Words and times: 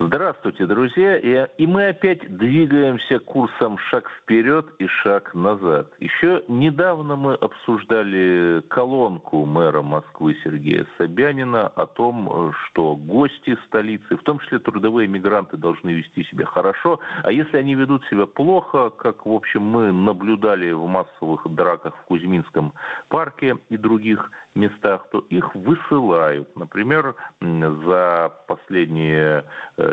Здравствуйте, 0.00 0.66
друзья. 0.66 1.16
И, 1.16 1.48
и 1.58 1.66
мы 1.66 1.88
опять 1.88 2.20
двигаемся 2.36 3.18
курсом 3.18 3.78
шаг 3.78 4.08
вперед 4.22 4.66
и 4.78 4.86
шаг 4.86 5.34
назад. 5.34 5.92
Еще 5.98 6.44
недавно 6.46 7.16
мы 7.16 7.34
обсуждали 7.34 8.62
колонку 8.68 9.44
мэра 9.44 9.82
Москвы 9.82 10.36
Сергея 10.44 10.86
Собянина 10.98 11.66
о 11.66 11.86
том, 11.86 12.52
что 12.52 12.94
гости 12.94 13.58
столицы, 13.66 14.16
в 14.16 14.22
том 14.22 14.38
числе 14.38 14.60
трудовые 14.60 15.08
мигранты, 15.08 15.56
должны 15.56 15.90
вести 15.90 16.22
себя 16.22 16.46
хорошо. 16.46 17.00
А 17.24 17.32
если 17.32 17.56
они 17.56 17.74
ведут 17.74 18.04
себя 18.06 18.26
плохо, 18.26 18.90
как, 18.90 19.26
в 19.26 19.32
общем, 19.32 19.62
мы 19.62 19.90
наблюдали 19.90 20.70
в 20.70 20.86
массовых 20.86 21.52
драках 21.52 21.96
в 21.96 22.04
Кузьминском 22.04 22.72
парке 23.08 23.56
и 23.68 23.76
других 23.76 24.30
местах, 24.54 25.08
то 25.10 25.26
их 25.28 25.56
высылают. 25.56 26.54
Например, 26.54 27.16
за 27.40 28.32
последние 28.46 29.44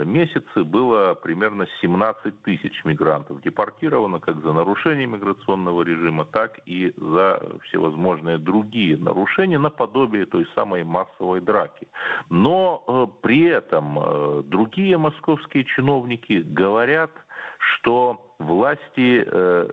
месяце 0.04 0.63
было 0.63 1.13
примерно 1.13 1.67
17 1.81 2.41
тысяч 2.41 2.84
мигрантов 2.84 3.41
депортировано 3.41 4.20
как 4.20 4.41
за 4.41 4.53
нарушение 4.53 5.08
миграционного 5.08 5.84
режима, 5.84 6.26
так 6.26 6.59
и 6.66 6.94
за 6.98 7.59
всевозможные 7.63 8.38
другие 8.38 8.98
нарушения 8.98 9.59
наподобие 9.59 10.26
той 10.26 10.48
самой 10.55 10.84
массовой 10.84 11.41
драки. 11.41 11.88
Но 12.30 12.84
э, 12.88 13.22
при 13.22 13.45
этом 13.45 14.00
э, 14.00 14.44
другие 14.45 14.98
московские 14.98 15.63
чиновники 15.66 16.41
говорят, 16.41 17.12
что 17.59 18.36
власти 18.39 19.23
э, 19.25 19.69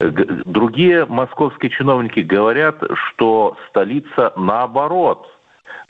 Другие 0.00 1.06
московские 1.06 1.72
чиновники 1.72 2.20
говорят, 2.20 2.76
что 2.94 3.56
столица 3.68 4.32
наоборот 4.36 5.28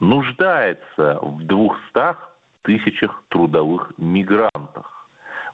нуждается 0.01 1.19
в 1.20 1.45
двухстах 1.45 2.38
тысячах 2.62 3.25
трудовых 3.28 3.92
мигрантах. 3.98 4.98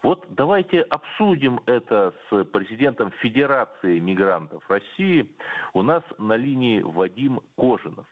Вот 0.02 0.27
давайте 0.28 0.83
обсудим 0.83 1.60
это 1.66 2.12
с 2.28 2.44
президентом 2.44 3.10
Федерации 3.10 3.98
мигрантов 3.98 4.69
России. 4.69 5.34
У 5.72 5.82
нас 5.82 6.02
на 6.19 6.36
линии 6.36 6.82
Вадим 6.82 7.41
Кожинов. 7.56 8.06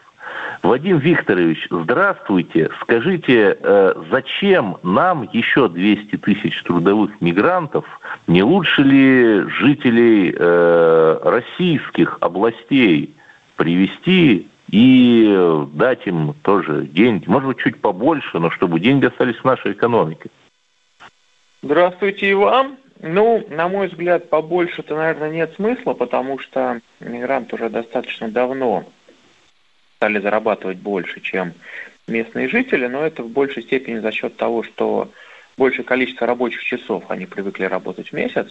Вадим 0.63 0.97
Викторович, 0.97 1.67
здравствуйте. 1.69 2.69
Скажите, 2.81 3.57
э, 3.59 3.93
зачем 4.09 4.77
нам 4.81 5.29
еще 5.33 5.67
200 5.67 6.17
тысяч 6.17 6.63
трудовых 6.63 7.19
мигрантов? 7.21 7.85
Не 8.27 8.43
лучше 8.43 8.81
ли 8.81 9.41
жителей 9.49 10.33
э, 10.35 11.19
российских 11.23 12.17
областей 12.21 13.15
привести 13.55 14.47
и 14.73 15.67
дать 15.73 16.07
им 16.07 16.33
тоже 16.41 16.87
деньги, 16.87 17.29
может 17.29 17.47
быть, 17.47 17.59
чуть 17.59 17.79
побольше, 17.79 18.39
но 18.39 18.49
чтобы 18.49 18.79
деньги 18.79 19.05
остались 19.05 19.35
в 19.35 19.43
нашей 19.43 19.73
экономике. 19.73 20.31
Здравствуйте 21.61 22.31
и 22.31 22.33
вам. 22.33 22.77
Ну, 22.99 23.45
на 23.51 23.67
мой 23.67 23.87
взгляд, 23.87 24.31
побольше-то, 24.31 24.95
наверное, 24.95 25.29
нет 25.29 25.53
смысла, 25.57 25.93
потому 25.93 26.39
что 26.39 26.79
мигранты 26.99 27.55
уже 27.55 27.69
достаточно 27.69 28.29
давно 28.29 28.85
стали 29.97 30.19
зарабатывать 30.19 30.77
больше, 30.77 31.21
чем 31.21 31.53
местные 32.07 32.49
жители, 32.49 32.87
но 32.87 33.05
это 33.05 33.21
в 33.21 33.29
большей 33.29 33.61
степени 33.61 33.99
за 33.99 34.11
счет 34.11 34.37
того, 34.37 34.63
что 34.63 35.11
большее 35.55 35.85
количество 35.85 36.25
рабочих 36.25 36.63
часов 36.63 37.03
они 37.09 37.27
привыкли 37.27 37.65
работать 37.65 38.09
в 38.09 38.13
месяц. 38.13 38.47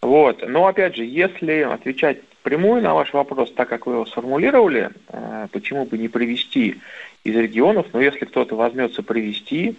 Вот. 0.00 0.42
Но 0.48 0.66
опять 0.66 0.96
же, 0.96 1.04
если 1.04 1.60
отвечать 1.60 2.20
прямую 2.44 2.82
на 2.82 2.94
ваш 2.94 3.12
вопрос, 3.12 3.50
так 3.52 3.68
как 3.68 3.86
вы 3.86 3.94
его 3.94 4.06
сформулировали, 4.06 4.90
э, 5.08 5.48
почему 5.50 5.86
бы 5.86 5.98
не 5.98 6.08
привести 6.08 6.80
из 7.24 7.34
регионов, 7.34 7.86
но 7.92 8.00
если 8.00 8.26
кто-то 8.26 8.54
возьмется 8.54 9.02
привести, 9.02 9.76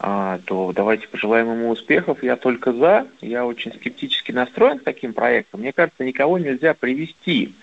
э, 0.00 0.38
то 0.46 0.72
давайте 0.74 1.06
пожелаем 1.06 1.52
ему 1.52 1.68
успехов. 1.68 2.22
Я 2.22 2.36
только 2.36 2.72
за. 2.72 3.06
Я 3.20 3.46
очень 3.46 3.72
скептически 3.72 4.32
настроен 4.32 4.78
к 4.78 4.84
таким 4.84 5.12
проектам. 5.12 5.60
Мне 5.60 5.72
кажется, 5.72 6.04
никого 6.04 6.38
нельзя 6.38 6.74
привести. 6.74 7.54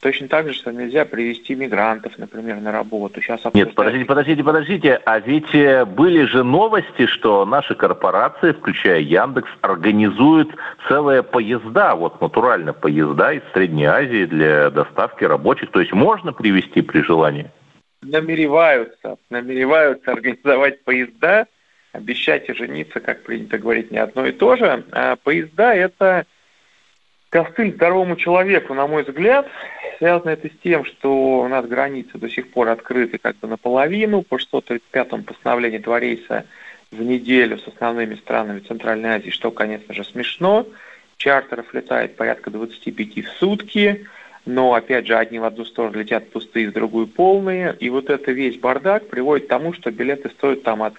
Точно 0.00 0.28
так 0.28 0.48
же, 0.48 0.54
что 0.54 0.72
нельзя 0.72 1.04
привести 1.04 1.54
мигрантов, 1.54 2.16
например, 2.16 2.56
на 2.56 2.72
работу. 2.72 3.20
Сейчас 3.20 3.40
обсуждают... 3.44 3.68
Нет, 3.68 3.76
подождите, 3.76 4.04
подождите, 4.06 4.44
подождите. 4.44 5.00
А 5.04 5.20
ведь 5.20 5.54
э, 5.54 5.84
были 5.84 6.24
же 6.24 6.42
новости, 6.42 7.04
что 7.04 7.44
наши 7.44 7.74
корпорации, 7.74 8.52
включая 8.52 9.00
Яндекс, 9.00 9.50
организуют 9.60 10.48
целые 10.88 11.22
поезда, 11.22 11.94
вот 11.96 12.18
натурально 12.18 12.72
поезда 12.72 13.34
из 13.34 13.42
Средней 13.52 13.84
Азии 13.84 14.24
для 14.24 14.70
доставки 14.70 15.24
рабочих. 15.24 15.70
То 15.70 15.80
есть 15.80 15.92
можно 15.92 16.32
привести 16.32 16.80
при 16.80 17.02
желании? 17.02 17.50
Намереваются, 18.00 19.18
намереваются 19.28 20.12
организовать 20.12 20.82
поезда, 20.82 21.46
обещать 21.92 22.48
и 22.48 22.54
жениться, 22.54 23.00
как 23.00 23.22
принято 23.24 23.58
говорить, 23.58 23.90
не 23.90 23.98
одно 23.98 24.24
и 24.24 24.32
то 24.32 24.56
же. 24.56 24.82
А 24.92 25.16
поезда– 25.16 25.74
это 25.74 26.24
костыль 27.30 27.74
здоровому 27.74 28.16
человеку, 28.16 28.74
на 28.74 28.86
мой 28.86 29.04
взгляд. 29.04 29.48
Связано 29.98 30.30
это 30.30 30.48
с 30.48 30.62
тем, 30.62 30.84
что 30.84 31.40
у 31.40 31.48
нас 31.48 31.66
границы 31.66 32.18
до 32.18 32.28
сих 32.28 32.50
пор 32.50 32.68
открыты 32.68 33.18
как 33.18 33.36
бы 33.38 33.48
наполовину. 33.48 34.22
По 34.22 34.36
635-му 34.36 35.22
постановлению 35.22 35.80
два 35.80 36.00
рейса 36.00 36.44
в 36.90 37.00
неделю 37.00 37.58
с 37.58 37.68
основными 37.68 38.16
странами 38.16 38.60
Центральной 38.60 39.10
Азии, 39.10 39.30
что, 39.30 39.50
конечно 39.50 39.94
же, 39.94 40.04
смешно. 40.04 40.66
Чартеров 41.16 41.72
летает 41.72 42.16
порядка 42.16 42.50
25 42.50 43.24
в 43.24 43.28
сутки, 43.38 44.06
но, 44.46 44.74
опять 44.74 45.06
же, 45.06 45.16
одни 45.16 45.38
в 45.38 45.44
одну 45.44 45.64
сторону 45.66 45.98
летят 45.98 46.30
пустые, 46.30 46.68
в 46.68 46.72
другую 46.72 47.06
полные. 47.06 47.76
И 47.78 47.90
вот 47.90 48.10
это 48.10 48.32
весь 48.32 48.58
бардак 48.58 49.08
приводит 49.08 49.46
к 49.46 49.50
тому, 49.50 49.72
что 49.74 49.90
билеты 49.90 50.30
стоят 50.30 50.62
там 50.62 50.82
от 50.82 50.94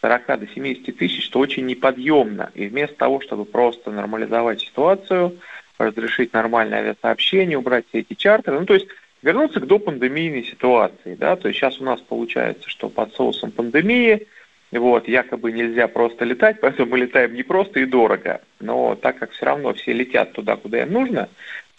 40 0.00 0.40
до 0.40 0.46
70 0.46 0.96
тысяч, 0.96 1.22
что 1.22 1.38
очень 1.38 1.66
неподъемно. 1.66 2.50
И 2.54 2.66
вместо 2.66 2.96
того, 2.96 3.20
чтобы 3.20 3.44
просто 3.44 3.92
нормализовать 3.92 4.62
ситуацию– 4.62 5.38
разрешить 5.78 6.32
нормальное 6.32 6.80
авиасообщение, 6.80 7.58
убрать 7.58 7.86
все 7.88 8.00
эти 8.00 8.14
чартеры. 8.14 8.60
Ну, 8.60 8.66
то 8.66 8.74
есть 8.74 8.88
вернуться 9.22 9.60
к 9.60 9.66
допандемийной 9.66 10.44
ситуации, 10.44 11.14
да, 11.14 11.36
то 11.36 11.48
есть 11.48 11.58
сейчас 11.58 11.80
у 11.80 11.84
нас 11.84 12.00
получается, 12.00 12.68
что 12.68 12.88
под 12.88 13.14
соусом 13.14 13.50
пандемии, 13.50 14.26
вот, 14.70 15.08
якобы 15.08 15.52
нельзя 15.52 15.88
просто 15.88 16.24
летать, 16.24 16.58
поэтому 16.60 16.92
мы 16.92 16.98
летаем 16.98 17.34
не 17.34 17.42
просто 17.42 17.80
и 17.80 17.86
дорого, 17.86 18.40
но 18.60 18.94
так 18.94 19.18
как 19.18 19.32
все 19.32 19.46
равно 19.46 19.74
все 19.74 19.92
летят 19.92 20.32
туда, 20.32 20.56
куда 20.56 20.82
им 20.82 20.92
нужно, 20.92 21.28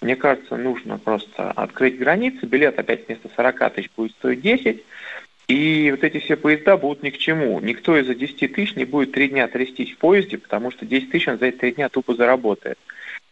мне 0.01 0.15
кажется, 0.15 0.55
нужно 0.55 0.97
просто 0.97 1.51
открыть 1.51 1.97
границы, 1.97 2.45
билет 2.45 2.79
опять 2.79 3.07
вместо 3.07 3.29
40 3.35 3.73
тысяч 3.73 3.89
будет 3.95 4.13
стоить 4.13 4.41
10, 4.41 4.83
и 5.49 5.89
вот 5.91 6.03
эти 6.03 6.19
все 6.19 6.37
поезда 6.37 6.77
будут 6.77 7.01
ни 7.01 7.09
к 7.09 7.17
чему. 7.17 7.59
Никто 7.59 7.97
из-за 7.97 8.13
10 8.13 8.53
тысяч 8.53 8.75
не 8.75 8.85
будет 8.85 9.11
три 9.13 9.29
дня 9.29 9.47
трястись 9.47 9.91
в 9.91 9.97
поезде, 9.97 10.37
потому 10.37 10.69
что 10.69 10.85
10 10.85 11.09
тысяч 11.09 11.27
он 11.27 11.39
за 11.39 11.47
эти 11.47 11.57
три 11.57 11.71
дня 11.71 11.89
тупо 11.89 12.13
заработает. 12.13 12.77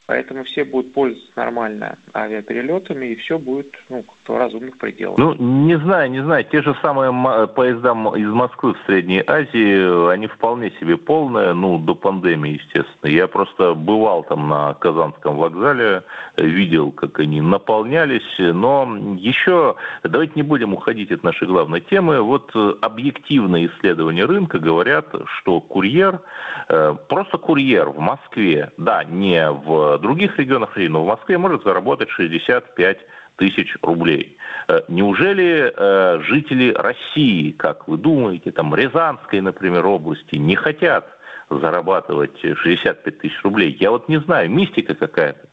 Поэтому 0.08 0.46
все 0.46 0.64
будут 0.64 0.94
пользоваться 0.94 1.30
нормально 1.36 1.98
авиаперелетами, 2.14 3.08
и 3.08 3.16
все 3.16 3.38
будет 3.38 3.76
ну, 3.90 4.06
в 4.26 4.38
разумных 4.38 4.78
пределах. 4.78 5.18
Ну, 5.18 5.34
не 5.36 5.78
знаю, 5.78 6.10
не 6.10 6.24
знаю. 6.24 6.46
Те 6.46 6.62
же 6.62 6.74
самые 6.82 7.12
поезда 7.50 7.92
из 8.16 8.30
Москвы 8.30 8.74
в 8.74 8.86
Средней 8.86 9.22
Азии, 9.28 10.10
они 10.10 10.28
вполне 10.28 10.72
себе 10.80 10.96
полные, 10.96 11.52
ну, 11.52 11.78
до 11.78 11.94
пандемии, 11.94 12.54
естественно. 12.54 13.12
Я 13.12 13.28
просто 13.28 13.74
бывал 13.74 14.24
там 14.24 14.48
на 14.48 14.74
Казанском 14.76 15.36
вокзале, 15.36 16.04
видел, 16.38 16.94
как 16.94 17.20
они 17.20 17.42
наполнялись. 17.42 18.38
Но 18.40 18.88
еще, 19.18 19.76
давайте 20.04 20.34
не 20.36 20.44
будем 20.44 20.74
уходить 20.74 21.12
от 21.12 21.24
нашей 21.24 21.50
главной 21.50 21.82
темы. 21.82 22.22
Вот 22.22 22.56
объективные 22.82 23.68
исследования 23.68 24.24
рынка 24.24 24.60
говорят, 24.60 25.08
что 25.26 25.60
курьер, 25.60 26.22
э, 26.70 26.96
просто 27.10 27.38
курьер 27.38 27.90
в 27.90 28.00
Москве, 28.00 28.72
да, 28.78 29.04
не 29.04 29.52
в 29.52 29.97
других 29.98 30.38
регионах 30.38 30.76
России, 30.76 30.88
но 30.88 31.04
в 31.04 31.08
Москве 31.08 31.38
может 31.38 31.64
заработать 31.64 32.10
65 32.10 33.00
тысяч 33.38 33.76
рублей. 33.82 34.38
Э, 34.68 34.82
неужели 34.88 35.74
э, 35.76 36.22
жители 36.22 36.74
России, 36.74 37.52
как 37.52 37.88
вы 37.88 37.98
думаете, 37.98 38.52
там 38.52 38.74
Рязанской, 38.76 39.42
например, 39.42 39.86
области, 39.86 40.36
не 40.36 40.56
хотят 40.56 41.08
зарабатывать 41.50 42.40
65 42.42 43.20
тысяч 43.20 43.42
рублей? 43.44 43.78
Я 43.80 43.92
вот 43.92 44.10
не 44.10 44.20
знаю, 44.20 44.50
мистика 44.50 44.96
какая-то. 44.96 45.48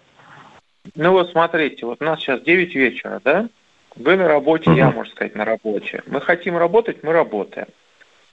Ну 0.94 1.12
вот 1.12 1.30
смотрите, 1.30 1.86
вот 1.86 1.98
у 2.00 2.04
нас 2.04 2.20
сейчас 2.20 2.42
9 2.42 2.74
вечера, 2.74 3.20
да? 3.24 3.48
Вы 3.96 4.16
на 4.16 4.26
работе, 4.26 4.70
угу. 4.70 4.78
я, 4.78 4.90
можно 4.90 5.12
сказать, 5.12 5.34
на 5.34 5.44
работе. 5.44 6.02
Мы 6.06 6.20
хотим 6.20 6.56
работать, 6.56 7.02
мы 7.02 7.12
работаем. 7.12 7.68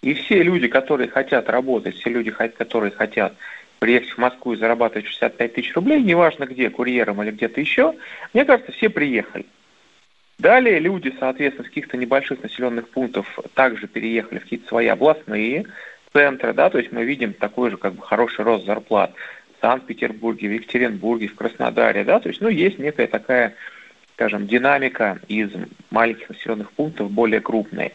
И 0.01 0.15
все 0.15 0.41
люди, 0.41 0.67
которые 0.67 1.07
хотят 1.09 1.47
работать, 1.49 1.95
все 1.95 2.09
люди, 2.09 2.31
которые 2.31 2.91
хотят 2.91 3.33
приехать 3.81 4.11
в 4.11 4.17
Москву 4.19 4.53
и 4.53 4.57
зарабатывать 4.57 5.07
65 5.07 5.53
тысяч 5.53 5.73
рублей, 5.73 6.03
неважно 6.03 6.45
где, 6.45 6.69
курьером 6.69 7.23
или 7.23 7.31
где-то 7.31 7.59
еще, 7.59 7.95
мне 8.31 8.45
кажется, 8.45 8.71
все 8.73 8.89
приехали. 8.89 9.47
Далее 10.37 10.79
люди, 10.79 11.11
соответственно, 11.19 11.65
с 11.65 11.69
каких-то 11.69 11.97
небольших 11.97 12.43
населенных 12.43 12.89
пунктов 12.89 13.39
также 13.55 13.87
переехали 13.87 14.37
в 14.37 14.43
какие-то 14.43 14.67
свои 14.67 14.85
областные 14.85 15.65
центры, 16.13 16.53
да, 16.53 16.69
то 16.69 16.77
есть 16.77 16.91
мы 16.91 17.03
видим 17.03 17.33
такой 17.33 17.71
же 17.71 17.77
как 17.77 17.93
бы 17.93 18.03
хороший 18.03 18.45
рост 18.45 18.65
зарплат 18.65 19.13
в 19.57 19.61
Санкт-Петербурге, 19.61 20.49
в 20.49 20.53
Екатеринбурге, 20.53 21.27
в 21.29 21.35
Краснодаре, 21.35 22.03
да, 22.03 22.19
то 22.19 22.29
есть, 22.29 22.39
ну, 22.39 22.49
есть 22.49 22.77
некая 22.77 23.07
такая, 23.07 23.55
скажем, 24.13 24.45
динамика 24.45 25.19
из 25.27 25.49
маленьких 25.89 26.29
населенных 26.29 26.71
пунктов 26.73 27.09
более 27.09 27.41
крупные. 27.41 27.93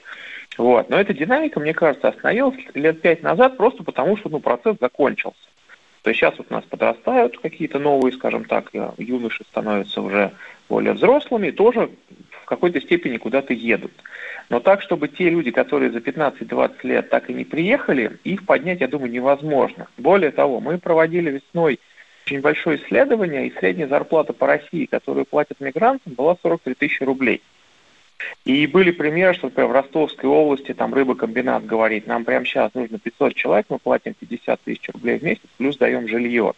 Вот. 0.59 0.91
Но 0.91 0.99
эта 0.99 1.15
динамика, 1.15 1.61
мне 1.61 1.75
кажется, 1.75 2.09
остановилась 2.09 2.56
лет 2.75 3.03
пять 3.03 3.23
назад 3.23 3.56
просто 3.56 3.85
потому, 3.85 4.17
что 4.17 4.31
ну, 4.31 4.41
процесс 4.41 4.77
закончился. 4.81 5.38
То 6.06 6.11
есть 6.11 6.20
сейчас 6.20 6.38
вот 6.38 6.47
у 6.50 6.55
нас 6.55 6.62
подрастают 6.64 7.37
какие-то 7.37 7.81
новые, 7.81 8.12
скажем 8.12 8.44
так, 8.44 8.69
э, 8.73 8.91
юноши 8.97 9.43
становятся 9.50 10.00
уже 10.00 10.31
более 10.69 10.93
взрослыми, 10.93 11.50
тоже 11.50 11.91
в 12.31 12.44
какой-то 12.44 12.81
степени 12.81 13.17
куда-то 13.17 13.53
едут. 13.53 13.91
Но 14.49 14.61
так, 14.61 14.82
чтобы 14.82 15.08
те 15.08 15.31
люди, 15.31 15.50
которые 15.50 15.91
за 15.91 15.99
15-20 15.99 16.75
лет 16.85 17.11
так 17.11 17.29
и 17.29 17.35
не 17.35 17.44
приехали, 17.44 18.20
их 18.23 18.47
поднять, 18.47 18.82
я 18.82 18.87
думаю, 18.87 19.11
невозможно. 19.11 19.88
Более 19.99 20.31
того, 20.31 20.61
мы 20.61 20.79
проводили 20.79 21.41
весной 21.41 21.81
очень 22.25 22.41
большое 22.41 22.79
исследование, 22.81 23.49
и 23.49 23.59
средняя 23.59 23.88
зарплата 23.88 24.32
по 24.32 24.47
России, 24.47 24.87
которую 24.87 25.26
платят 25.26 25.59
мигрантам, 25.59 26.12
была 26.12 26.37
43 26.41 26.75
тысячи 26.75 27.02
рублей. 27.02 27.43
И 28.45 28.67
были 28.67 28.91
примеры, 28.91 29.35
что, 29.35 29.47
например, 29.47 29.71
в 29.71 29.73
Ростовской 29.73 30.29
области 30.29 30.73
там 30.73 30.95
рыбокомбинат 30.95 31.67
говорит, 31.67 32.07
нам 32.07 32.25
прямо 32.25 32.45
сейчас 32.45 32.73
нужно 32.75 32.99
500 32.99 33.35
человек, 33.35 33.67
мы 33.69 33.79
платим 33.79 34.15
50 34.15 34.61
тысяч 34.61 34.89
рублей 34.93 35.19
в 35.19 35.23
месяц, 35.23 35.43
плюс 35.59 35.77
даем 35.77 36.09
жилье. 36.09 36.55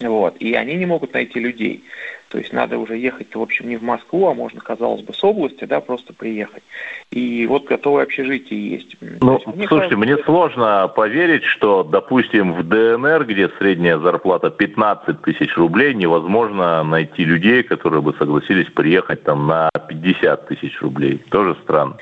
Вот. 0.00 0.36
И 0.38 0.54
они 0.54 0.74
не 0.74 0.86
могут 0.86 1.12
найти 1.14 1.40
людей. 1.40 1.82
То 2.28 2.38
есть 2.38 2.52
надо 2.52 2.78
уже 2.78 2.98
ехать, 2.98 3.34
в 3.34 3.40
общем, 3.40 3.68
не 3.68 3.76
в 3.76 3.82
Москву, 3.82 4.28
а 4.28 4.34
можно, 4.34 4.60
казалось 4.60 5.02
бы, 5.02 5.14
с 5.14 5.24
области, 5.24 5.64
да, 5.64 5.80
просто 5.80 6.12
приехать. 6.12 6.62
И 7.10 7.46
вот 7.46 7.64
готовое 7.64 8.02
общежитие 8.02 8.70
есть. 8.70 8.96
Ну, 9.00 9.34
есть, 9.34 9.46
мне 9.46 9.66
слушайте, 9.66 9.68
кажется, 9.68 9.96
мне 9.96 10.18
сложно 10.24 10.92
поверить, 10.94 11.44
что, 11.44 11.82
допустим, 11.82 12.52
в 12.52 12.64
ДНР, 12.64 13.24
где 13.24 13.48
средняя 13.58 13.98
зарплата 13.98 14.50
15 14.50 15.22
тысяч 15.22 15.56
рублей, 15.56 15.94
невозможно 15.94 16.82
найти 16.84 17.24
людей, 17.24 17.62
которые 17.62 18.02
бы 18.02 18.14
согласились 18.18 18.70
приехать 18.70 19.22
там 19.22 19.46
на 19.46 19.70
50 19.88 20.48
тысяч 20.48 20.80
рублей. 20.82 21.18
Тоже 21.30 21.56
странно. 21.62 21.96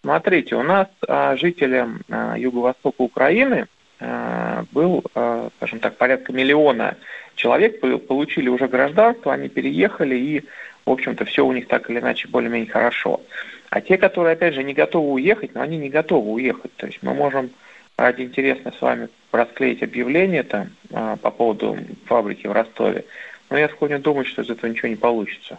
Смотрите, 0.00 0.56
у 0.56 0.62
нас 0.62 0.88
а, 1.06 1.36
жителям 1.36 2.00
а, 2.08 2.34
юго-востока 2.38 3.02
Украины 3.02 3.66
а, 4.00 4.64
был, 4.72 5.04
а, 5.14 5.50
скажем 5.56 5.80
так, 5.80 5.98
порядка 5.98 6.32
миллиона 6.32 6.96
человек 7.38 7.80
получили 8.06 8.48
уже 8.48 8.68
гражданство, 8.68 9.32
они 9.32 9.48
переехали, 9.48 10.16
и, 10.16 10.44
в 10.84 10.90
общем-то, 10.90 11.24
все 11.24 11.46
у 11.46 11.52
них 11.52 11.68
так 11.68 11.88
или 11.88 12.00
иначе 12.00 12.28
более-менее 12.28 12.70
хорошо. 12.70 13.22
А 13.70 13.80
те, 13.80 13.96
которые, 13.96 14.32
опять 14.32 14.54
же, 14.54 14.64
не 14.64 14.74
готовы 14.74 15.12
уехать, 15.12 15.54
но 15.54 15.62
они 15.62 15.78
не 15.78 15.88
готовы 15.88 16.32
уехать. 16.32 16.74
То 16.76 16.86
есть 16.86 16.98
мы 17.02 17.14
можем 17.14 17.50
ради 17.96 18.22
интересно 18.22 18.72
с 18.76 18.80
вами 18.82 19.08
расклеить 19.32 19.82
объявление 19.82 20.42
там 20.42 20.70
а, 20.92 21.16
по 21.16 21.30
поводу 21.30 21.78
фабрики 22.06 22.46
в 22.46 22.52
Ростове, 22.52 23.04
но 23.50 23.58
я 23.58 23.68
склонен 23.68 24.02
думать, 24.02 24.26
что 24.26 24.42
из 24.42 24.50
этого 24.50 24.70
ничего 24.70 24.88
не 24.88 24.96
получится. 24.96 25.58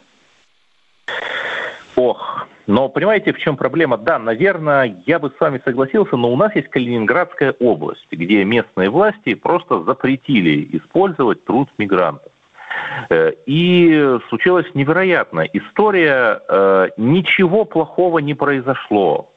Ох, 1.99 2.47
но 2.65 2.87
понимаете, 2.87 3.33
в 3.33 3.39
чем 3.39 3.57
проблема? 3.57 3.97
Да, 3.97 4.19
наверное, 4.19 5.03
я 5.05 5.19
бы 5.19 5.33
с 5.35 5.39
вами 5.41 5.61
согласился, 5.65 6.15
но 6.15 6.31
у 6.31 6.37
нас 6.37 6.55
есть 6.55 6.69
Калининградская 6.69 7.53
область, 7.59 8.07
где 8.09 8.45
местные 8.45 8.89
власти 8.89 9.33
просто 9.33 9.83
запретили 9.83 10.77
использовать 10.77 11.43
труд 11.43 11.67
мигрантов. 11.77 12.31
Э, 13.09 13.33
и 13.45 14.17
случилась 14.29 14.67
невероятная 14.75 15.49
история. 15.51 16.39
Э, 16.47 16.89
ничего 16.95 17.65
плохого 17.65 18.19
не 18.19 18.33
произошло. 18.33 19.33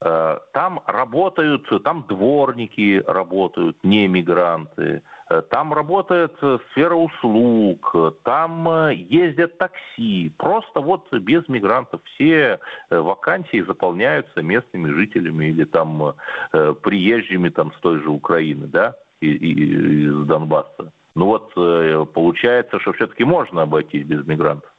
Э, 0.00 0.38
там 0.52 0.80
работают, 0.86 1.68
там 1.82 2.06
дворники 2.06 3.02
работают, 3.04 3.78
не 3.82 4.06
мигранты. 4.06 5.02
Э, 5.28 5.42
там 5.42 5.72
работает 5.72 6.36
э, 6.40 6.58
сфера 6.70 6.94
услуг, 6.94 7.94
там 8.22 8.68
э, 8.68 8.94
ездят 8.94 9.58
такси. 9.58 10.30
Просто 10.36 10.80
вот 10.80 11.12
без 11.12 11.48
мигрантов 11.48 12.00
все 12.14 12.60
вакансии 12.90 13.62
заполняются 13.62 14.42
местными 14.42 14.90
жителями 14.90 15.46
или 15.46 15.64
там 15.64 16.14
приезжими 16.52 17.48
там 17.48 17.72
с 17.72 17.80
той 17.80 18.00
же 18.00 18.10
Украины, 18.10 18.66
да, 18.66 18.96
из 19.20 20.26
Донбасса. 20.26 20.92
Ну 21.14 21.26
вот 21.26 22.12
получается, 22.12 22.78
что 22.80 22.92
все-таки 22.92 23.24
можно 23.24 23.62
обойтись 23.62 24.04
без 24.04 24.26
мигрантов. 24.26 24.70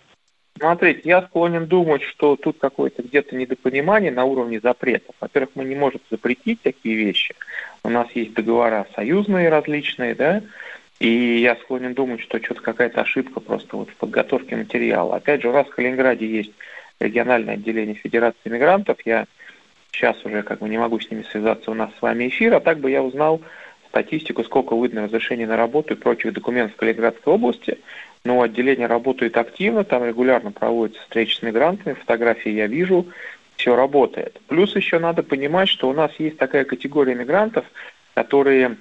Смотрите, 0.59 1.01
я 1.03 1.21
склонен 1.23 1.65
думать, 1.65 2.01
что 2.03 2.35
тут 2.35 2.57
какое-то 2.59 3.03
где-то 3.03 3.35
недопонимание 3.35 4.11
на 4.11 4.25
уровне 4.25 4.59
запретов. 4.59 5.15
Во-первых, 5.19 5.51
мы 5.55 5.65
не 5.65 5.75
можем 5.75 6.01
запретить 6.09 6.61
такие 6.61 6.95
вещи. 6.95 7.35
У 7.83 7.89
нас 7.89 8.07
есть 8.11 8.33
договора 8.33 8.87
союзные 8.95 9.49
различные, 9.49 10.15
да, 10.15 10.41
и 10.99 11.39
я 11.39 11.55
склонен 11.57 11.93
думать, 11.93 12.21
что 12.21 12.43
что-то 12.43 12.61
какая-то 12.61 13.01
ошибка 13.01 13.39
просто 13.39 13.77
вот 13.77 13.89
в 13.89 13.95
подготовке 13.95 14.55
материала. 14.55 15.15
Опять 15.17 15.41
же, 15.41 15.49
у 15.49 15.53
нас 15.53 15.67
в 15.67 15.71
Калининграде 15.71 16.25
есть 16.25 16.51
региональное 16.99 17.53
отделение 17.53 17.95
Федерации 17.95 18.49
мигрантов. 18.49 18.97
Я 19.05 19.25
сейчас 19.91 20.17
уже 20.25 20.41
как 20.43 20.59
бы 20.59 20.69
не 20.69 20.77
могу 20.77 20.99
с 20.99 21.09
ними 21.09 21.23
связаться, 21.31 21.71
у 21.71 21.75
нас 21.75 21.91
с 21.97 22.01
вами 22.01 22.27
эфир, 22.27 22.55
а 22.55 22.59
так 22.59 22.79
бы 22.79 22.89
я 22.89 23.03
узнал 23.03 23.41
статистику, 23.89 24.43
сколько 24.43 24.75
выдано 24.75 25.03
разрешений 25.03 25.45
на 25.45 25.57
работу 25.57 25.93
и 25.93 25.97
прочих 25.97 26.33
документов 26.33 26.75
в 26.75 26.79
Калининградской 26.79 27.33
области. 27.33 27.79
Но 28.23 28.41
отделение 28.41 28.87
работает 28.87 29.37
активно, 29.37 29.83
там 29.83 30.03
регулярно 30.03 30.51
проводятся 30.51 31.01
встречи 31.03 31.37
с 31.37 31.41
мигрантами, 31.41 31.93
фотографии 31.93 32.51
я 32.51 32.67
вижу, 32.67 33.07
все 33.55 33.75
работает. 33.75 34.39
Плюс 34.47 34.75
еще 34.75 34.99
надо 34.99 35.23
понимать, 35.23 35.69
что 35.69 35.89
у 35.89 35.93
нас 35.93 36.11
есть 36.19 36.37
такая 36.37 36.65
категория 36.65 37.15
мигрантов, 37.15 37.65
которые 38.13 38.77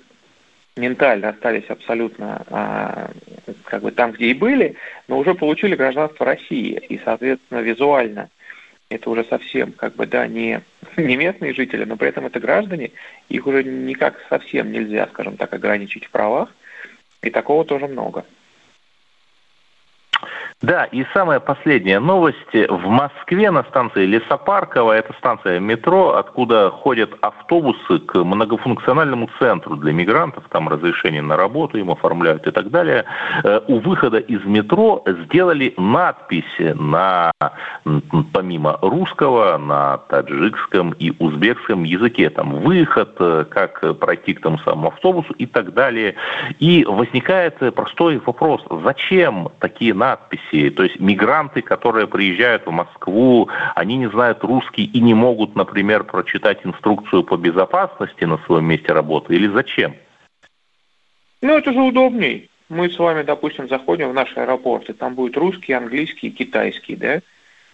ментально 0.76 1.30
остались 1.30 1.68
абсолютно 1.68 2.44
а, 2.50 3.10
как 3.64 3.82
бы 3.82 3.90
там, 3.90 4.12
где 4.12 4.26
и 4.26 4.34
были, 4.34 4.76
но 5.08 5.18
уже 5.18 5.34
получили 5.34 5.74
гражданство 5.74 6.26
России. 6.26 6.80
И, 6.88 7.00
соответственно, 7.04 7.60
визуально 7.60 8.28
это 8.88 9.10
уже 9.10 9.24
совсем 9.24 9.72
как 9.72 9.94
бы, 9.96 10.06
да, 10.06 10.26
не, 10.26 10.60
не 10.96 11.16
местные 11.16 11.54
жители, 11.54 11.84
но 11.84 11.96
при 11.96 12.08
этом 12.08 12.26
это 12.26 12.40
граждане, 12.40 12.92
их 13.28 13.46
уже 13.46 13.64
никак 13.64 14.20
совсем 14.28 14.70
нельзя, 14.70 15.08
скажем 15.12 15.36
так, 15.36 15.52
ограничить 15.52 16.04
в 16.04 16.10
правах, 16.10 16.54
и 17.22 17.30
такого 17.30 17.64
тоже 17.64 17.86
много. 17.86 18.24
Да, 20.62 20.84
и 20.84 21.04
самая 21.12 21.38
последняя 21.38 22.00
новость. 22.00 22.38
В 22.52 22.88
Москве 22.88 23.50
на 23.50 23.62
станции 23.64 24.06
Лесопарковая, 24.06 25.00
это 25.00 25.12
станция 25.18 25.60
метро, 25.60 26.14
откуда 26.14 26.70
ходят 26.70 27.10
автобусы 27.20 27.98
к 27.98 28.24
многофункциональному 28.24 29.28
центру 29.38 29.76
для 29.76 29.92
мигрантов, 29.92 30.44
там 30.48 30.68
разрешение 30.70 31.20
на 31.20 31.36
работу 31.36 31.76
им 31.76 31.90
оформляют 31.90 32.46
и 32.46 32.50
так 32.50 32.70
далее. 32.70 33.04
Э, 33.44 33.60
у 33.68 33.80
выхода 33.80 34.16
из 34.16 34.42
метро 34.44 35.04
сделали 35.06 35.74
надписи 35.76 36.74
на, 36.74 37.32
помимо 38.32 38.78
русского, 38.80 39.58
на 39.58 39.98
таджикском 40.08 40.92
и 40.92 41.12
узбекском 41.18 41.84
языке. 41.84 42.30
Там 42.30 42.62
выход, 42.62 43.14
э, 43.18 43.44
как 43.50 43.98
пройти 43.98 44.32
к 44.32 44.40
тому 44.40 44.56
самому 44.60 44.88
автобусу 44.88 45.34
и 45.34 45.44
так 45.44 45.74
далее. 45.74 46.14
И 46.60 46.86
возникает 46.88 47.58
простой 47.74 48.22
вопрос, 48.24 48.62
зачем 48.82 49.50
такие 49.60 49.92
надписи? 49.92 50.05
России. 50.14 50.70
То 50.70 50.84
есть 50.84 51.00
мигранты, 51.00 51.62
которые 51.62 52.06
приезжают 52.06 52.66
в 52.66 52.70
Москву, 52.70 53.48
они 53.74 53.96
не 53.96 54.08
знают 54.08 54.44
русский 54.44 54.84
и 54.84 55.00
не 55.00 55.14
могут, 55.14 55.56
например, 55.56 56.04
прочитать 56.04 56.60
инструкцию 56.64 57.24
по 57.24 57.36
безопасности 57.36 58.24
на 58.24 58.38
своем 58.38 58.66
месте 58.66 58.92
работы 58.92 59.34
или 59.34 59.48
зачем? 59.48 59.94
Ну, 61.42 61.58
это 61.58 61.72
же 61.72 61.80
удобней. 61.80 62.48
Мы 62.68 62.90
с 62.90 62.98
вами, 62.98 63.22
допустим, 63.22 63.68
заходим 63.68 64.10
в 64.10 64.14
наш 64.14 64.36
аэропорт, 64.36 64.88
и 64.90 64.92
там 64.92 65.14
будет 65.14 65.36
русский, 65.36 65.72
английский, 65.72 66.30
китайский, 66.30 66.96
да? 66.96 67.20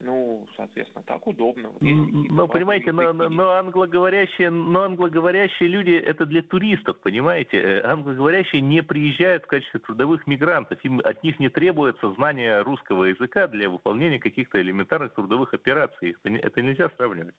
Ну, 0.03 0.49
соответственно, 0.57 1.05
так 1.05 1.25
удобно. 1.29 1.69
Вот 1.69 1.81
ну, 1.81 2.49
понимаете, 2.49 2.91
но, 2.91 3.13
но, 3.13 3.29
но, 3.29 3.51
англоговорящие, 3.53 4.51
но 4.51 4.83
англоговорящие 4.83 5.69
люди 5.69 5.93
это 5.93 6.27
для 6.27 6.43
туристов, 6.43 6.99
понимаете? 6.99 7.59
Э, 7.59 7.83
англоговорящие 7.85 8.63
не 8.63 8.83
приезжают 8.83 9.45
в 9.45 9.47
качестве 9.47 9.79
трудовых 9.79 10.27
мигрантов. 10.27 10.85
Им 10.85 10.99
от 11.05 11.23
них 11.23 11.39
не 11.39 11.51
требуется 11.51 12.13
знание 12.15 12.63
русского 12.63 13.05
языка 13.05 13.47
для 13.47 13.71
выполнения 13.71 14.19
каких-то 14.19 14.61
элементарных 14.61 15.15
трудовых 15.15 15.55
операций. 15.55 16.17
Это, 16.21 16.35
это 16.35 16.63
нельзя 16.63 16.91
сравнивать. 16.97 17.37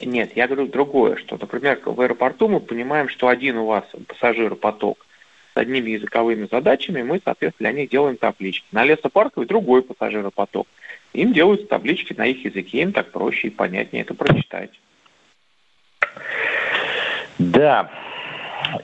Нет, 0.00 0.34
я 0.34 0.46
говорю 0.46 0.66
другое, 0.66 1.16
что, 1.16 1.36
например, 1.38 1.78
в 1.84 2.00
аэропорту 2.00 2.48
мы 2.48 2.60
понимаем, 2.60 3.10
что 3.10 3.28
один 3.28 3.58
у 3.58 3.66
вас 3.66 3.84
пассажиропоток 4.08 4.96
с 5.52 5.56
одними 5.58 5.90
языковыми 5.90 6.48
задачами, 6.50 7.02
мы, 7.02 7.20
соответственно, 7.22 7.70
для 7.70 7.80
них 7.82 7.90
делаем 7.90 8.16
таблички. 8.16 8.64
На 8.72 8.84
лесопарковый 8.84 9.46
другой 9.46 9.82
пассажиропоток 9.82 10.66
им 11.12 11.32
делают 11.32 11.68
таблички 11.68 12.12
на 12.12 12.26
их 12.26 12.44
языке, 12.44 12.82
им 12.82 12.92
так 12.92 13.10
проще 13.10 13.48
и 13.48 13.50
понятнее 13.50 14.02
это 14.02 14.14
прочитать. 14.14 14.70
Да. 17.38 17.90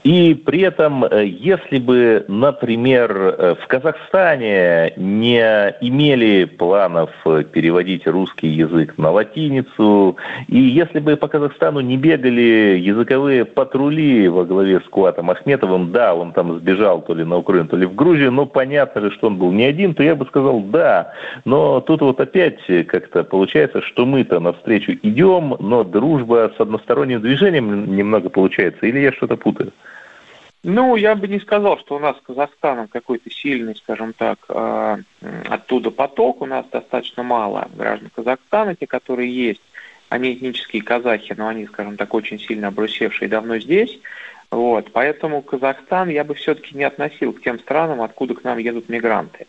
И 0.03 0.33
при 0.33 0.61
этом, 0.61 1.03
э, 1.03 1.25
если 1.25 1.79
бы, 1.79 2.25
например, 2.27 3.11
э, 3.11 3.55
в 3.61 3.67
Казахстане 3.67 4.93
не 4.97 5.39
имели 5.81 6.45
планов 6.45 7.09
э, 7.25 7.43
переводить 7.43 8.07
русский 8.07 8.47
язык 8.47 8.97
на 8.97 9.11
латиницу, 9.11 10.17
и 10.47 10.59
если 10.59 10.99
бы 10.99 11.15
по 11.15 11.27
Казахстану 11.27 11.79
не 11.79 11.97
бегали 11.97 12.77
языковые 12.79 13.45
патрули 13.45 14.27
во 14.27 14.45
главе 14.45 14.81
с 14.81 14.89
Куатом 14.89 15.29
Ахметовым, 15.31 15.91
да, 15.91 16.15
он 16.15 16.33
там 16.33 16.57
сбежал 16.59 17.01
то 17.01 17.13
ли 17.13 17.23
на 17.23 17.37
Украину, 17.37 17.67
то 17.67 17.77
ли 17.77 17.85
в 17.85 17.95
Грузию, 17.95 18.31
но 18.31 18.45
понятно 18.45 19.01
же, 19.01 19.11
что 19.11 19.27
он 19.27 19.37
был 19.37 19.51
не 19.51 19.65
один, 19.65 19.93
то 19.93 20.03
я 20.03 20.15
бы 20.15 20.25
сказал 20.25 20.61
да. 20.61 21.13
Но 21.45 21.81
тут 21.81 22.01
вот 22.01 22.19
опять 22.19 22.59
как-то 22.87 23.23
получается, 23.23 23.81
что 23.81 24.05
мы-то 24.05 24.39
навстречу 24.39 24.93
идем, 25.01 25.55
но 25.59 25.83
дружба 25.83 26.51
с 26.55 26.59
односторонним 26.59 27.21
движением 27.21 27.95
немного 27.95 28.29
получается, 28.29 28.85
или 28.85 28.99
я 28.99 29.11
что-то 29.11 29.37
путаю? 29.37 29.71
Ну, 30.63 30.95
я 30.95 31.15
бы 31.15 31.27
не 31.27 31.39
сказал, 31.39 31.77
что 31.79 31.95
у 31.95 31.99
нас 31.99 32.17
с 32.17 32.21
Казахстаном 32.21 32.87
какой-то 32.87 33.29
сильный, 33.29 33.75
скажем 33.75 34.13
так, 34.13 34.39
а, 34.49 34.99
оттуда 35.47 35.91
поток. 35.91 36.41
У 36.41 36.45
нас 36.45 36.65
достаточно 36.71 37.23
мало 37.23 37.69
граждан 37.75 38.09
Казахстана, 38.13 38.75
те, 38.75 38.87
которые 38.87 39.33
есть. 39.33 39.61
Они 40.09 40.33
этнические 40.33 40.81
казахи, 40.81 41.35
но 41.37 41.47
они, 41.47 41.65
скажем 41.67 41.97
так, 41.97 42.13
очень 42.13 42.39
сильно 42.39 42.69
обрусевшие 42.69 43.27
давно 43.27 43.59
здесь. 43.59 43.99
Вот, 44.49 44.91
поэтому 44.93 45.41
Казахстан 45.41 46.09
я 46.09 46.23
бы 46.23 46.33
все-таки 46.33 46.77
не 46.77 46.85
относил 46.85 47.33
к 47.33 47.41
тем 47.41 47.59
странам, 47.59 48.01
откуда 48.01 48.33
к 48.33 48.43
нам 48.43 48.57
едут 48.57 48.87
мигранты. 48.87 49.45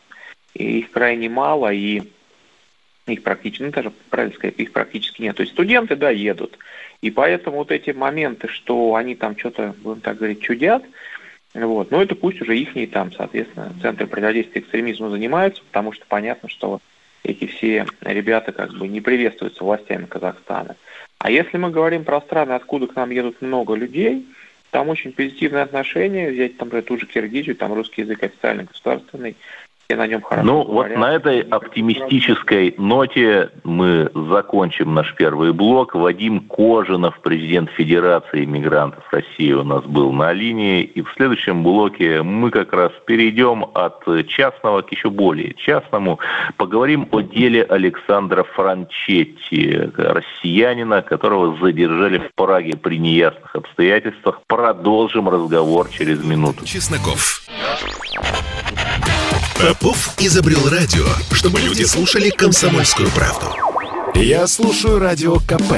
И 0.55 0.81
их 0.81 0.91
крайне 0.91 1.29
мало, 1.29 1.73
и 1.73 2.03
их 3.13 3.23
практически, 3.23 3.63
ну 3.63 3.71
даже 3.71 3.93
правильно 4.11 4.35
сказать, 4.35 4.55
их 4.59 4.73
практически 4.73 5.23
нет. 5.23 5.37
То 5.37 5.43
есть 5.43 5.53
студенты, 5.53 5.97
да, 5.97 6.11
едут. 6.11 6.59
И 7.01 7.11
поэтому 7.11 7.59
вот 7.59 7.71
эти 7.71 7.91
моменты, 7.91 8.49
что 8.49 8.95
они 8.95 9.15
там 9.15 9.37
что-то, 9.37 9.75
будем 9.83 10.01
так 10.01 10.19
говорить, 10.19 10.41
чудят, 10.41 10.85
вот, 11.55 11.91
но 11.91 12.03
это 12.03 12.15
пусть 12.15 12.41
уже 12.43 12.57
их 12.57 12.91
там, 12.91 13.13
соответственно, 13.13 13.73
центры 13.81 14.07
противодействия 14.07 14.61
экстремизму 14.61 15.11
занимаются, 15.11 15.63
потому 15.63 15.93
что 15.93 16.05
понятно, 16.09 16.49
что 16.49 16.81
эти 17.25 17.47
все 17.47 17.87
ребята 18.01 18.53
как 18.53 18.73
бы 18.75 18.89
не 18.89 19.01
приветствуются 19.01 19.65
властями 19.65 20.07
Казахстана. 20.07 20.77
А 21.19 21.31
если 21.31 21.57
мы 21.57 21.71
говорим 21.71 22.05
про 22.05 22.21
страны, 22.21 22.53
откуда 22.53 22.87
к 22.87 22.97
нам 22.97 23.11
едут 23.11 23.43
много 23.43 23.75
людей, 23.75 24.27
там 24.71 24.89
очень 24.89 25.13
позитивные 25.13 25.63
отношения, 25.63 26.31
взять 26.31 26.59
там 26.59 26.71
же 26.71 26.83
ту 26.83 26.99
же 26.99 27.07
Киргизию, 27.07 27.57
там 27.57 27.73
русский 27.73 28.03
язык 28.03 28.23
официальный 28.23 28.65
государственный, 28.65 29.37
все 29.91 29.97
на 29.97 30.07
нем 30.07 30.21
хорошо 30.21 30.47
Ну, 30.47 30.65
говорят. 30.65 30.99
вот 30.99 31.01
на 31.01 31.13
этой 31.15 31.41
оптимистической 31.41 32.75
ноте 32.77 33.49
мы 33.65 34.11
закончим 34.15 34.93
наш 34.93 35.15
первый 35.15 35.55
блок. 35.55 35.95
Вадим 35.95 36.41
Кожинов, 36.41 37.19
президент 37.23 37.71
Федерации 37.71 38.45
иммигрантов 38.45 39.03
России, 39.11 39.51
у 39.53 39.65
нас 39.65 39.83
был 39.85 40.13
на 40.13 40.35
линии. 40.35 40.83
И 40.83 41.01
в 41.01 41.11
следующем 41.17 41.63
блоке 41.63 42.21
мы 42.23 42.51
как 42.51 42.75
раз 42.75 42.93
перейдем 43.07 43.65
от 43.73 44.05
частного 44.29 44.83
к 44.83 44.93
еще 44.93 45.09
более 45.09 45.55
частному. 45.55 46.19
Поговорим 46.59 47.09
о 47.11 47.23
деле 47.23 47.63
Александра 47.63 48.43
Франчетти, 48.43 49.89
россиянина, 49.97 51.01
которого 51.01 51.57
задержали 51.65 52.19
в 52.19 52.35
Праге 52.35 52.77
при 52.77 52.99
неясных 52.99 53.57
обстоятельствах. 53.57 54.43
Продолжим 54.49 55.31
разговор 55.31 55.89
через 55.89 56.23
минуту. 56.23 56.67
Чесноков. 56.67 57.49
Попов 59.59 60.11
изобрел 60.19 60.69
радио, 60.69 61.05
чтобы 61.33 61.61
люди 61.61 61.83
слушали 61.83 62.31
комсомольскую 62.31 63.11
правду. 63.11 63.47
Я 64.15 64.47
слушаю 64.47 65.01
радио 65.01 65.41
КП 65.41 65.73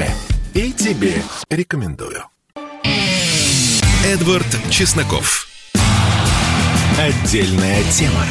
и 0.53 0.71
тебе 0.71 1.23
рекомендую. 1.49 2.23
Эдвард 4.05 4.45
Чесноков. 4.69 5.47
Отдельная 6.99 7.83
тема. 7.91 8.25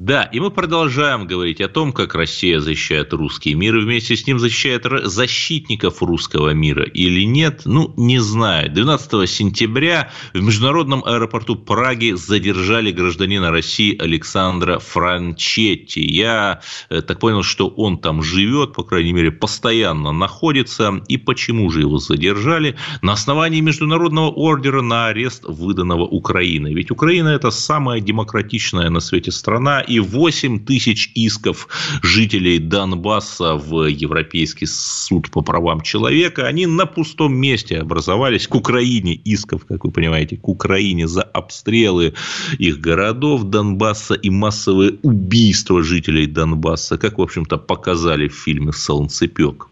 Да, 0.00 0.22
и 0.22 0.40
мы 0.40 0.50
продолжаем 0.50 1.26
говорить 1.26 1.60
о 1.60 1.68
том, 1.68 1.92
как 1.92 2.14
Россия 2.14 2.58
защищает 2.58 3.12
русский 3.12 3.52
мир 3.52 3.76
и 3.76 3.84
вместе 3.84 4.16
с 4.16 4.26
ним 4.26 4.38
защищает 4.38 4.86
защитников 5.04 6.02
русского 6.02 6.54
мира 6.54 6.84
или 6.84 7.26
нет, 7.26 7.62
ну, 7.66 7.92
не 7.98 8.18
знаю. 8.18 8.72
12 8.72 9.28
сентября 9.28 10.10
в 10.32 10.42
международном 10.42 11.04
аэропорту 11.04 11.54
Праги 11.54 12.12
задержали 12.12 12.92
гражданина 12.92 13.50
России 13.50 13.94
Александра 14.00 14.78
Франчетти. 14.78 16.00
Я 16.00 16.62
э, 16.88 17.02
так 17.02 17.20
понял, 17.20 17.42
что 17.42 17.68
он 17.68 17.98
там 17.98 18.22
живет, 18.22 18.72
по 18.72 18.84
крайней 18.84 19.12
мере, 19.12 19.30
постоянно 19.30 20.12
находится. 20.12 21.02
И 21.08 21.18
почему 21.18 21.68
же 21.68 21.80
его 21.80 21.98
задержали? 21.98 22.74
На 23.02 23.12
основании 23.12 23.60
международного 23.60 24.30
ордера 24.30 24.80
на 24.80 25.08
арест, 25.08 25.44
выданного 25.44 26.04
Украиной. 26.04 26.72
Ведь 26.72 26.90
Украина– 26.90 27.28
это 27.36 27.50
самая 27.50 28.00
демократичная 28.00 28.88
на 28.88 29.00
свете 29.00 29.30
страна, 29.30 29.84
и 29.90 29.98
8 29.98 30.64
тысяч 30.64 31.10
исков 31.14 31.68
жителей 32.02 32.58
Донбасса 32.58 33.54
в 33.54 33.86
Европейский 33.86 34.66
суд 34.66 35.30
по 35.30 35.42
правам 35.42 35.80
человека, 35.80 36.46
они 36.46 36.66
на 36.66 36.86
пустом 36.86 37.34
месте 37.34 37.78
образовались 37.78 38.46
к 38.46 38.54
Украине 38.54 39.14
исков, 39.14 39.64
как 39.66 39.84
вы 39.84 39.90
понимаете, 39.90 40.36
к 40.36 40.48
Украине 40.48 41.08
за 41.08 41.22
обстрелы 41.22 42.14
их 42.58 42.80
городов 42.80 43.44
Донбасса 43.44 44.14
и 44.14 44.30
массовые 44.30 44.98
убийства 45.02 45.82
жителей 45.82 46.26
Донбасса, 46.26 46.96
как, 46.98 47.18
в 47.18 47.22
общем-то, 47.22 47.58
показали 47.58 48.28
в 48.28 48.34
фильме 48.34 48.72
«Солнцепек». 48.72 49.69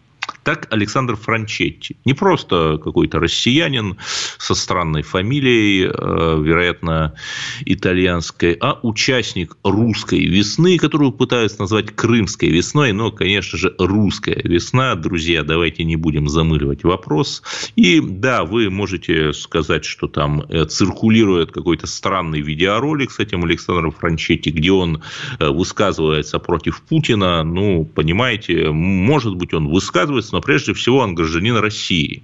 Так 0.49 0.65
Александр 0.71 1.15
Франчетти. 1.15 1.97
Не 2.05 2.15
просто 2.15 2.79
какой-то 2.83 3.19
россиянин 3.19 3.97
со 4.39 4.55
странной 4.55 5.03
фамилией, 5.03 5.83
э, 5.83 6.41
вероятно, 6.43 7.13
итальянской, 7.65 8.57
а 8.59 8.79
участник 8.81 9.57
русской 9.63 10.25
весны, 10.25 10.79
которую 10.79 11.11
пытаются 11.11 11.59
назвать 11.61 11.95
крымской 11.95 12.49
весной, 12.49 12.93
но, 12.93 13.11
конечно 13.11 13.59
же, 13.59 13.75
русская 13.77 14.41
весна. 14.43 14.95
Друзья, 14.95 15.43
давайте 15.43 15.83
не 15.83 15.97
будем 15.97 16.27
замыливать 16.27 16.83
вопрос. 16.83 17.43
И 17.75 18.01
да, 18.01 18.43
вы 18.43 18.71
можете 18.71 19.33
сказать, 19.33 19.85
что 19.85 20.07
там 20.07 20.41
э, 20.49 20.65
циркулирует 20.65 21.51
какой-то 21.51 21.85
странный 21.85 22.41
видеоролик 22.41 23.11
с 23.11 23.19
этим 23.19 23.43
Александром 23.43 23.91
Франчетти, 23.91 24.49
где 24.49 24.71
он 24.71 25.03
э, 25.37 25.47
высказывается 25.47 26.39
против 26.39 26.81
Путина. 26.81 27.43
Ну, 27.43 27.85
понимаете, 27.85 28.71
может 28.71 29.35
быть, 29.35 29.53
он 29.53 29.67
высказывается 29.67 30.38
но 30.38 30.38
прежде 30.41 30.73
всего 30.73 30.99
он 30.99 31.15
гражданин 31.15 31.55
России. 31.57 32.23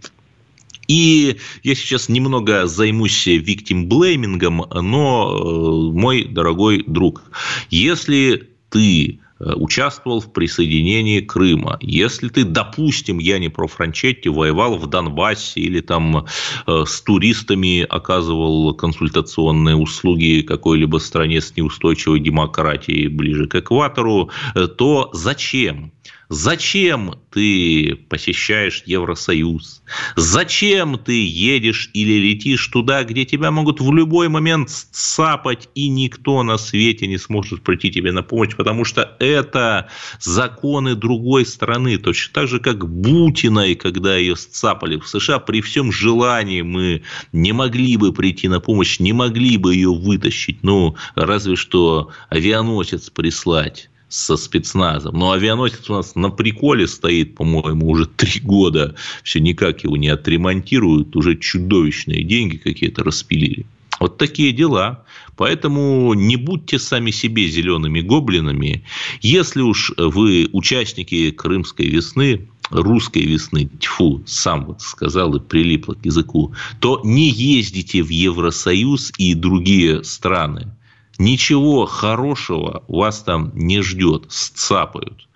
И 0.88 1.38
я 1.64 1.76
сейчас 1.76 2.10
немного 2.10 2.68
займусь 2.68 3.26
виктим-блеймингом, 3.26 4.66
но, 4.82 5.92
э, 5.92 5.98
мой 5.98 6.26
дорогой 6.26 6.84
друг, 6.86 7.24
если 7.70 8.50
ты 8.70 9.20
Э, 9.38 9.52
участвовал 9.54 10.22
в 10.22 10.32
присоединении 10.32 11.20
Крыма. 11.20 11.78
Если 11.82 12.30
ты, 12.30 12.46
допустим, 12.46 13.20
я 13.20 13.38
не 13.38 13.50
про 13.50 13.68
Франчетти, 13.68 14.30
воевал 14.30 14.78
в 14.78 14.88
Донбассе 14.88 15.60
или 15.60 15.82
там 15.82 16.26
э, 16.66 16.84
с 16.88 17.02
туристами 17.02 17.82
оказывал 17.82 18.74
консультационные 18.74 19.76
услуги 19.76 20.42
какой-либо 20.42 21.00
стране 21.00 21.42
с 21.42 21.54
неустойчивой 21.58 22.22
демократией 22.22 23.10
ближе 23.10 23.48
к 23.48 23.56
экватору, 23.56 24.30
то 24.78 25.10
зачем? 25.12 25.92
Зачем 26.30 27.20
ты 27.32 27.96
посещаешь 28.10 28.82
Евросоюз? 28.86 29.84
Зачем 30.16 30.98
ты 30.98 31.26
едешь 31.26 31.92
или 31.94 32.14
летишь 32.14 32.68
туда, 32.68 33.04
где 33.04 33.26
тебя 33.26 33.52
могут 33.52 33.80
в 33.80 33.94
любой 33.94 34.28
момент 34.28 34.72
сцапать, 34.72 35.70
и 35.76 35.88
никто 35.88 36.42
на 36.42 36.58
свете 36.58 37.06
не 37.06 37.18
сможет 37.18 37.62
прийти 37.62 37.92
тебе 37.92 38.12
на 38.12 38.24
помощь, 38.24 38.56
потому 38.56 38.86
что 38.86 39.16
это 39.20 39.90
законы 40.20 40.96
другой 40.96 41.46
страны, 41.46 41.98
точно 41.98 42.34
так 42.34 42.48
же, 42.48 42.60
как 42.60 42.90
Бутиной, 42.90 43.76
когда 43.76 44.18
ее 44.18 44.36
сцапали 44.36 44.98
в 44.98 45.08
США, 45.08 45.38
при 45.40 45.62
всем 45.62 45.92
желании 45.92 46.62
мы 46.62 47.04
не 47.34 47.52
могли 47.52 47.98
бы 47.98 48.12
прийти 48.12 48.48
на 48.48 48.60
помощь, 48.60 49.00
не 49.00 49.14
могли 49.14 49.58
бы 49.58 49.76
ее 49.76 49.94
вытащить, 49.94 50.64
ну, 50.64 50.96
разве 51.14 51.56
что 51.56 52.10
авианосец 52.30 53.12
прислать 53.12 53.90
со 54.16 54.38
спецназом. 54.38 55.18
Но 55.20 55.32
авианосец 55.32 55.90
у 55.90 55.94
нас 55.94 56.16
на 56.16 56.30
приколе 56.30 56.88
стоит, 56.88 57.36
по-моему, 57.36 57.90
уже 57.90 58.06
три 58.06 58.40
года. 58.40 58.96
Все 59.24 59.40
никак 59.40 59.84
его 59.84 59.98
не 59.98 60.08
отремонтируют. 60.08 61.16
Уже 61.16 61.36
чудовищные 61.36 62.24
деньги 62.24 62.58
какие-то 62.58 63.04
распилили. 63.04 63.66
Вот 64.00 64.18
такие 64.18 64.54
дела. 64.54 65.04
Поэтому 65.36 66.14
не 66.14 66.38
будьте 66.38 66.80
сами 66.80 67.12
себе 67.12 67.48
зелеными 67.48 68.00
гоблинами. 68.00 68.86
Если 69.22 69.62
уж 69.62 69.92
вы 69.98 70.50
участники 70.54 71.32
Крымской 71.32 71.88
весны, 71.88 72.48
русской 72.70 73.24
весны, 73.24 73.70
тьфу, 73.80 74.24
сам 74.26 74.66
вот 74.66 74.82
сказал 74.82 75.36
и 75.36 75.42
прилипло 75.42 75.94
к 75.94 76.06
языку, 76.06 76.54
то 76.80 77.02
не 77.04 77.30
ездите 77.30 78.02
в 78.02 78.10
Евросоюз 78.10 79.12
и 79.18 79.34
другие 79.34 80.06
страны 80.06 80.72
ничего 81.18 81.86
хорошего 81.86 82.84
вас 82.88 83.24
там 83.24 83.52
не 83.54 83.82
ждет, 83.82 84.26
сцапают. 84.30 85.28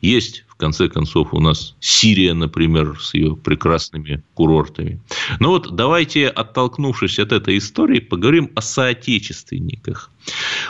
Есть 0.00 0.44
в 0.48 0.54
конце 0.54 0.88
концов, 0.88 1.34
у 1.34 1.40
нас 1.40 1.76
Сирия, 1.80 2.34
например, 2.34 2.98
с 3.00 3.14
ее 3.14 3.36
прекрасными 3.36 4.22
курортами. 4.34 5.00
Но 5.40 5.50
вот 5.50 5.74
давайте, 5.74 6.28
оттолкнувшись 6.28 7.18
от 7.18 7.32
этой 7.32 7.58
истории, 7.58 8.00
поговорим 8.00 8.50
о 8.54 8.60
соотечественниках. 8.60 10.10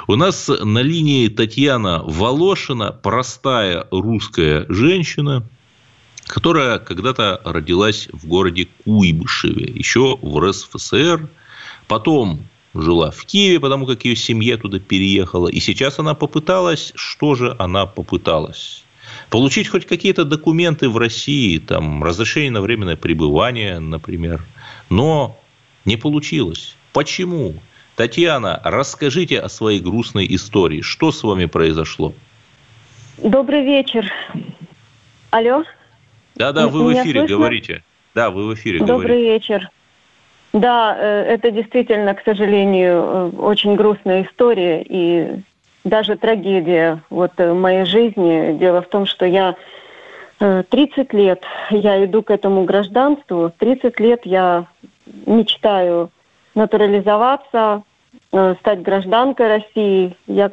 У 0.06 0.16
нас 0.16 0.48
на 0.48 0.80
линии 0.80 1.28
Татьяна 1.28 2.02
Волошина, 2.04 2.92
простая 2.92 3.86
русская 3.90 4.66
женщина, 4.68 5.46
которая 6.26 6.78
когда-то 6.78 7.40
родилась 7.44 8.08
в 8.12 8.26
городе 8.26 8.68
Куйбышеве, 8.84 9.72
еще 9.74 10.18
в 10.20 10.38
РСФСР, 10.38 11.28
потом 11.86 12.46
жила 12.82 13.10
в 13.10 13.24
Киеве, 13.24 13.60
потому 13.60 13.86
как 13.86 14.04
ее 14.04 14.16
семья 14.16 14.56
туда 14.56 14.78
переехала. 14.78 15.48
И 15.48 15.60
сейчас 15.60 15.98
она 15.98 16.14
попыталась, 16.14 16.92
что 16.94 17.34
же 17.34 17.54
она 17.58 17.86
попыталась? 17.86 18.84
Получить 19.30 19.68
хоть 19.68 19.86
какие-то 19.86 20.24
документы 20.24 20.88
в 20.88 20.96
России, 20.96 21.58
там, 21.58 22.02
разрешение 22.04 22.50
на 22.50 22.60
временное 22.60 22.96
пребывание, 22.96 23.78
например. 23.78 24.44
Но 24.90 25.38
не 25.84 25.96
получилось. 25.96 26.76
Почему? 26.92 27.54
Татьяна, 27.96 28.60
расскажите 28.64 29.40
о 29.40 29.48
своей 29.48 29.80
грустной 29.80 30.26
истории. 30.34 30.82
Что 30.82 31.10
с 31.10 31.22
вами 31.22 31.46
произошло? 31.46 32.14
Добрый 33.18 33.64
вечер. 33.64 34.10
Алло? 35.30 35.64
Да-да, 36.36 36.68
вы 36.68 36.84
в 36.84 36.92
эфире, 36.92 37.20
слышно? 37.20 37.36
говорите. 37.36 37.82
Да, 38.14 38.30
вы 38.30 38.46
в 38.46 38.54
эфире 38.54 38.78
Добрый 38.78 38.96
говорите. 38.98 39.32
вечер. 39.32 39.70
Да, 40.52 40.96
э, 40.98 41.24
это 41.24 41.50
действительно, 41.50 42.14
к 42.14 42.22
сожалению, 42.24 42.92
э, 42.92 43.30
очень 43.38 43.74
грустная 43.74 44.24
история 44.24 44.82
и 44.82 45.42
даже 45.84 46.16
трагедия 46.16 47.02
вот 47.10 47.32
э, 47.36 47.52
моей 47.52 47.84
жизни. 47.84 48.56
Дело 48.58 48.82
в 48.82 48.88
том, 48.88 49.06
что 49.06 49.26
я 49.26 49.56
30 50.38 51.12
лет 51.14 51.42
я 51.70 52.04
иду 52.04 52.22
к 52.22 52.30
этому 52.30 52.62
гражданству, 52.62 53.52
30 53.58 53.98
лет 53.98 54.20
я 54.24 54.66
мечтаю 55.26 56.10
натурализоваться, 56.54 57.82
стать 58.60 58.82
гражданкой 58.82 59.48
России. 59.48 60.16
Я 60.28 60.52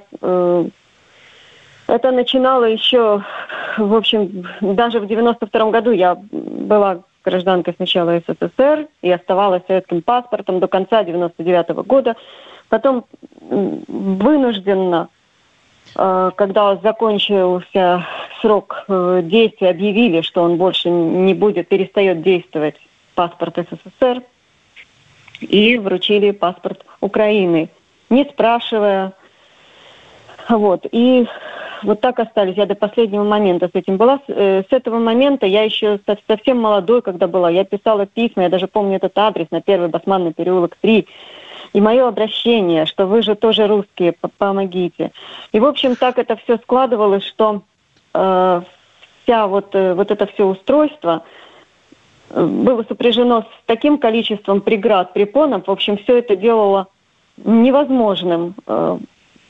это 1.87 2.11
начинало 2.11 2.63
еще, 2.63 3.23
в 3.77 3.93
общем, 3.93 4.47
даже 4.59 4.99
в 4.99 5.05
92 5.05 5.69
году 5.69 5.91
я 5.91 6.15
была 6.15 7.03
гражданкой 7.25 7.73
сначала 7.75 8.19
СССР 8.19 8.87
и 9.01 9.11
оставалась 9.11 9.63
советским 9.67 10.01
паспортом 10.01 10.59
до 10.59 10.67
конца 10.67 11.03
99 11.03 11.69
года. 11.85 12.15
Потом 12.69 13.05
вынужденно, 13.41 15.09
э, 15.95 16.31
когда 16.35 16.75
закончился 16.77 18.05
срок 18.41 18.85
э, 18.87 19.21
действия, 19.23 19.69
объявили, 19.69 20.21
что 20.21 20.43
он 20.43 20.57
больше 20.57 20.89
не 20.89 21.33
будет, 21.33 21.67
перестает 21.67 22.21
действовать 22.21 22.75
паспорт 23.15 23.57
СССР, 23.57 24.21
и 25.41 25.77
вручили 25.77 26.31
паспорт 26.31 26.85
Украины, 27.01 27.69
не 28.09 28.23
спрашивая. 28.25 29.13
Вот. 30.49 30.85
И 30.91 31.27
вот 31.83 32.01
так 32.01 32.19
остались. 32.19 32.57
Я 32.57 32.65
до 32.65 32.75
последнего 32.75 33.23
момента 33.23 33.67
с 33.67 33.75
этим 33.75 33.97
была. 33.97 34.19
Э, 34.27 34.63
с 34.69 34.71
этого 34.71 34.99
момента 34.99 35.45
я 35.45 35.63
еще 35.63 35.99
совсем 36.27 36.59
молодой, 36.59 37.01
когда 37.01 37.27
была. 37.27 37.49
Я 37.49 37.63
писала 37.63 38.05
письма, 38.05 38.43
я 38.43 38.49
даже 38.49 38.67
помню 38.67 38.97
этот 38.97 39.17
адрес 39.17 39.47
на 39.51 39.61
первый 39.61 39.89
Басманный 39.89 40.33
переулок 40.33 40.77
3. 40.81 41.07
И 41.73 41.81
мое 41.81 42.07
обращение, 42.07 42.85
что 42.85 43.05
вы 43.05 43.21
же 43.21 43.35
тоже 43.35 43.67
русские, 43.67 44.13
помогите. 44.37 45.11
И, 45.51 45.59
в 45.59 45.65
общем, 45.65 45.95
так 45.95 46.17
это 46.17 46.37
все 46.37 46.57
складывалось, 46.57 47.25
что 47.25 47.63
э, 48.13 48.61
вся 49.23 49.47
вот, 49.47 49.75
э, 49.75 49.93
вот 49.93 50.11
это 50.11 50.25
все 50.27 50.45
устройство 50.45 51.23
э, 52.29 52.45
было 52.45 52.83
сопряжено 52.83 53.41
с 53.41 53.65
таким 53.65 53.97
количеством 53.97 54.61
преград, 54.61 55.13
препонов. 55.13 55.67
В 55.67 55.71
общем, 55.71 55.97
все 55.97 56.19
это 56.19 56.35
делало 56.35 56.87
невозможным 57.37 58.55
э, 58.65 58.97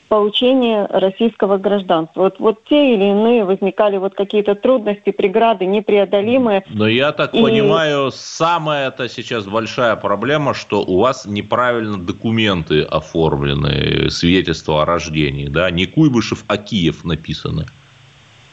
получения 0.08 0.86
российского 0.90 1.58
гражданства. 1.58 2.22
Вот, 2.22 2.38
вот 2.38 2.64
те 2.64 2.94
или 2.94 3.04
иные 3.04 3.44
возникали 3.44 3.96
вот 3.96 4.14
какие-то 4.14 4.54
трудности, 4.54 5.10
преграды 5.10 5.66
непреодолимые. 5.66 6.64
Но 6.68 6.88
я 6.88 7.12
так 7.12 7.34
и... 7.34 7.42
понимаю, 7.42 8.10
самая 8.12 8.88
это 8.88 9.08
сейчас 9.08 9.46
большая 9.46 9.96
проблема, 9.96 10.54
что 10.54 10.82
у 10.82 10.98
вас 11.00 11.26
неправильно 11.26 11.98
документы 11.98 12.82
оформлены, 12.82 14.10
свидетельство 14.10 14.82
о 14.82 14.84
рождении, 14.84 15.48
да? 15.48 15.70
Не 15.70 15.86
Куйбышев, 15.86 16.44
а 16.48 16.56
Киев 16.56 17.04
написано. 17.04 17.66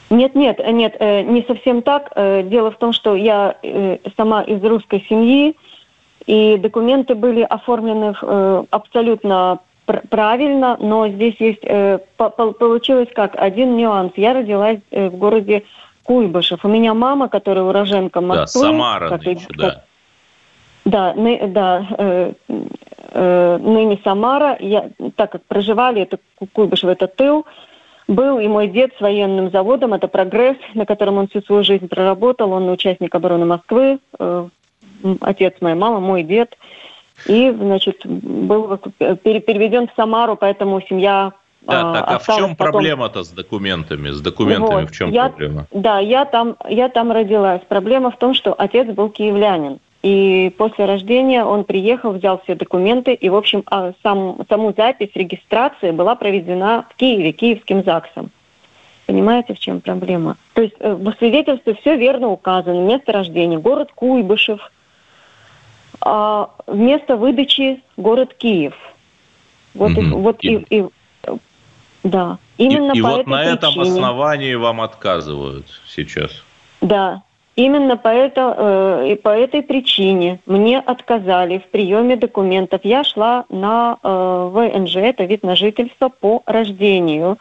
Нет, 0.09 0.35
нет, 0.35 0.59
нет, 0.71 0.95
э, 0.99 1.23
не 1.23 1.43
совсем 1.43 1.81
так. 1.81 2.11
Э, 2.15 2.43
дело 2.43 2.71
в 2.71 2.77
том, 2.77 2.93
что 2.93 3.15
я 3.15 3.57
э, 3.63 3.97
сама 4.15 4.43
из 4.43 4.63
русской 4.63 5.03
семьи, 5.09 5.55
и 6.27 6.57
документы 6.57 7.15
были 7.15 7.41
оформлены 7.41 8.15
абсолютно 8.69 9.59
правильно, 9.85 10.77
но 10.79 11.07
здесь 11.07 11.35
есть 11.39 11.63
э, 11.63 11.99
получилось 12.17 13.09
как 13.13 13.35
один 13.35 13.75
нюанс. 13.75 14.13
Я 14.15 14.33
родилась 14.33 14.79
э, 14.91 15.09
в 15.09 15.17
городе 15.17 15.63
Куйбышев. 16.03 16.63
У 16.63 16.67
меня 16.67 16.93
мама, 16.93 17.29
которая 17.29 17.65
уроженка 17.65 18.21
Москвы. 18.21 18.61
Да, 18.61 18.67
Самара 18.67 19.09
как, 19.09 19.25
нынче, 19.25 19.45
как, 19.47 19.57
да. 19.57 19.83
Да, 20.85 21.13
ны, 21.13 21.47
да 21.47 21.87
э, 21.97 22.33
э, 23.11 23.57
ныне 23.61 23.99
Самара. 24.03 24.57
Я, 24.59 24.89
так 25.15 25.31
как 25.31 25.43
проживали, 25.43 26.01
это 26.01 26.17
Куйбышев, 26.53 26.89
это 26.89 27.07
тыл, 27.07 27.45
был 28.07 28.39
и 28.39 28.47
мой 28.47 28.67
дед 28.67 28.93
с 28.97 29.01
военным 29.01 29.49
заводом, 29.49 29.93
это 29.93 30.07
«Прогресс», 30.07 30.57
на 30.73 30.85
котором 30.85 31.17
он 31.17 31.27
всю 31.29 31.41
свою 31.41 31.63
жизнь 31.63 31.87
проработал. 31.87 32.51
Он 32.51 32.69
участник 32.69 33.15
обороны 33.15 33.45
Москвы, 33.45 33.99
э, 34.19 34.47
отец 35.21 35.55
моей 35.61 35.75
мамы, 35.75 35.99
мой 35.99 36.23
дед– 36.23 36.57
и, 37.27 37.51
значит, 37.51 38.05
был 38.05 38.77
переведен 38.77 39.87
в 39.87 39.91
Самару, 39.95 40.35
поэтому 40.35 40.81
семья 40.81 41.33
да, 41.65 41.91
а, 41.91 41.93
так, 41.93 42.11
а 42.11 42.19
в 42.19 42.25
чем 42.25 42.55
потом... 42.55 42.73
проблема-то 42.73 43.23
с 43.23 43.29
документами? 43.29 44.09
С 44.09 44.19
документами 44.19 44.81
вот, 44.81 44.89
в 44.89 44.95
чем 44.95 45.11
я, 45.11 45.29
проблема? 45.29 45.65
Да, 45.71 45.99
я 45.99 46.25
там, 46.25 46.57
я 46.67 46.89
там 46.89 47.11
родилась. 47.11 47.61
Проблема 47.67 48.11
в 48.11 48.17
том, 48.17 48.33
что 48.33 48.53
отец 48.53 48.87
был 48.87 49.09
киевлянин. 49.09 49.79
И 50.01 50.53
после 50.57 50.83
рождения 50.83 51.45
он 51.45 51.63
приехал, 51.63 52.11
взял 52.11 52.41
все 52.43 52.55
документы, 52.55 53.13
и, 53.13 53.29
в 53.29 53.35
общем, 53.35 53.63
а 53.67 53.93
сам, 54.03 54.39
саму 54.49 54.73
запись 54.75 55.11
регистрации 55.15 55.91
была 55.91 56.15
проведена 56.15 56.85
в 56.89 56.95
Киеве, 56.97 57.31
киевским 57.31 57.85
ЗАГСом. 57.85 58.29
Понимаете, 59.05 59.53
в 59.53 59.59
чем 59.59 59.79
проблема? 59.79 60.35
То 60.55 60.63
есть 60.63 60.75
э, 60.79 60.93
в 60.93 61.13
свидетельстве 61.17 61.75
все 61.75 61.95
верно 61.95 62.27
указано. 62.27 62.85
Место 62.85 63.13
рождения, 63.13 63.57
город 63.57 63.91
Куйбышев– 63.95 64.69
а 66.05 66.49
вместо 66.67 67.15
выдачи 67.15 67.81
город 67.97 68.33
Киев. 68.33 68.73
Вот, 69.73 69.91
угу. 69.91 70.01
и, 70.01 70.09
вот 70.09 70.37
и, 70.41 70.65
и, 70.69 70.85
да. 72.03 72.37
Именно 72.57 72.91
и, 72.93 72.99
и 72.99 73.01
по 73.01 73.09
вот 73.09 73.21
этой 73.21 73.29
на 73.29 73.37
причине. 73.37 73.55
этом 73.55 73.79
основании 73.79 74.53
вам 74.55 74.81
отказывают 74.81 75.65
сейчас. 75.87 76.31
Да, 76.81 77.23
Именно 77.55 77.97
по, 77.97 78.07
это, 78.07 78.55
э, 78.57 79.11
и 79.11 79.15
по 79.15 79.29
этой 79.29 79.61
причине 79.61 80.39
мне 80.47 80.79
отказали 80.79 81.59
в 81.59 81.69
приеме 81.69 82.15
документов. 82.15 82.81
Я 82.83 83.03
шла 83.03 83.45
на 83.49 83.97
э, 84.01 84.49
ВНЖ, 84.51 84.95
это 84.95 85.25
вид 85.25 85.43
на 85.43 85.55
жительство 85.55 86.09
по 86.09 86.41
рождению. 86.47 87.37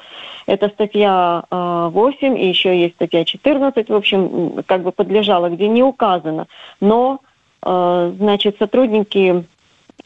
Это 0.46 0.68
статья 0.68 1.44
э, 1.50 1.88
8 1.90 2.38
и 2.38 2.46
еще 2.46 2.78
есть 2.78 2.96
статья 2.96 3.24
14, 3.24 3.88
в 3.88 3.94
общем, 3.94 4.62
как 4.66 4.82
бы 4.82 4.92
подлежала, 4.92 5.48
где 5.48 5.66
не 5.66 5.82
указано. 5.82 6.46
Но 6.80 7.20
значит, 7.62 8.56
сотрудники 8.58 9.44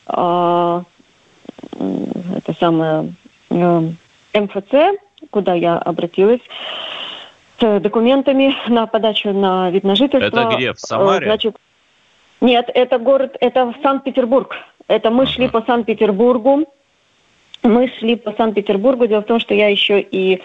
а, 0.07 0.85
это 2.37 2.53
самое 2.59 3.14
э, 3.51 3.90
МФЦ, 4.35 5.01
куда 5.31 5.55
я 5.55 5.79
обратилась, 5.79 6.40
с 7.59 7.81
документами 7.81 8.55
на 8.69 8.87
подачу 8.87 9.33
на 9.33 9.71
вид 9.71 9.85
на 9.85 9.97
жительство. 9.97 10.40
Это 10.40 10.57
где, 10.57 10.73
в 10.73 10.81
Самаре? 10.81 11.27
Значит, 11.27 11.57
нет, 12.40 12.71
это 12.73 12.99
город, 12.99 13.37
это 13.40 13.75
Санкт-Петербург. 13.83 14.55
Это 14.88 15.11
мы 15.11 15.27
шли 15.27 15.49
по 15.49 15.62
Санкт-Петербургу. 15.62 16.66
Мы 17.62 17.90
шли 17.99 18.16
по 18.16 18.33
Санкт-Петербургу. 18.33 19.07
Дело 19.07 19.23
в 19.23 19.27
том, 19.27 19.40
что 19.40 19.55
я 19.55 19.69
еще 19.69 20.01
и 20.01 20.42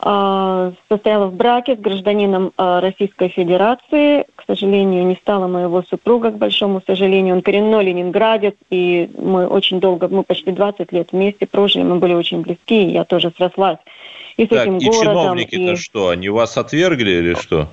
состояла 0.00 1.26
в 1.26 1.34
браке 1.34 1.74
с 1.74 1.78
гражданином 1.80 2.52
а, 2.56 2.80
Российской 2.80 3.28
Федерации. 3.28 4.26
К 4.36 4.44
сожалению, 4.46 5.04
не 5.04 5.16
стало 5.16 5.48
моего 5.48 5.82
супруга, 5.82 6.30
к 6.30 6.38
большому 6.38 6.80
сожалению. 6.86 7.34
Он 7.34 7.42
коренной 7.42 7.84
ленинградец, 7.84 8.54
и 8.70 9.10
мы 9.18 9.46
очень 9.48 9.80
долго, 9.80 10.06
мы 10.08 10.22
почти 10.22 10.52
20 10.52 10.92
лет 10.92 11.10
вместе 11.12 11.46
прожили, 11.46 11.82
мы 11.82 11.96
были 11.96 12.14
очень 12.14 12.42
близки, 12.42 12.84
и 12.84 12.92
я 12.92 13.04
тоже 13.04 13.32
срослась 13.36 13.78
и 14.38 14.46
с 14.46 14.48
так, 14.48 14.62
этим 14.62 14.78
и 14.78 14.84
городом. 14.84 15.02
чиновники-то 15.02 15.72
и... 15.72 15.76
что, 15.76 16.08
они 16.08 16.28
вас 16.28 16.56
отвергли 16.56 17.10
или 17.10 17.34
что? 17.34 17.68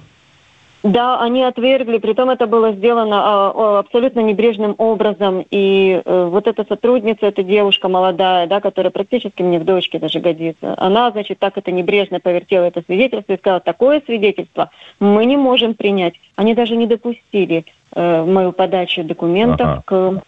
Да, 0.86 1.20
они 1.20 1.42
отвергли, 1.42 1.98
притом 1.98 2.30
это 2.30 2.46
было 2.46 2.72
сделано 2.74 3.18
а, 3.24 3.80
абсолютно 3.80 4.20
небрежным 4.20 4.76
образом. 4.78 5.44
И 5.50 6.00
э, 6.06 6.28
вот 6.32 6.46
эта 6.46 6.64
сотрудница, 6.64 7.26
эта 7.26 7.42
девушка 7.42 7.90
молодая, 7.90 8.46
да, 8.46 8.62
которая 8.62 8.92
практически 8.92 9.42
мне 9.42 9.58
в 9.58 9.66
дочке 9.66 9.98
даже 9.98 10.20
годится, 10.20 10.76
она, 10.78 11.10
значит, 11.10 11.40
так 11.40 11.58
это 11.58 11.72
небрежно 11.72 12.20
повертела 12.20 12.66
это 12.66 12.84
свидетельство 12.86 13.34
и 13.34 13.38
сказала, 13.38 13.62
такое 13.62 14.00
свидетельство 14.06 14.70
мы 15.00 15.26
не 15.26 15.38
можем 15.38 15.74
принять. 15.74 16.14
Они 16.36 16.54
даже 16.54 16.76
не 16.76 16.86
допустили 16.86 17.66
э, 17.96 18.24
мою 18.24 18.52
подачу 18.52 19.04
документов 19.04 19.68
ага. 19.68 19.84
к 19.86 20.22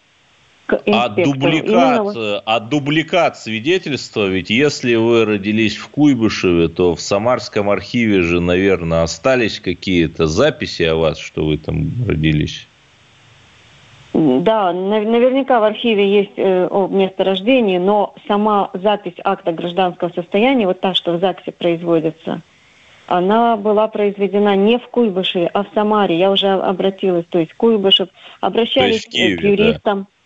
а 0.68 1.08
дубликат, 1.08 2.14
Именно... 2.14 2.42
а 2.44 2.60
дубликат 2.60 3.38
свидетельства, 3.38 4.26
ведь 4.26 4.50
если 4.50 4.94
вы 4.96 5.24
родились 5.24 5.76
в 5.76 5.88
Куйбышеве, 5.88 6.68
то 6.68 6.94
в 6.94 7.00
Самарском 7.00 7.70
архиве 7.70 8.22
же, 8.22 8.40
наверное, 8.40 9.02
остались 9.02 9.60
какие-то 9.60 10.26
записи 10.26 10.82
о 10.82 10.96
вас, 10.96 11.18
что 11.18 11.44
вы 11.46 11.58
там 11.58 11.90
родились. 12.06 12.66
Да, 14.14 14.72
наверняка 14.72 15.60
в 15.60 15.64
архиве 15.64 16.10
есть 16.10 16.32
э, 16.36 16.66
о 16.66 16.88
месторождении, 16.88 17.78
но 17.78 18.14
сама 18.26 18.70
запись 18.74 19.14
акта 19.22 19.52
гражданского 19.52 20.10
состояния, 20.10 20.66
вот 20.66 20.80
та, 20.80 20.94
что 20.94 21.12
в 21.12 21.20
ЗАГСе 21.20 21.52
производится, 21.52 22.40
она 23.06 23.56
была 23.56 23.86
произведена 23.88 24.56
не 24.56 24.78
в 24.78 24.88
Куйбышеве, 24.88 25.48
а 25.54 25.62
в 25.62 25.68
Самаре. 25.72 26.18
Я 26.18 26.30
уже 26.30 26.48
обратилась, 26.48 27.26
то 27.30 27.38
есть 27.38 27.54
Куйбышев, 27.54 28.08
обращались 28.40 29.04
то 29.04 29.10
есть 29.10 29.10
Киеве, 29.10 29.36
к 29.36 29.42
юристам. 29.42 30.00
Да 30.00 30.17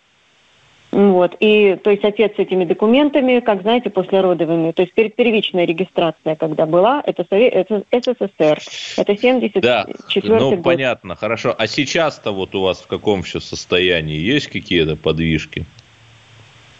вот. 0.93 1.35
И, 1.39 1.75
то 1.83 1.89
есть 1.89 2.05
отец 2.05 2.35
с 2.35 2.39
этими 2.39 2.65
документами, 2.65 3.39
как 3.39 3.63
знаете, 3.63 3.89
после 3.89 4.21
родовыми, 4.21 4.71
то 4.73 4.83
есть 4.83 4.93
первичная 4.93 5.65
регистрация, 5.65 6.35
когда 6.35 6.67
была, 6.67 7.01
это, 7.03 7.25
это 7.35 7.83
СССР, 7.91 8.59
это 8.97 9.17
74 9.17 9.61
да. 9.61 9.87
ну, 10.21 10.51
год. 10.51 10.63
понятно, 10.63 11.15
хорошо. 11.15 11.55
А 11.57 11.65
сейчас-то 11.65 12.31
вот 12.31 12.53
у 12.53 12.61
вас 12.61 12.81
в 12.81 12.85
каком 12.85 13.21
еще 13.21 13.39
состоянии? 13.39 14.17
Есть 14.17 14.49
какие-то 14.49 14.95
подвижки? 14.95 15.65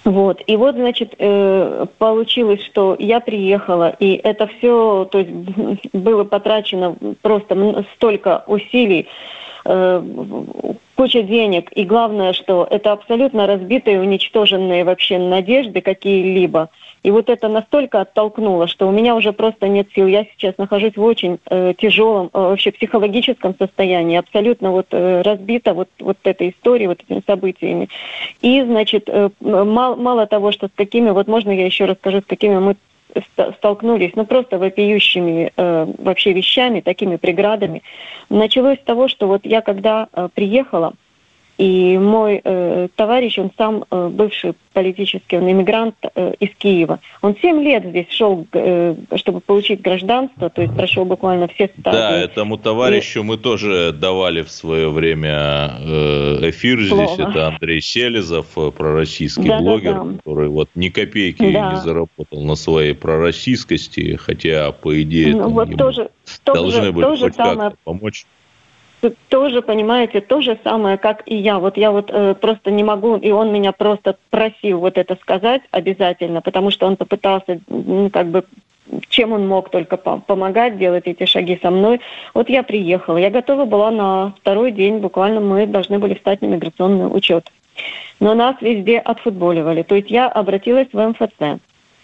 Вот. 0.05 0.43
И 0.45 0.57
вот, 0.57 0.75
значит, 0.75 1.15
э, 1.17 1.87
получилось, 1.97 2.61
что 2.61 2.95
я 2.99 3.19
приехала, 3.19 3.95
и 3.99 4.11
это 4.23 4.45
все, 4.45 5.07
то 5.11 5.17
есть 5.17 5.31
было 5.93 6.23
потрачено 6.23 6.95
просто 7.23 7.83
столько 7.95 8.43
усилий, 8.45 9.07
куча 9.63 11.23
денег. 11.23 11.71
И 11.73 11.85
главное, 11.85 12.33
что 12.33 12.67
это 12.69 12.91
абсолютно 12.91 13.47
разбитые, 13.47 13.99
уничтоженные 13.99 14.83
вообще 14.83 15.17
надежды 15.17 15.81
какие-либо. 15.81 16.69
И 17.03 17.11
вот 17.11 17.29
это 17.29 17.49
настолько 17.49 18.01
оттолкнуло, 18.01 18.67
что 18.67 18.87
у 18.87 18.91
меня 18.91 19.15
уже 19.15 19.33
просто 19.33 19.67
нет 19.67 19.89
сил. 19.93 20.07
Я 20.07 20.25
сейчас 20.37 20.57
нахожусь 20.57 20.95
в 20.95 21.03
очень 21.03 21.37
э, 21.49 21.73
тяжелом, 21.77 22.29
э, 22.33 22.39
вообще 22.39 22.71
психологическом 22.71 23.55
состоянии, 23.59 24.17
абсолютно 24.17 24.71
вот 24.71 24.87
э, 24.91 25.21
разбита 25.21 25.73
вот, 25.73 25.89
вот 25.99 26.17
этой 26.23 26.51
историей, 26.51 26.87
вот 26.87 27.01
этими 27.01 27.21
событиями. 27.27 27.89
И, 28.41 28.61
значит, 28.63 29.03
э, 29.07 29.29
мало, 29.41 29.95
мало 29.95 30.27
того, 30.27 30.53
что 30.53 30.67
с 30.67 30.71
какими, 30.73 31.09
вот 31.09 31.27
можно 31.27 31.51
я 31.51 31.65
еще 31.65 31.85
расскажу, 31.85 32.21
с 32.21 32.25
какими 32.25 32.57
мы 32.57 32.75
столкнулись, 33.57 34.11
ну 34.15 34.25
просто 34.25 34.57
вопиющими 34.57 35.51
э, 35.55 35.87
вообще 35.97 36.33
вещами, 36.33 36.81
такими 36.81 37.17
преградами. 37.17 37.83
Началось 38.29 38.79
с 38.79 38.83
того, 38.83 39.07
что 39.07 39.27
вот 39.27 39.45
я 39.45 39.61
когда 39.61 40.07
э, 40.13 40.29
приехала, 40.33 40.93
и 41.63 41.97
мой 41.97 42.41
э, 42.43 42.89
товарищ, 42.97 43.39
он 43.39 43.49
сам 43.57 43.85
э, 43.89 44.09
бывший 44.09 44.53
политический, 44.73 45.37
он 45.37 45.49
иммигрант 45.49 45.95
э, 46.13 46.33
из 46.41 46.49
Киева. 46.57 46.99
Он 47.21 47.37
семь 47.41 47.63
лет 47.63 47.85
здесь 47.85 48.07
шел, 48.09 48.45
э, 48.51 48.95
чтобы 49.15 49.39
получить 49.39 49.81
гражданство, 49.81 50.49
то 50.49 50.61
есть 50.61 50.75
прошел 50.75 51.05
буквально 51.05 51.47
все 51.47 51.69
стадии. 51.79 51.97
Да, 51.97 52.19
этому 52.19 52.57
товарищу 52.57 53.21
и... 53.21 53.23
мы 53.23 53.37
тоже 53.37 53.93
давали 53.93 54.41
в 54.41 54.51
свое 54.51 54.89
время 54.89 55.77
э, 55.79 56.49
эфир 56.49 56.85
Слово. 56.85 57.05
здесь. 57.05 57.19
Это 57.19 57.47
Андрей 57.47 57.79
Селезов, 57.79 58.47
э, 58.57 58.71
пророссийский 58.71 59.47
да, 59.47 59.59
блогер, 59.59 59.93
да, 59.93 60.03
да. 60.03 60.17
который 60.17 60.49
вот 60.49 60.69
ни 60.75 60.89
копейки 60.89 61.49
да. 61.49 61.71
не 61.71 61.77
заработал 61.77 62.41
на 62.41 62.55
своей 62.55 62.93
пророссийскости, 62.93 64.17
хотя, 64.17 64.73
по 64.73 65.01
идее, 65.01 65.33
ну, 65.33 65.47
вот 65.47 65.77
тоже, 65.77 66.09
должны 66.45 66.71
тоже, 66.71 66.91
были 66.91 67.05
хоть 67.05 67.37
как-то 67.37 67.73
помочь 67.85 68.25
тоже, 69.11 69.61
понимаете, 69.61 70.21
то 70.21 70.41
же 70.41 70.57
самое, 70.63 70.97
как 70.97 71.23
и 71.25 71.35
я. 71.35 71.59
Вот 71.59 71.77
я 71.77 71.91
вот 71.91 72.09
э, 72.09 72.35
просто 72.35 72.71
не 72.71 72.83
могу, 72.83 73.17
и 73.17 73.31
он 73.31 73.51
меня 73.51 73.71
просто 73.71 74.17
просил 74.29 74.79
вот 74.79 74.97
это 74.97 75.15
сказать 75.15 75.61
обязательно, 75.71 76.41
потому 76.41 76.71
что 76.71 76.87
он 76.87 76.95
попытался, 76.95 77.59
ну, 77.67 78.09
как 78.09 78.27
бы, 78.27 78.43
чем 79.09 79.33
он 79.33 79.47
мог 79.47 79.69
только 79.69 79.97
помогать 79.97 80.77
делать 80.77 81.03
эти 81.05 81.25
шаги 81.25 81.59
со 81.61 81.71
мной. 81.71 82.01
Вот 82.33 82.49
я 82.49 82.63
приехала, 82.63 83.17
я 83.17 83.29
готова 83.29 83.65
была 83.65 83.91
на 83.91 84.33
второй 84.41 84.71
день, 84.71 84.99
буквально 84.99 85.39
мы 85.39 85.65
должны 85.65 85.99
были 85.99 86.13
встать 86.13 86.41
на 86.41 86.47
миграционный 86.47 87.07
учет. 87.07 87.49
Но 88.19 88.35
нас 88.35 88.55
везде 88.61 88.99
отфутболивали. 88.99 89.83
То 89.83 89.95
есть 89.95 90.11
я 90.11 90.27
обратилась 90.27 90.87
в 90.93 91.07
МФЦ. 91.09 91.59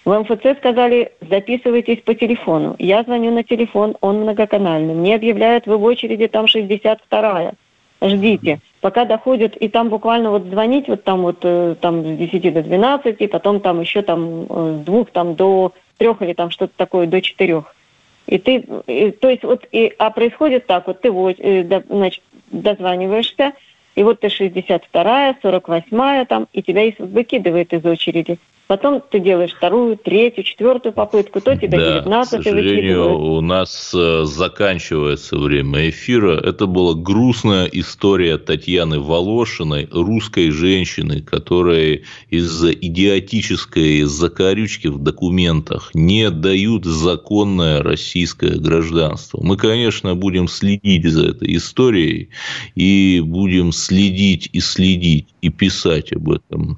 В 0.06 0.20
МФЦ 0.20 0.58
сказали, 0.58 1.12
записывайтесь 1.22 2.02
по 2.02 2.16
телефону. 2.16 2.76
Я 2.80 3.04
звоню 3.04 3.32
на 3.32 3.44
телефон, 3.44 3.98
он 4.02 4.22
многоканальный. 4.22 4.94
Мне 4.96 5.16
объявляют, 5.16 5.68
вы 5.68 5.78
в 5.78 5.84
очереди, 5.84 6.28
там 6.28 6.46
62-я. 6.46 7.54
Ждите. 8.02 8.60
Пока 8.82 9.04
доходит, 9.04 9.58
и 9.58 9.68
там 9.68 9.90
буквально 9.90 10.32
вот 10.32 10.46
звонить, 10.46 10.88
вот 10.88 11.04
там 11.04 11.22
вот 11.24 11.40
э, 11.44 11.76
там 11.82 12.02
с 12.02 12.18
10 12.18 12.54
до 12.54 12.64
12, 12.64 13.30
потом 13.30 13.60
там 13.60 13.82
еще 13.82 14.02
там 14.02 14.46
э, 14.50 14.80
с 14.82 14.86
двух 14.86 15.12
там 15.12 15.36
до 15.36 15.74
трех 15.98 16.22
или 16.22 16.32
там 16.32 16.50
что-то 16.50 16.74
такое, 16.78 17.06
до 17.06 17.22
четырех. 17.22 17.76
И 18.26 18.38
ты, 18.38 18.66
и, 18.88 19.12
то 19.12 19.30
есть 19.30 19.44
вот, 19.44 19.68
и, 19.72 19.94
а 19.98 20.12
происходит 20.12 20.66
так, 20.66 20.88
вот 20.88 21.02
ты 21.02 21.12
вот, 21.12 21.36
э, 21.40 21.82
значит, 21.90 22.24
дозваниваешься, 22.52 23.52
и 23.96 24.04
вот 24.04 24.22
ты 24.22 24.28
62-я, 24.28 25.36
48-я 25.44 26.26
там, 26.26 26.48
и 26.54 26.64
тебя 26.64 26.84
выкидывает 27.00 27.74
из 27.74 27.86
очереди. 27.86 28.40
Потом 28.70 29.02
ты 29.02 29.20
делаешь 29.20 29.56
вторую, 29.56 29.98
третью, 29.98 30.44
четвертую 30.44 30.94
попытку, 30.94 31.42
то 31.42 31.56
тебя 31.56 31.80
да, 31.80 32.00
19 32.02 32.42
к 32.42 32.44
сожалению, 32.44 33.18
у 33.18 33.42
нас 33.42 33.92
э, 33.96 34.26
заканчивается 34.26 35.40
время 35.40 35.90
эфира. 35.90 36.40
Это 36.40 36.68
была 36.68 36.94
грустная 36.94 37.66
история 37.66 38.38
Татьяны 38.38 39.00
Волошиной, 39.00 39.90
русской 39.92 40.52
женщины, 40.52 41.24
которая 41.24 42.02
из-за 42.30 42.72
идиотической 42.72 44.04
закорючки 44.04 44.86
в 44.86 45.00
документах 45.00 45.90
не 45.96 46.30
дают 46.30 46.86
законное 46.86 47.82
российское 47.82 48.60
гражданство. 48.60 49.40
Мы, 49.42 49.58
конечно, 49.58 50.14
будем 50.14 50.48
следить 50.48 51.10
за 51.10 51.30
этой 51.30 51.56
историей 51.56 52.30
и 52.76 53.20
будем 53.26 53.72
следить 53.72 54.48
и 54.54 54.60
следить 54.60 55.30
и 55.42 55.50
писать 55.50 56.14
об 56.14 56.30
этом 56.30 56.78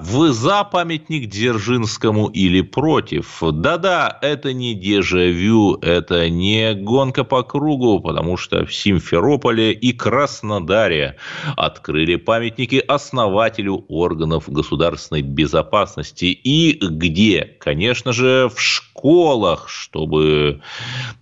Вы 0.00 0.32
за 0.32 0.62
памятник 0.62 1.28
Дзержинскому 1.28 2.28
или 2.28 2.60
против? 2.60 3.38
Да-да, 3.42 4.18
это 4.22 4.52
не 4.52 4.74
дежавю, 4.74 5.74
это 5.82 6.30
не 6.30 6.74
гонка 6.74 7.24
по 7.24 7.42
кругу, 7.42 7.98
потому 8.00 8.36
что 8.36 8.64
в 8.64 8.72
Симферополе 8.72 9.72
и 9.72 9.92
Краснодаре 9.92 11.16
открыли 11.56 12.14
памятники 12.16 12.76
основателю 12.76 13.84
органов 13.88 14.48
государственной 14.48 15.22
безопасности. 15.22 16.26
И 16.26 16.78
где? 16.80 17.56
Конечно 17.58 18.12
же, 18.12 18.48
в 18.54 18.60
школах, 18.60 19.68
чтобы 19.68 20.60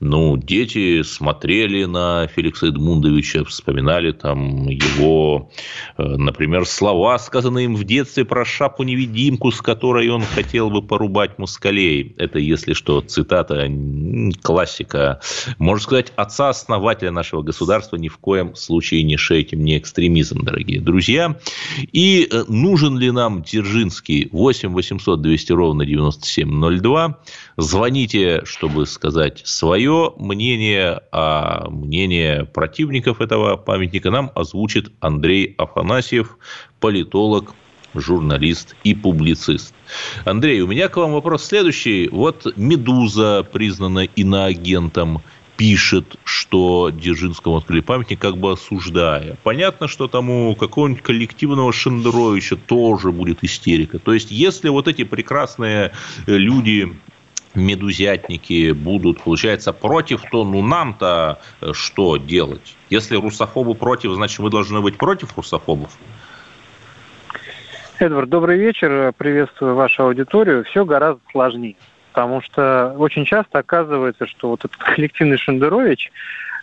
ну, 0.00 0.36
дети 0.36 1.02
смотрели 1.02 1.84
на 1.84 2.26
Феликса 2.26 2.68
Эдмундовича, 2.68 3.44
вспоминали 3.44 4.12
там 4.12 4.68
его, 4.68 5.50
э, 5.98 6.02
например, 6.02 6.66
слова, 6.66 7.18
сказанные 7.18 7.66
им 7.66 7.76
в 7.76 7.84
детстве 7.84 8.24
про 8.24 8.44
шапку-невидимку, 8.66 9.52
с 9.52 9.60
которой 9.60 10.08
он 10.08 10.22
хотел 10.22 10.70
бы 10.70 10.82
порубать 10.82 11.38
мускалей. 11.38 12.14
Это, 12.18 12.38
если 12.38 12.72
что, 12.72 13.00
цитата, 13.00 13.70
классика. 14.42 15.20
Можно 15.58 15.82
сказать, 15.82 16.12
отца-основателя 16.16 17.12
нашего 17.12 17.42
государства 17.42 17.96
ни 17.96 18.08
в 18.08 18.18
коем 18.18 18.54
случае 18.56 19.04
не 19.04 19.16
шейте 19.16 19.56
мне 19.56 19.78
экстремизм, 19.78 20.42
дорогие 20.42 20.80
друзья. 20.80 21.38
И 21.92 22.28
э, 22.30 22.44
нужен 22.48 22.98
ли 22.98 23.10
нам 23.10 23.42
Дзержинский 23.42 24.28
8 24.32 24.72
800 24.72 25.22
200 25.22 25.52
ровно 25.52 25.86
9702? 25.86 27.18
Звоните, 27.56 28.42
чтобы 28.44 28.86
сказать 28.86 29.42
свое 29.44 30.12
мнение, 30.16 31.02
а 31.12 31.68
мнение 31.70 32.44
противников 32.44 33.20
этого 33.20 33.56
памятника 33.56 34.10
нам 34.10 34.32
озвучит 34.34 34.92
Андрей 35.00 35.54
Афанасьев, 35.56 36.36
политолог, 36.80 37.54
журналист 38.00 38.76
и 38.84 38.94
публицист. 38.94 39.74
Андрей, 40.24 40.60
у 40.60 40.66
меня 40.66 40.88
к 40.88 40.96
вам 40.96 41.12
вопрос 41.12 41.44
следующий. 41.44 42.08
Вот 42.08 42.46
«Медуза» 42.56 43.46
признана 43.50 44.04
иноагентом 44.04 45.22
пишет, 45.56 46.16
что 46.24 46.90
Дзержинскому 46.90 47.56
открыли 47.56 47.80
памятник, 47.80 48.20
как 48.20 48.36
бы 48.36 48.52
осуждая. 48.52 49.38
Понятно, 49.42 49.88
что 49.88 50.06
там 50.08 50.28
у 50.30 50.54
какого-нибудь 50.54 51.02
коллективного 51.02 51.72
Шендеровича 51.72 52.56
тоже 52.56 53.10
будет 53.10 53.42
истерика. 53.42 53.98
То 53.98 54.12
есть, 54.12 54.30
если 54.30 54.68
вот 54.68 54.86
эти 54.88 55.04
прекрасные 55.04 55.92
люди 56.26 56.92
медузятники 57.56 58.72
будут, 58.72 59.22
получается, 59.22 59.72
против, 59.72 60.22
то 60.30 60.44
ну 60.44 60.62
нам-то 60.62 61.40
э, 61.60 61.72
что 61.72 62.18
делать? 62.18 62.76
Если 62.90 63.16
русофобы 63.16 63.74
против, 63.74 64.12
значит, 64.12 64.38
мы 64.40 64.50
должны 64.50 64.80
быть 64.80 64.98
против 64.98 65.36
русофобов? 65.36 65.96
Эдвард, 67.98 68.28
добрый 68.28 68.58
вечер. 68.58 69.12
Приветствую 69.16 69.74
вашу 69.74 70.04
аудиторию. 70.04 70.64
Все 70.64 70.84
гораздо 70.84 71.20
сложнее 71.30 71.76
потому 72.16 72.40
что 72.40 72.94
очень 72.96 73.26
часто 73.26 73.58
оказывается, 73.58 74.26
что 74.26 74.48
вот 74.48 74.64
этот 74.64 74.78
коллективный 74.78 75.36
Шендерович 75.36 76.10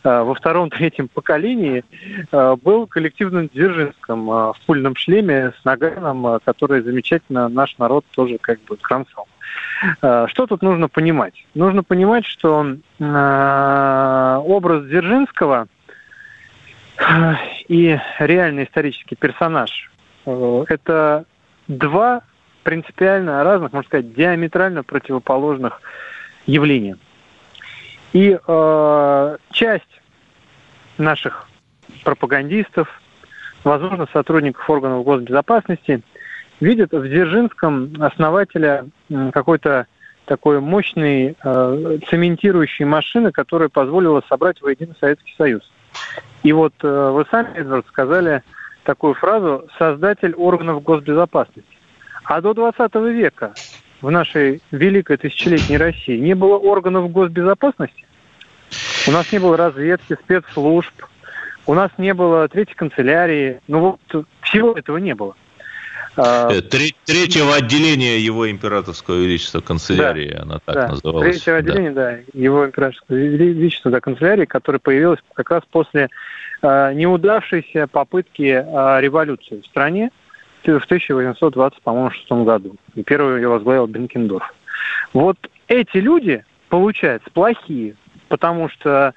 э, 0.04 0.24
во 0.24 0.34
втором-третьем 0.34 1.08
поколении 1.14 1.86
э, 2.32 2.56
был 2.60 2.88
коллективным 2.88 3.52
Дзержинском 3.54 4.32
э, 4.32 4.34
в 4.54 4.56
пульном 4.66 4.96
шлеме 4.96 5.54
с 5.62 5.64
Наганом, 5.64 6.40
который 6.44 6.82
замечательно 6.82 7.50
наш 7.50 7.78
народ 7.78 8.04
тоже 8.16 8.40
как 8.40 8.62
бы 8.64 8.78
кромсал. 8.78 9.28
Что 10.00 10.48
тут 10.48 10.64
нужно 10.64 10.88
понимать? 10.88 11.46
Нужно 11.54 11.84
понимать, 11.84 12.26
что 12.26 12.78
образ 13.00 14.86
Дзержинского 14.86 15.68
и 17.68 18.00
реальный 18.18 18.64
исторический 18.64 19.16
персонаж– 19.16 19.92
это 20.26 21.26
два 21.68 22.22
принципиально 22.64 23.44
разных, 23.44 23.74
можно 23.74 23.88
сказать, 23.88 24.14
диаметрально 24.14 24.84
противоположных 24.84 25.82
явлениях. 26.46 26.98
И 28.14 28.38
э, 28.46 29.38
часть 29.52 30.02
наших 30.98 31.48
пропагандистов, 32.04 32.88
возможно, 33.64 34.08
сотрудников 34.14 34.70
органов 34.70 35.04
госбезопасности, 35.04 36.02
видят 36.60 36.92
в 36.92 37.08
Дзержинском 37.08 37.94
основателя 38.00 38.86
какой-то 39.32 39.88
такой 40.26 40.62
мощной 40.62 41.36
э, 41.44 41.98
цементирующей 42.10 42.86
машины, 42.86 43.32
которая 43.32 43.68
позволила 43.68 44.24
собрать 44.30 44.62
воедино 44.62 44.96
Советский 45.00 45.34
Союз. 45.38 45.70
И 46.44 46.54
вот 46.54 46.74
э, 46.82 47.10
вы 47.12 47.26
сами, 47.30 47.58
Эдвард, 47.58 47.86
сказали 47.88 48.42
такую 48.84 49.14
фразу 49.14 49.68
«создатель 49.78 50.34
органов 50.34 50.84
госбезопасности». 50.84 51.64
А 52.24 52.42
до 52.42 52.54
20 52.54 52.96
века 52.96 53.54
в 54.02 54.10
нашей 54.10 54.62
великой 54.72 55.18
тысячелетней 55.18 55.78
России 55.78 56.18
не 56.18 56.36
было 56.36 56.58
органов 56.58 57.12
госбезопасности. 57.12 58.06
У 59.08 59.12
нас 59.12 59.32
не 59.32 59.40
было 59.40 59.58
разведки, 59.58 60.18
спецслужб, 60.24 60.94
у 61.66 61.74
нас 61.74 61.92
не 61.98 62.14
было 62.14 62.48
третьей 62.48 62.76
канцелярии. 62.76 63.60
Ну 63.68 63.80
вот 63.80 64.26
всего 64.42 64.74
этого 64.74 64.98
не 64.98 65.16
было. 65.16 65.36
А, 66.16 66.52
э, 66.52 66.62
третьего 66.62 67.56
отделения 67.56 68.20
его 68.20 68.50
императорского 68.50 69.16
величества 69.16 69.62
канцелярии, 69.62 70.32
да, 70.32 70.42
она 70.44 70.60
так 70.64 70.76
да, 70.76 70.88
называлась. 70.90 71.32
Третьего 71.32 71.58
отделения, 71.58 71.92
да, 71.92 72.12
да 72.12 72.20
его 72.34 72.66
императорского 72.66 73.16
величества 73.16 73.92
да, 73.92 74.00
канцелярии, 74.00 74.46
которая 74.46 74.80
появилась 74.80 75.20
как 75.34 75.50
раз 75.50 75.64
после 75.72 76.10
э, 76.62 76.94
неудавшейся 76.94 77.88
попытки 77.88 78.44
э, 78.44 79.02
революции 79.02 79.62
в 79.62 79.66
стране 79.66 80.12
в 80.64 80.86
1820, 80.86 81.82
по-моему, 81.82 82.12
шестом 82.12 82.46
году. 82.46 82.76
И 82.96 83.04
первый 83.04 83.38
ее 83.38 83.50
возглавил 83.50 83.88
Бенкендорф. 83.88 84.54
Вот 85.12 85.38
эти 85.68 85.98
люди, 85.98 86.46
получается, 86.70 87.30
плохие, 87.34 87.96
потому 88.30 88.70
что 88.70 89.14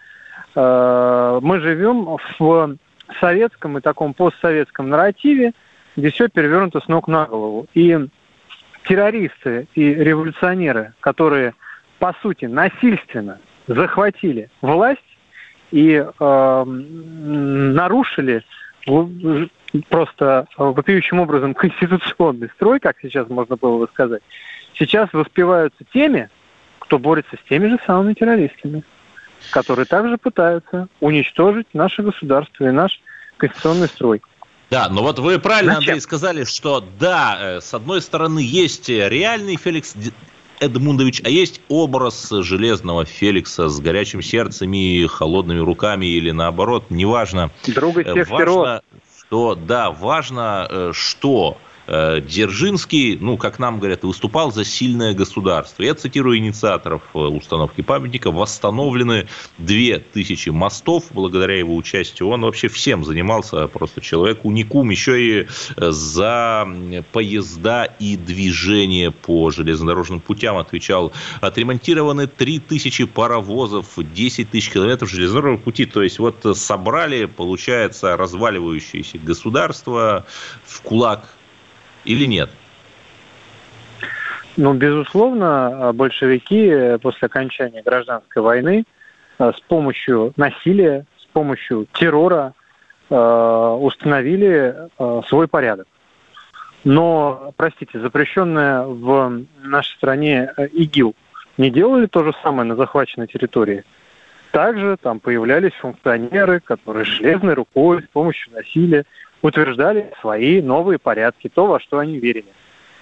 э, 0.54 1.40
мы 1.42 1.60
живем 1.60 2.16
в 2.38 2.76
советском 3.20 3.78
и 3.78 3.80
таком 3.80 4.14
постсоветском 4.14 4.88
нарративе, 4.88 5.52
где 5.96 6.10
все 6.10 6.28
перевернуто 6.28 6.80
с 6.80 6.88
ног 6.88 7.08
на 7.08 7.26
голову. 7.26 7.66
И 7.74 7.98
террористы 8.84 9.66
и 9.74 9.94
революционеры, 9.94 10.92
которые, 11.00 11.54
по 11.98 12.14
сути, 12.22 12.44
насильственно 12.44 13.40
захватили 13.66 14.50
власть 14.60 15.00
и 15.72 15.94
э, 15.94 16.64
нарушили 16.64 18.44
просто 19.88 20.46
вопиющим 20.56 21.18
образом 21.18 21.54
конституционный 21.54 22.48
строй, 22.50 22.78
как 22.78 22.96
сейчас 23.02 23.28
можно 23.28 23.56
было 23.56 23.78
бы 23.78 23.88
сказать, 23.92 24.22
сейчас 24.74 25.12
воспеваются 25.12 25.82
теми, 25.92 26.30
кто 26.78 27.00
борется 27.00 27.36
с 27.36 27.48
теми 27.48 27.66
же 27.66 27.78
самыми 27.84 28.14
террористами, 28.14 28.84
которые 29.50 29.86
также 29.86 30.18
пытаются 30.18 30.86
уничтожить 31.00 31.66
наше 31.72 32.04
государство 32.04 32.68
и 32.68 32.70
наш 32.70 33.00
конституционный 33.38 33.88
строй. 33.88 34.22
Да, 34.70 34.88
но 34.88 35.02
вот 35.02 35.18
вы 35.18 35.38
правильно, 35.38 35.74
Зачем? 35.74 35.90
Андрей, 35.90 36.00
сказали, 36.00 36.44
что 36.44 36.84
да, 36.98 37.36
э, 37.38 37.60
с 37.60 37.72
одной 37.72 38.02
стороны 38.02 38.40
есть 38.40 38.88
реальный 38.88 39.56
Феликс 39.56 39.94
Эдмундович, 40.58 41.22
а 41.24 41.28
есть 41.28 41.60
образ 41.68 42.30
железного 42.30 43.04
Феликса 43.04 43.68
с 43.68 43.78
горячим 43.78 44.22
сердцем 44.22 44.72
и 44.72 45.06
холодными 45.06 45.60
руками 45.60 46.06
или 46.06 46.30
наоборот, 46.30 46.86
неважно. 46.90 47.50
Друга 47.66 48.02
всех 48.02 48.28
важно, 48.28 48.82
что 49.20 49.54
да, 49.54 49.90
важно, 49.90 50.66
э, 50.68 50.92
что 50.94 51.58
Э, 51.58 51.65
Дзержинский, 51.86 53.16
ну, 53.18 53.36
как 53.36 53.58
нам 53.58 53.78
говорят, 53.78 54.02
выступал 54.02 54.52
за 54.52 54.64
сильное 54.64 55.14
государство. 55.14 55.82
Я 55.82 55.94
цитирую 55.94 56.38
инициаторов 56.38 57.02
э, 57.14 57.18
установки 57.18 57.80
памятника. 57.82 58.30
Восстановлены 58.30 59.28
2000 59.58 60.50
мостов 60.50 61.04
благодаря 61.10 61.56
его 61.56 61.76
участию. 61.76 62.28
Он 62.28 62.42
вообще 62.42 62.68
всем 62.68 63.04
занимался, 63.04 63.68
просто 63.68 64.00
человек 64.00 64.44
уникум. 64.44 64.90
Еще 64.90 65.42
и 65.42 65.46
э, 65.76 65.90
за 65.90 66.66
поезда 67.12 67.84
и 67.84 68.16
движение 68.16 69.12
по 69.12 69.50
железнодорожным 69.50 70.20
путям 70.20 70.56
отвечал. 70.56 71.12
Отремонтированы 71.40 72.26
3000 72.26 73.04
паровозов, 73.04 73.86
10 73.96 74.50
тысяч 74.50 74.70
километров 74.70 75.10
железнодорожных 75.10 75.62
пути. 75.62 75.86
То 75.86 76.02
есть, 76.02 76.18
вот 76.18 76.44
собрали, 76.56 77.26
получается, 77.26 78.16
разваливающееся 78.16 79.18
государство 79.18 80.26
в 80.64 80.82
кулак 80.82 81.35
или 82.06 82.24
нет? 82.24 82.48
Ну, 84.56 84.72
безусловно, 84.72 85.92
большевики 85.92 86.96
после 87.02 87.26
окончания 87.26 87.82
гражданской 87.82 88.40
войны 88.40 88.84
э, 89.38 89.52
с 89.54 89.60
помощью 89.60 90.32
насилия, 90.36 91.04
с 91.18 91.26
помощью 91.26 91.86
террора 91.92 92.54
э, 93.10 93.14
установили 93.14 94.74
э, 94.98 95.22
свой 95.28 95.46
порядок. 95.46 95.86
Но, 96.84 97.52
простите, 97.56 98.00
запрещенная 98.00 98.84
в 98.84 99.42
нашей 99.62 99.94
стране 99.96 100.50
ИГИЛ 100.72 101.14
не 101.58 101.70
делали 101.70 102.06
то 102.06 102.24
же 102.24 102.32
самое 102.42 102.66
на 102.66 102.76
захваченной 102.76 103.26
территории. 103.26 103.84
Также 104.52 104.96
там 104.96 105.20
появлялись 105.20 105.72
функционеры, 105.74 106.60
которые 106.60 107.04
железной 107.04 107.54
рукой 107.54 108.02
с 108.02 108.06
помощью 108.06 108.54
насилия 108.54 109.04
утверждали 109.42 110.12
свои 110.20 110.60
новые 110.60 110.98
порядки, 110.98 111.48
то, 111.48 111.66
во 111.66 111.80
что 111.80 111.98
они 111.98 112.18
верили. 112.18 112.46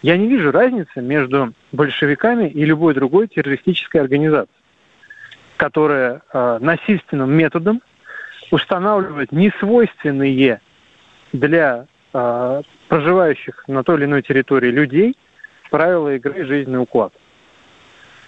Я 0.03 0.16
не 0.16 0.29
вижу 0.29 0.51
разницы 0.51 1.01
между 1.01 1.55
большевиками 1.73 2.49
и 2.49 2.64
любой 2.64 2.94
другой 2.94 3.27
террористической 3.27 4.03
организацией, 4.03 4.61
которая 5.57 6.20
э, 6.33 6.59
насильственным 6.61 7.33
методом 7.33 7.81
устанавливает 8.51 9.33
несвойственные 9.33 10.61
для 11.33 11.87
э, 12.12 12.62
проживающих 12.88 13.64
на 13.66 13.83
той 13.83 13.97
или 13.97 14.05
иной 14.05 14.23
территории 14.23 14.70
людей 14.70 15.16
правила 15.70 16.14
игры 16.14 16.40
и 16.40 16.44
жизненный 16.44 16.83
уклад. 16.83 17.12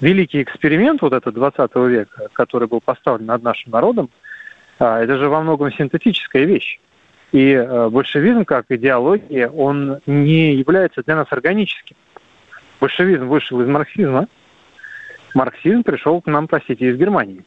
Великий 0.00 0.42
эксперимент 0.42 1.02
вот 1.02 1.12
этот 1.12 1.34
20 1.34 1.74
века, 1.76 2.28
который 2.32 2.68
был 2.68 2.80
поставлен 2.80 3.26
над 3.26 3.42
нашим 3.42 3.72
народом, 3.72 4.10
э, 4.78 4.84
это 4.84 5.18
же 5.18 5.28
во 5.28 5.42
многом 5.42 5.72
синтетическая 5.72 6.44
вещь. 6.44 6.80
И 7.36 7.52
э, 7.52 7.90
большевизм 7.90 8.46
как 8.46 8.64
идеология, 8.70 9.50
он 9.50 9.98
не 10.06 10.54
является 10.54 11.02
для 11.02 11.16
нас 11.16 11.26
органическим. 11.28 11.94
Большевизм 12.80 13.26
вышел 13.26 13.60
из 13.60 13.68
марксизма, 13.68 14.26
марксизм 15.34 15.82
пришел 15.82 16.22
к 16.22 16.26
нам, 16.28 16.48
простите, 16.48 16.88
из 16.88 16.96
Германии. 16.96 17.44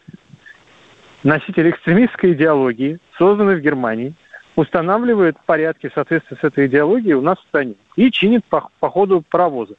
Носитель 1.23 1.71
экстремистской 1.71 2.33
идеологии, 2.33 2.99
созданный 3.17 3.55
в 3.55 3.61
Германии, 3.61 4.13
устанавливает 4.55 5.37
порядки 5.47 5.89
в 5.89 5.93
соответствии 5.93 6.37
с 6.39 6.43
этой 6.43 6.67
идеологией 6.67 7.15
у 7.15 7.21
нас 7.21 7.39
в 7.39 7.47
стране 7.47 7.73
и 7.95 8.11
чинит 8.11 8.45
по, 8.45 8.69
по 8.79 8.91
ходу 8.91 9.23
паровозы. 9.27 9.73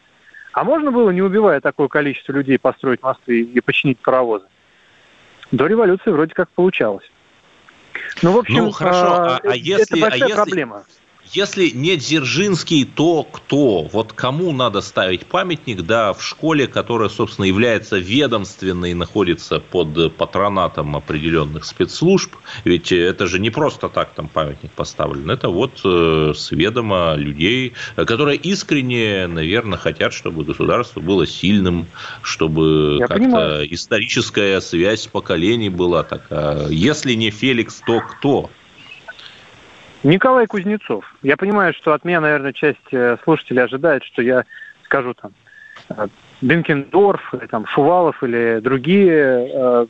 А 0.52 0.64
можно 0.64 0.90
было, 0.90 1.10
не 1.10 1.22
убивая 1.22 1.60
такое 1.60 1.86
количество 1.86 2.32
людей, 2.32 2.58
построить 2.58 3.00
мосты 3.04 3.42
и 3.42 3.60
починить 3.60 3.98
паровозы? 3.98 4.46
До 5.52 5.68
революции 5.68 6.10
вроде 6.10 6.34
как 6.34 6.48
получалось. 6.48 7.08
Ну, 8.22 8.32
в 8.32 8.38
общем, 8.38 8.64
ну, 8.64 8.70
хорошо. 8.70 9.12
А, 9.12 9.36
а, 9.36 9.40
а 9.44 9.56
если, 9.56 9.82
это 9.84 9.96
большая 9.96 10.24
а 10.24 10.28
если... 10.28 10.34
проблема. 10.34 10.84
Если 11.32 11.70
не 11.70 11.96
Дзержинский, 11.96 12.84
то 12.84 13.22
кто? 13.22 13.82
Вот 13.82 14.12
кому 14.12 14.52
надо 14.52 14.80
ставить 14.80 15.26
памятник, 15.26 15.82
да, 15.82 16.12
в 16.12 16.22
школе, 16.22 16.66
которая, 16.66 17.08
собственно, 17.08 17.46
является 17.46 17.98
ведомственной, 17.98 18.94
находится 18.94 19.60
под 19.60 20.16
патронатом 20.16 20.96
определенных 20.96 21.64
спецслужб? 21.64 22.34
Ведь 22.64 22.92
это 22.92 23.26
же 23.26 23.38
не 23.38 23.50
просто 23.50 23.88
так 23.88 24.12
там 24.14 24.28
памятник 24.28 24.72
поставлен. 24.72 25.30
Это 25.30 25.48
вот 25.48 25.80
э, 25.84 26.32
с 26.34 26.50
ведома 26.50 27.14
людей, 27.14 27.74
которые 27.96 28.36
искренне, 28.36 29.26
наверное, 29.26 29.78
хотят, 29.78 30.12
чтобы 30.12 30.44
государство 30.44 31.00
было 31.00 31.26
сильным, 31.26 31.86
чтобы 32.22 32.98
как-то 33.06 33.64
историческая 33.68 34.60
связь 34.60 35.06
поколений 35.06 35.68
была 35.68 36.02
такая. 36.02 36.68
Если 36.68 37.14
не 37.14 37.30
Феликс, 37.30 37.82
то 37.86 38.00
кто? 38.00 38.50
Николай 40.02 40.46
Кузнецов. 40.46 41.04
Я 41.22 41.36
понимаю, 41.36 41.74
что 41.74 41.92
от 41.92 42.04
меня, 42.04 42.20
наверное, 42.20 42.52
часть 42.52 42.78
э, 42.92 43.18
слушателей 43.22 43.62
ожидает, 43.62 44.02
что 44.04 44.22
я 44.22 44.44
скажу 44.84 45.12
там 45.14 45.32
э, 45.90 46.08
Бенкендорф, 46.40 47.34
или 47.34 47.46
там 47.46 47.66
Шувалов 47.66 48.22
или 48.22 48.60
другие 48.62 49.48
э, 49.52 49.86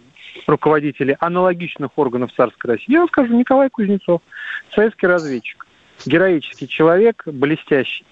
руководители 0.46 1.16
аналогичных 1.20 1.90
органов 1.96 2.32
царской 2.32 2.72
России. 2.72 2.92
Я 2.92 3.06
скажу 3.06 3.32
Николай 3.34 3.70
Кузнецов, 3.70 4.20
советский 4.74 5.06
разведчик, 5.06 5.66
героический 6.04 6.66
человек, 6.66 7.22
блестящий, 7.26 8.04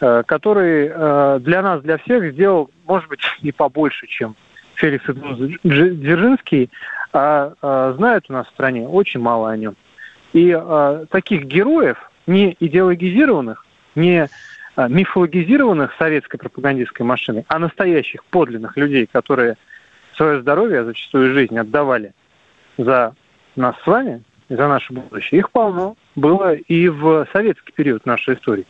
э, 0.00 0.22
который 0.26 0.90
э, 0.92 1.38
для 1.40 1.62
нас, 1.62 1.82
для 1.82 1.96
всех 1.98 2.32
сделал, 2.32 2.70
может 2.86 3.08
быть, 3.08 3.20
не 3.42 3.52
побольше, 3.52 4.06
чем 4.06 4.36
Феликс 4.74 5.04
Дзержинский, 5.64 6.70
а 7.12 7.54
э, 7.60 7.94
знают 7.96 8.26
у 8.28 8.34
нас 8.34 8.46
в 8.46 8.50
стране 8.50 8.86
очень 8.86 9.20
мало 9.20 9.50
о 9.50 9.56
нем. 9.56 9.74
И 10.32 10.56
э, 10.56 11.06
таких 11.10 11.44
героев, 11.44 11.98
не 12.26 12.56
идеологизированных, 12.60 13.64
не 13.94 14.28
э, 14.76 14.88
мифологизированных 14.88 15.94
советской 15.98 16.38
пропагандистской 16.38 17.04
машиной, 17.04 17.44
а 17.48 17.58
настоящих, 17.58 18.24
подлинных 18.24 18.76
людей, 18.76 19.08
которые 19.10 19.56
свое 20.14 20.40
здоровье, 20.40 20.80
а 20.80 20.84
зачастую 20.84 21.34
жизнь 21.34 21.58
отдавали 21.58 22.12
за 22.78 23.14
нас 23.56 23.74
с 23.82 23.86
вами, 23.86 24.22
за 24.48 24.68
наше 24.68 24.92
будущее, 24.92 25.40
их 25.40 25.50
полно 25.50 25.96
было 26.16 26.54
и 26.54 26.88
в 26.88 27.26
советский 27.32 27.72
период 27.72 28.06
нашей 28.06 28.34
истории. 28.34 28.66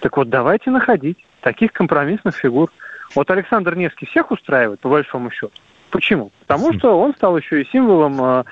Так 0.00 0.16
вот, 0.16 0.28
давайте 0.28 0.70
находить 0.70 1.18
таких 1.40 1.72
компромиссных 1.72 2.36
фигур. 2.36 2.70
Вот 3.14 3.30
Александр 3.30 3.76
Невский 3.76 4.06
всех 4.06 4.30
устраивает, 4.30 4.80
по 4.80 4.88
большому 4.88 5.30
счету. 5.30 5.52
Почему? 5.90 6.30
Потому 6.40 6.72
что 6.72 6.98
он 6.98 7.14
стал 7.14 7.36
еще 7.36 7.62
и 7.62 7.68
символом 7.70 8.44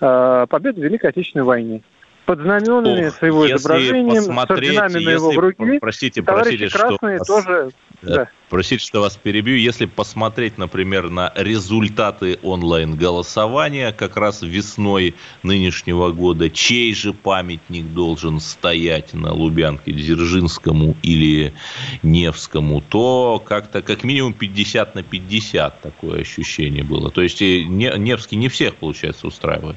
э, 0.00 0.46
победы 0.48 0.80
в 0.80 0.84
Великой 0.84 1.10
Отечественной 1.10 1.44
войне 1.44 1.82
под 2.28 2.40
знаменами 2.40 3.06
Ох, 3.06 3.14
своего 3.14 3.50
изображения, 3.50 4.20
с 4.20 4.28
орденами 4.28 5.02
на 5.02 5.10
его 5.12 5.32
груди. 5.32 5.78
Простите, 5.78 6.22
простите, 6.22 6.68
что 6.68 6.98
вас, 7.00 7.26
тоже... 7.26 7.70
Да. 8.02 8.28
Простите, 8.50 8.84
что 8.84 9.00
вас 9.00 9.16
перебью. 9.16 9.56
Если 9.56 9.86
посмотреть, 9.86 10.58
например, 10.58 11.08
на 11.08 11.32
результаты 11.34 12.38
онлайн-голосования 12.42 13.92
как 13.92 14.18
раз 14.18 14.42
весной 14.42 15.14
нынешнего 15.42 16.12
года, 16.12 16.50
чей 16.50 16.94
же 16.94 17.14
памятник 17.14 17.86
должен 17.94 18.40
стоять 18.40 19.14
на 19.14 19.32
Лубянке, 19.32 19.92
Дзержинскому 19.92 20.96
или 21.02 21.54
Невскому, 22.02 22.82
то 22.82 23.42
как-то 23.42 23.80
как 23.80 24.04
минимум 24.04 24.34
50 24.34 24.94
на 24.96 25.02
50 25.02 25.80
такое 25.80 26.20
ощущение 26.20 26.84
было. 26.84 27.10
То 27.10 27.22
есть 27.22 27.40
Невский 27.40 28.36
не 28.36 28.48
всех, 28.48 28.76
получается, 28.76 29.26
устраивает. 29.26 29.76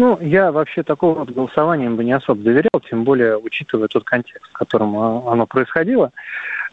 Ну, 0.00 0.18
я 0.22 0.50
вообще 0.50 0.82
такого 0.82 1.18
вот 1.18 1.28
голосованием 1.28 1.96
бы 1.96 2.04
не 2.04 2.12
особо 2.12 2.42
доверял, 2.42 2.80
тем 2.88 3.04
более 3.04 3.36
учитывая 3.36 3.86
тот 3.86 4.04
контекст, 4.04 4.48
в 4.48 4.54
котором 4.54 4.96
а, 4.96 5.30
оно 5.30 5.46
происходило. 5.46 6.10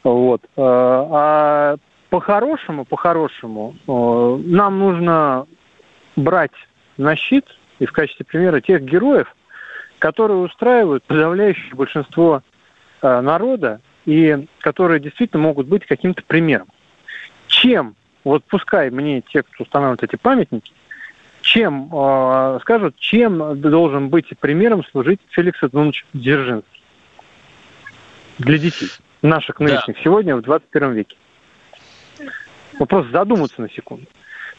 Вот. 0.05 0.41
Э, 0.45 0.47
а 0.55 1.75
по-хорошему, 2.09 2.85
по-хорошему, 2.85 3.75
э, 3.85 4.41
нам 4.45 4.79
нужно 4.79 5.45
брать 6.15 6.53
на 6.95 7.17
щит 7.17 7.45
и 7.79 7.85
в 7.85 7.91
качестве 7.91 8.25
примера 8.25 8.61
тех 8.61 8.81
героев, 8.81 9.35
которые 9.99 10.37
устраивают 10.37 11.03
подавляющее 11.03 11.75
большинство 11.75 12.43
э, 13.01 13.19
народа 13.19 13.81
и 14.05 14.47
которые 14.59 15.01
действительно 15.01 15.43
могут 15.43 15.67
быть 15.67 15.85
каким-то 15.85 16.23
примером. 16.25 16.67
Чем, 17.47 17.95
вот 18.23 18.45
пускай 18.45 18.89
мне 18.89 19.19
те, 19.19 19.43
кто 19.43 19.65
устанавливает 19.65 20.03
эти 20.03 20.15
памятники, 20.15 20.71
чем, 21.47 21.89
э, 21.93 22.59
скажут, 22.61 22.97
чем 22.99 23.61
должен 23.61 24.09
быть 24.09 24.27
примером 24.39 24.83
служить 24.83 25.21
Феликс 25.29 25.63
Эдмундович 25.63 26.05
Дзержинский 26.11 26.81
для 28.37 28.57
детей 28.57 28.89
наших 29.21 29.61
нынешних 29.61 29.95
да. 29.95 30.03
сегодня 30.03 30.35
в 30.35 30.41
21 30.41 30.91
веке. 30.91 31.15
Вопрос 32.77 33.07
задуматься 33.07 33.61
на 33.61 33.69
секунду. 33.69 34.05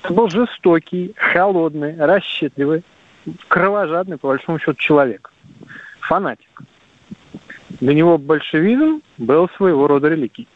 Это 0.02 0.14
был 0.14 0.30
жестокий, 0.30 1.12
холодный, 1.16 1.94
расчетливый, 1.98 2.82
кровожадный, 3.48 4.16
по 4.16 4.28
большому 4.28 4.58
счету, 4.58 4.74
человек. 4.74 5.30
Фанатик. 6.00 6.62
Для 7.80 7.92
него 7.92 8.16
большевизм 8.16 9.02
был 9.18 9.50
своего 9.56 9.86
рода 9.88 10.08
религией. 10.08 10.48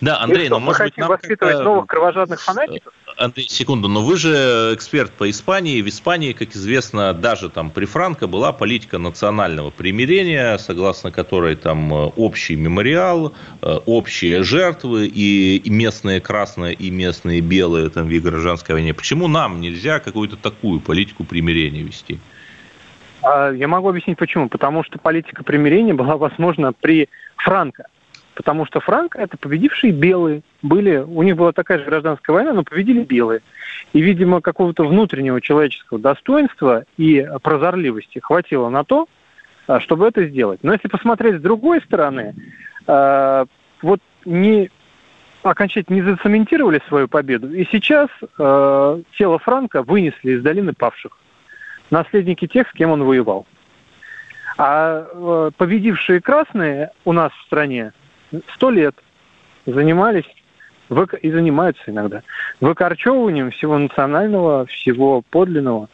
Да, 0.00 0.20
Андрей, 0.20 0.48
но 0.48 0.58
может 0.58 0.82
быть 0.82 0.96
нам 0.96 1.08
воспитывать 1.08 1.64
новых 1.64 1.86
кровожадных 1.86 2.40
фанатиков? 2.40 2.92
Андрей, 3.16 3.46
секунду, 3.48 3.88
но 3.88 4.02
вы 4.02 4.16
же 4.16 4.72
эксперт 4.74 5.12
по 5.12 5.28
Испании. 5.28 5.82
В 5.82 5.88
Испании, 5.88 6.32
как 6.32 6.56
известно, 6.56 7.12
даже 7.12 7.50
там 7.50 7.70
при 7.70 7.84
Франко 7.84 8.26
была 8.26 8.52
политика 8.52 8.98
национального 8.98 9.70
примирения, 9.70 10.56
согласно 10.58 11.10
которой 11.10 11.56
там 11.56 11.92
э, 11.92 11.96
общий 12.16 12.56
мемориал, 12.56 13.34
э, 13.60 13.78
общие 13.86 14.42
жертвы 14.42 15.06
и 15.06 15.62
местные 15.68 16.20
красные 16.20 16.74
и 16.74 16.90
местные 16.90 17.40
белые 17.40 17.90
там 17.90 18.08
в 18.08 18.22
гражданской 18.22 18.74
войне. 18.74 18.94
Почему 18.94 19.28
нам 19.28 19.60
нельзя 19.60 20.00
какую-то 20.00 20.36
такую 20.36 20.80
политику 20.80 21.24
примирения 21.24 21.82
вести? 21.82 22.18
А, 23.22 23.50
я 23.50 23.68
могу 23.68 23.88
объяснить 23.88 24.18
почему. 24.18 24.48
Потому 24.48 24.84
что 24.84 24.98
политика 24.98 25.44
примирения 25.44 25.94
была 25.94 26.16
возможна 26.16 26.72
при 26.72 27.08
Франко. 27.36 27.86
Потому 28.34 28.64
что 28.64 28.80
Франко 28.80 29.18
это 29.18 29.36
победившие 29.36 29.92
белые 29.92 30.42
были, 30.62 30.96
у 30.96 31.22
них 31.22 31.36
была 31.36 31.52
такая 31.52 31.78
же 31.78 31.84
гражданская 31.84 32.34
война, 32.34 32.52
но 32.52 32.64
победили 32.64 33.04
белые. 33.04 33.40
И, 33.92 34.00
видимо, 34.00 34.40
какого-то 34.40 34.86
внутреннего 34.86 35.40
человеческого 35.40 35.98
достоинства 35.98 36.84
и 36.96 37.26
прозорливости 37.42 38.20
хватило 38.20 38.70
на 38.70 38.84
то, 38.84 39.06
а, 39.66 39.80
чтобы 39.80 40.06
это 40.06 40.24
сделать. 40.26 40.60
Но 40.62 40.72
если 40.72 40.88
посмотреть 40.88 41.36
с 41.36 41.40
другой 41.40 41.82
стороны, 41.82 42.34
а, 42.86 43.44
вот 43.82 44.00
не 44.24 44.70
окончательно 45.42 45.96
не 45.96 46.02
зацементировали 46.02 46.80
свою 46.88 47.08
победу, 47.08 47.52
и 47.52 47.66
сейчас 47.70 48.08
а, 48.38 49.00
тело 49.18 49.38
Франка 49.38 49.82
вынесли 49.82 50.32
из 50.32 50.42
долины 50.42 50.72
павших. 50.72 51.18
Наследники 51.90 52.46
тех, 52.46 52.68
с 52.68 52.72
кем 52.72 52.90
он 52.90 53.04
воевал. 53.04 53.46
А 54.56 55.50
победившие 55.56 56.20
красные 56.20 56.90
у 57.04 57.12
нас 57.12 57.32
в 57.32 57.42
стране 57.46 57.92
сто 58.54 58.70
лет 58.70 58.94
занимались 59.66 60.24
и 61.22 61.30
занимаются 61.30 61.82
иногда 61.86 62.22
выкорчевыванием 62.60 63.50
всего 63.50 63.78
национального, 63.78 64.66
всего 64.66 65.22
подлинного, 65.30 65.88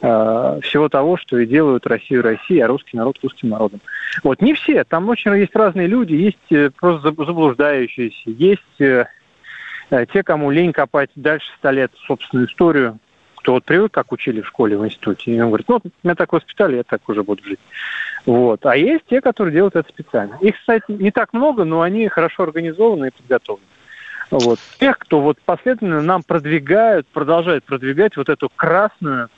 э, 0.00 0.60
всего 0.62 0.88
того, 0.88 1.16
что 1.16 1.38
и 1.38 1.46
делают 1.46 1.86
Россию 1.86 2.22
Россией, 2.22 2.60
а 2.60 2.66
русский 2.66 2.96
народ 2.96 3.18
русским 3.22 3.48
народом. 3.48 3.80
Вот 4.22 4.42
не 4.42 4.54
все, 4.54 4.84
там 4.84 5.08
очень 5.08 5.34
есть 5.36 5.56
разные 5.56 5.86
люди, 5.86 6.12
есть 6.12 6.38
э, 6.50 6.70
просто 6.70 7.12
заблуждающиеся, 7.12 8.30
есть 8.30 8.80
э, 8.80 9.06
те, 10.12 10.22
кому 10.22 10.50
лень 10.50 10.72
копать 10.72 11.10
дальше 11.14 11.46
ста 11.58 11.70
лет 11.70 11.92
собственную 12.06 12.48
историю, 12.48 12.98
кто 13.36 13.54
вот 13.54 13.64
привык, 13.64 13.92
как 13.92 14.12
учили 14.12 14.40
в 14.40 14.46
школе, 14.46 14.78
в 14.78 14.84
институте, 14.84 15.32
и 15.32 15.40
он 15.40 15.48
говорит, 15.48 15.68
ну, 15.68 15.80
меня 16.02 16.14
так 16.14 16.32
воспитали, 16.32 16.76
я 16.76 16.82
так 16.84 17.08
уже 17.08 17.22
буду 17.22 17.42
жить. 17.44 17.58
Вот. 18.26 18.64
А 18.66 18.76
есть 18.76 19.04
те, 19.08 19.20
которые 19.20 19.52
делают 19.52 19.76
это 19.76 19.88
специально. 19.88 20.36
Их, 20.40 20.56
кстати, 20.56 20.84
не 20.88 21.10
так 21.10 21.32
много, 21.32 21.64
но 21.64 21.82
они 21.82 22.08
хорошо 22.08 22.44
организованы 22.44 23.08
и 23.08 23.10
подготовлены. 23.10 23.66
Вот. 24.30 24.58
Тех, 24.78 24.98
кто 24.98 25.20
вот 25.20 25.38
последовательно 25.44 26.02
нам 26.02 26.22
продвигают, 26.22 27.06
продолжают 27.08 27.64
продвигать 27.64 28.16
вот 28.16 28.28
эту 28.28 28.48
красную, 28.54 29.28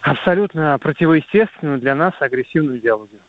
абсолютно 0.00 0.78
противоестественную 0.78 1.78
для 1.80 1.94
нас 1.94 2.14
агрессивную 2.20 2.78
идеологию. 2.78 3.20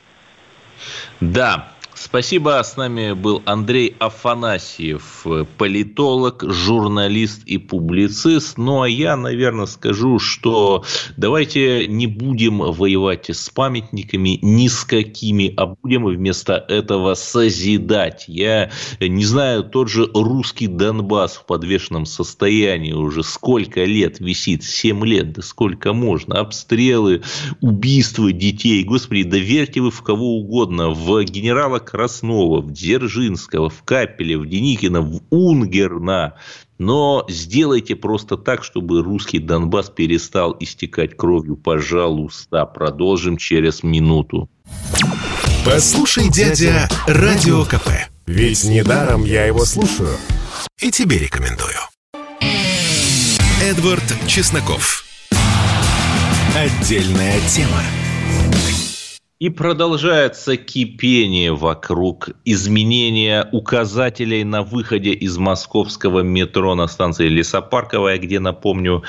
Да, 1.19 1.67
Спасибо. 1.99 2.61
С 2.63 2.77
нами 2.77 3.13
был 3.13 3.41
Андрей 3.45 3.95
Афанасьев, 3.97 5.25
политолог, 5.57 6.43
журналист 6.47 7.43
и 7.45 7.57
публицист. 7.57 8.59
Ну, 8.59 8.83
а 8.83 8.87
я, 8.87 9.17
наверное, 9.17 9.65
скажу, 9.65 10.19
что 10.19 10.85
давайте 11.17 11.87
не 11.87 12.05
будем 12.05 12.59
воевать 12.59 13.31
с 13.31 13.49
памятниками 13.49 14.37
ни 14.43 14.67
с 14.67 14.83
какими, 14.83 15.51
а 15.57 15.75
будем 15.81 16.05
вместо 16.05 16.53
этого 16.53 17.15
созидать. 17.15 18.25
Я 18.27 18.69
не 18.99 19.25
знаю, 19.25 19.63
тот 19.63 19.89
же 19.89 20.07
русский 20.13 20.67
Донбасс 20.67 21.37
в 21.37 21.45
подвешенном 21.45 22.05
состоянии 22.05 22.93
уже 22.93 23.23
сколько 23.23 23.83
лет 23.83 24.19
висит? 24.19 24.63
Семь 24.63 25.03
лет, 25.03 25.33
да 25.33 25.41
сколько 25.41 25.93
можно? 25.93 26.39
Обстрелы, 26.39 27.23
убийства 27.59 28.31
детей. 28.31 28.83
Господи, 28.83 29.23
доверьте 29.23 29.81
вы 29.81 29.89
в 29.89 30.03
кого 30.03 30.37
угодно, 30.37 30.91
в 30.91 31.23
генерала 31.23 31.79
Краснова, 31.87 32.61
в 32.61 32.71
Дзержинского, 32.73 33.69
в 33.69 33.81
Капеля, 33.83 34.37
в 34.37 34.45
Деникина, 34.45 35.01
в 35.01 35.21
Унгерна. 35.29 36.35
Но 36.77 37.25
сделайте 37.29 37.95
просто 37.95 38.35
так, 38.35 38.65
чтобы 38.65 39.01
русский 39.01 39.39
Донбасс 39.39 39.89
перестал 39.89 40.55
истекать 40.59 41.15
кровью. 41.15 41.55
Пожалуйста, 41.55 42.65
продолжим 42.65 43.37
через 43.37 43.83
минуту. 43.83 44.49
Послушай, 45.65 46.29
дядя, 46.29 46.89
Радио 47.07 47.63
КП. 47.63 47.89
Ведь 48.25 48.65
недаром 48.65 49.23
я 49.23 49.45
его 49.45 49.63
слушаю. 49.63 50.17
И 50.81 50.91
тебе 50.91 51.17
рекомендую. 51.17 51.77
Эдвард 53.63 54.03
Чесноков. 54.27 55.05
Отдельная 56.53 57.39
тема. 57.47 57.81
И 59.39 59.49
продолжается 59.49 60.57
кипение 60.57 61.53
вокруг 61.53 62.29
изменения 62.43 63.47
указателей 63.51 64.43
на 64.43 64.63
выходе 64.63 65.11
из 65.11 65.37
московского 65.37 66.21
метро 66.21 66.73
на 66.73 66.87
станции 66.87 67.27
Лесопарковая, 67.27 68.17
где, 68.17 68.39
напомню, 68.39 69.03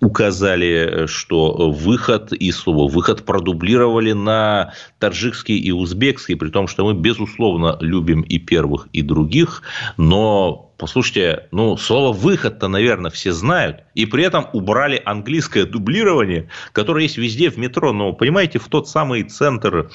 указали, 0.00 1.06
что 1.06 1.70
выход 1.70 2.32
и 2.32 2.50
слово 2.50 2.90
выход 2.90 3.24
продублировали 3.24 4.10
на 4.10 4.72
таджикский 4.98 5.58
и 5.58 5.70
узбекский, 5.70 6.34
при 6.34 6.48
том, 6.50 6.66
что 6.66 6.84
мы, 6.84 6.94
безусловно, 6.94 7.76
любим 7.80 8.22
и 8.22 8.38
первых, 8.38 8.88
и 8.92 9.02
других, 9.02 9.62
но 9.96 10.67
послушайте, 10.78 11.48
ну, 11.50 11.76
слово 11.76 12.16
«выход»-то, 12.16 12.68
наверное, 12.68 13.10
все 13.10 13.32
знают, 13.32 13.82
и 13.94 14.06
при 14.06 14.24
этом 14.24 14.46
убрали 14.52 15.02
английское 15.04 15.66
дублирование, 15.66 16.48
которое 16.72 17.02
есть 17.02 17.18
везде 17.18 17.50
в 17.50 17.58
метро. 17.58 17.92
Но, 17.92 18.12
понимаете, 18.12 18.58
в 18.58 18.68
тот 18.68 18.88
самый 18.88 19.24
центр 19.24 19.90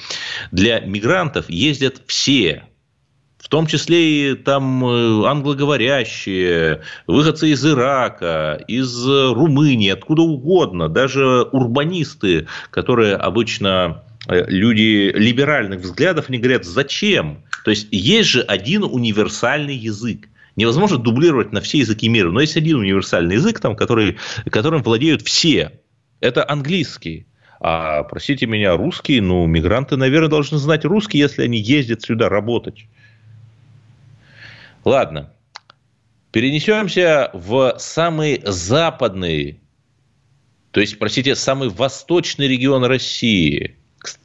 для 0.52 0.80
мигрантов 0.80 1.48
ездят 1.48 2.02
все, 2.06 2.64
в 3.38 3.48
том 3.48 3.66
числе 3.66 4.32
и 4.32 4.34
там 4.34 4.84
э, 4.84 5.26
англоговорящие, 5.26 6.82
выходцы 7.06 7.50
из 7.50 7.64
Ирака, 7.66 8.62
из 8.68 9.06
Румынии, 9.06 9.90
откуда 9.90 10.22
угодно, 10.22 10.88
даже 10.88 11.42
урбанисты, 11.42 12.46
которые 12.70 13.16
обычно 13.16 14.02
э, 14.28 14.44
люди 14.48 15.12
либеральных 15.14 15.80
взглядов, 15.80 16.26
они 16.28 16.38
говорят, 16.38 16.64
зачем? 16.64 17.42
То 17.64 17.70
есть, 17.70 17.88
есть 17.90 18.28
же 18.28 18.42
один 18.42 18.84
универсальный 18.84 19.76
язык. 19.76 20.28
Невозможно 20.56 20.98
дублировать 20.98 21.52
на 21.52 21.60
все 21.60 21.78
языки 21.78 22.08
мира, 22.08 22.30
но 22.30 22.40
есть 22.40 22.56
один 22.56 22.78
универсальный 22.78 23.36
язык, 23.36 23.60
там, 23.60 23.74
который, 23.74 24.18
которым 24.46 24.82
владеют 24.82 25.22
все. 25.22 25.80
Это 26.20 26.48
английский. 26.48 27.26
А, 27.60 28.02
простите 28.04 28.46
меня, 28.46 28.76
русский, 28.76 29.20
ну, 29.20 29.46
мигранты, 29.46 29.96
наверное, 29.96 30.28
должны 30.28 30.58
знать 30.58 30.84
русский, 30.84 31.18
если 31.18 31.42
они 31.42 31.58
ездят 31.58 32.02
сюда 32.02 32.28
работать. 32.28 32.86
Ладно. 34.84 35.32
Перенесемся 36.30 37.30
в 37.32 37.76
самый 37.78 38.42
западный, 38.44 39.60
то 40.72 40.80
есть, 40.80 40.98
простите, 40.98 41.36
самый 41.36 41.68
восточный 41.68 42.48
регион 42.48 42.84
России. 42.84 43.76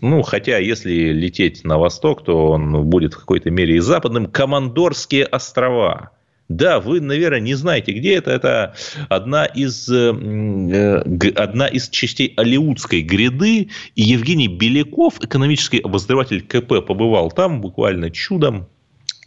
Ну, 0.01 0.23
хотя, 0.23 0.57
если 0.57 1.13
лететь 1.13 1.63
на 1.63 1.77
восток, 1.77 2.23
то 2.23 2.47
он 2.47 2.89
будет 2.89 3.13
в 3.13 3.19
какой-то 3.19 3.51
мере 3.51 3.75
и 3.75 3.79
западным. 3.79 4.25
Командорские 4.25 5.25
острова. 5.25 6.09
Да, 6.49 6.79
вы, 6.79 6.99
наверное, 6.99 7.39
не 7.39 7.53
знаете, 7.53 7.91
где 7.91 8.15
это. 8.15 8.31
Это 8.31 8.75
одна 9.07 9.45
из, 9.45 9.87
э, 9.87 11.31
одна 11.35 11.67
из 11.67 11.89
частей 11.89 12.33
Алиутской 12.37 13.01
гряды. 13.01 13.69
И 13.95 14.01
Евгений 14.01 14.47
Беляков, 14.47 15.23
экономический 15.23 15.79
обозреватель 15.79 16.41
КП, 16.41 16.85
побывал 16.85 17.31
там 17.31 17.61
буквально 17.61 18.09
чудом 18.09 18.67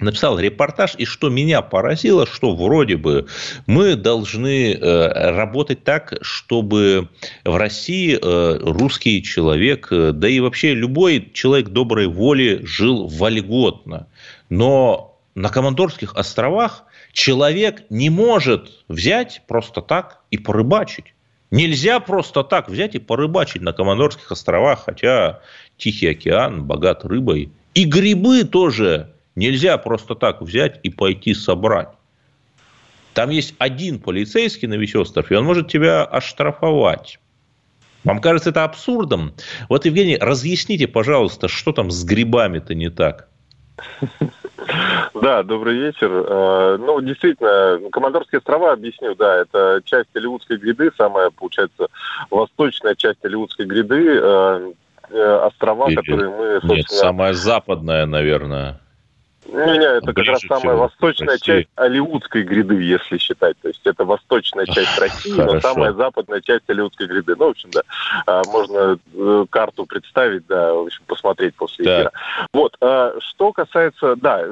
написал 0.01 0.37
репортаж, 0.37 0.97
и 0.99 1.05
что 1.05 1.29
меня 1.29 1.63
поразило, 1.63 2.27
что 2.27 2.57
вроде 2.57 2.97
бы 2.97 3.29
мы 3.69 3.95
должны 3.95 4.73
э, 4.73 5.31
работать 5.31 5.85
так, 5.85 6.15
чтобы 6.23 7.09
в 7.45 7.57
России 7.57 8.19
э, 8.21 8.59
русский 8.63 9.23
человек, 9.23 9.89
да 9.91 10.29
и 10.29 10.41
вообще 10.41 10.75
любой 10.75 11.31
человек 11.33 11.69
доброй 11.69 12.09
воли 12.09 12.63
жил 12.65 13.07
вольготно. 13.07 14.09
Но 14.49 15.21
на 15.37 15.49
Командорских 15.51 16.17
островах 16.17 16.85
человек 17.13 17.85
не 17.91 18.11
может 18.11 18.85
взять 18.89 19.43
просто 19.47 19.81
так 19.81 20.23
и 20.31 20.39
порыбачить. 20.39 21.15
Нельзя 21.51 22.01
просто 22.01 22.43
так 22.43 22.69
взять 22.69 22.95
и 22.95 22.99
порыбачить 22.99 23.63
на 23.63 23.73
Командорских 23.73 24.33
островах, 24.33 24.85
хотя 24.85 25.41
Тихий 25.77 26.09
океан 26.09 26.65
богат 26.65 27.05
рыбой. 27.05 27.51
И 27.75 27.85
грибы 27.85 28.45
тоже 28.45 29.13
Нельзя 29.35 29.79
просто 29.79 30.15
так 30.15 30.43
взять 30.43 30.79
и 30.83 30.91
пойти 30.91 31.35
собрать. 31.35 31.89
Там 33.15 33.31
есть 33.31 33.55
один 33.59 33.99
полицейский 33.99 34.69
на 34.69 34.75
весь 34.75 34.95
остров, 34.95 35.31
и 35.31 35.35
он 35.35 35.45
может 35.45 35.69
тебя 35.69 36.05
оштрафовать. 36.05 37.19
Вам 38.05 38.21
кажется 38.21 38.51
это 38.51 38.65
абсурдом? 38.65 39.35
Вот, 39.69 39.85
Евгений, 39.85 40.17
разъясните, 40.19 40.89
пожалуйста, 40.89 41.49
что 41.49 41.73
там 41.73 41.91
с 41.91 42.05
грибами-то 42.05 42.75
не 42.75 42.91
так? 42.91 43.29
Да, 45.15 45.43
добрый 45.43 45.77
вечер. 45.77 46.11
Э, 46.11 46.77
ну, 46.79 47.01
действительно, 47.01 47.81
Командорские 47.91 48.39
острова, 48.39 48.73
объясню, 48.73 49.15
да, 49.15 49.39
это 49.43 49.81
часть 49.85 50.15
Алиутской 50.15 50.57
гряды, 50.57 50.91
самая, 50.97 51.31
получается, 51.31 51.89
восточная 52.31 52.95
часть 52.95 53.25
Алиутской 53.25 53.67
гряды, 53.67 54.19
э, 54.21 54.73
э, 55.11 55.37
острова, 55.47 55.89
Или... 55.89 55.97
которые 55.97 56.31
мы, 56.31 56.53
собственно... 56.55 56.77
Нет, 56.77 56.91
самая 56.91 57.33
западная, 57.33 58.07
наверное. 58.07 58.81
Не, 59.45 59.79
не, 59.79 59.85
это 59.85 60.13
как 60.13 60.25
раз 60.25 60.41
самая 60.43 60.77
восточная 60.77 61.37
часть 61.37 61.69
Алиутской 61.75 62.45
гряды, 62.45 62.81
если 62.81 63.19
считать. 63.19 63.57
То 63.61 63.69
есть 63.69 63.85
это 63.85 64.05
восточная 64.05 64.67
часть 64.67 64.97
России, 65.01 65.33
но 65.33 65.61
самая 65.61 65.93
западная 65.95 66.41
часть 66.41 66.71
Алиутской 66.71 67.09
гряды. 67.09 67.35
Ну, 67.37 67.47
в 67.47 67.51
общем, 67.51 67.71
да, 67.73 68.43
можно 68.47 68.99
карту 69.51 69.85
представить, 69.85 70.47
да, 70.47 70.73
в 70.73 70.87
общем, 70.87 71.03
посмотреть 71.09 71.57
после 71.57 71.85
эфира. 71.85 72.13
Вот, 72.53 72.77
что 73.19 73.53
касается, 73.53 74.15
да, 74.15 74.47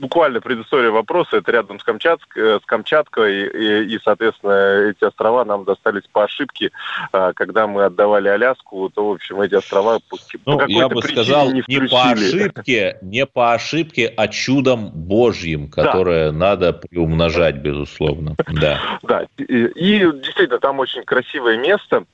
буквально 0.00 0.40
предыстория 0.40 0.90
вопроса, 0.90 1.36
это 1.36 1.52
рядом 1.52 1.78
с, 1.78 1.84
Камчатск, 1.84 2.36
э, 2.36 2.58
с 2.62 2.66
Камчаткой, 2.66 3.48
и, 3.48 3.94
и, 3.94 3.98
соответственно, 4.02 4.90
эти 4.90 5.04
острова 5.04 5.44
нам 5.44 5.64
достались 5.64 6.04
по 6.12 6.24
ошибке. 6.24 6.70
А, 7.12 7.32
когда 7.32 7.66
мы 7.66 7.84
отдавали 7.84 8.28
Аляску, 8.28 8.90
то, 8.90 9.08
в 9.08 9.12
общем, 9.12 9.40
эти 9.40 9.54
острова 9.54 9.98
по, 10.08 10.16
ну, 10.46 10.58
по 10.58 10.64
я 10.68 10.88
бы 10.88 11.02
сказал, 11.02 11.52
не, 11.52 11.62
не 11.66 11.88
по 11.88 12.10
ошибке, 12.10 12.98
не 13.02 13.26
по 13.26 13.52
ошибке, 13.52 14.12
а 14.16 14.28
чудом 14.28 14.90
Божьим, 14.90 15.70
которое 15.70 16.30
да. 16.30 16.36
надо 16.36 16.72
приумножать, 16.72 17.56
безусловно. 17.56 18.36
Да, 18.48 18.80
да. 19.02 19.26
И, 19.38 19.44
и 19.44 19.98
действительно, 20.12 20.58
там 20.58 20.78
очень 20.78 21.02
красивое 21.04 21.58
место. 21.58 22.04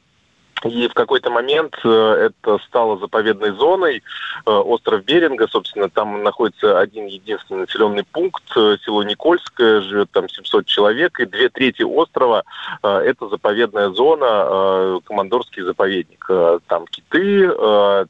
И 0.64 0.88
в 0.88 0.94
какой-то 0.94 1.30
момент 1.30 1.74
э, 1.84 2.30
это 2.30 2.58
стало 2.66 2.98
заповедной 2.98 3.52
зоной. 3.52 4.02
Э, 4.44 4.50
остров 4.50 5.04
Беринга, 5.04 5.48
собственно, 5.48 5.88
там 5.88 6.22
находится 6.22 6.78
один 6.78 7.06
единственный 7.06 7.60
населенный 7.60 8.04
пункт, 8.04 8.42
э, 8.56 8.76
село 8.84 9.02
Никольское, 9.02 9.80
живет 9.80 10.10
там 10.10 10.28
700 10.28 10.66
человек, 10.66 11.18
и 11.20 11.24
две 11.24 11.48
трети 11.48 11.82
острова– 11.82 12.42
это 12.82 13.28
заповедная 13.28 13.90
зона, 13.90 15.00
командорский 15.04 15.62
заповедник. 15.62 16.28
Там 16.66 16.86
киты, 16.86 17.48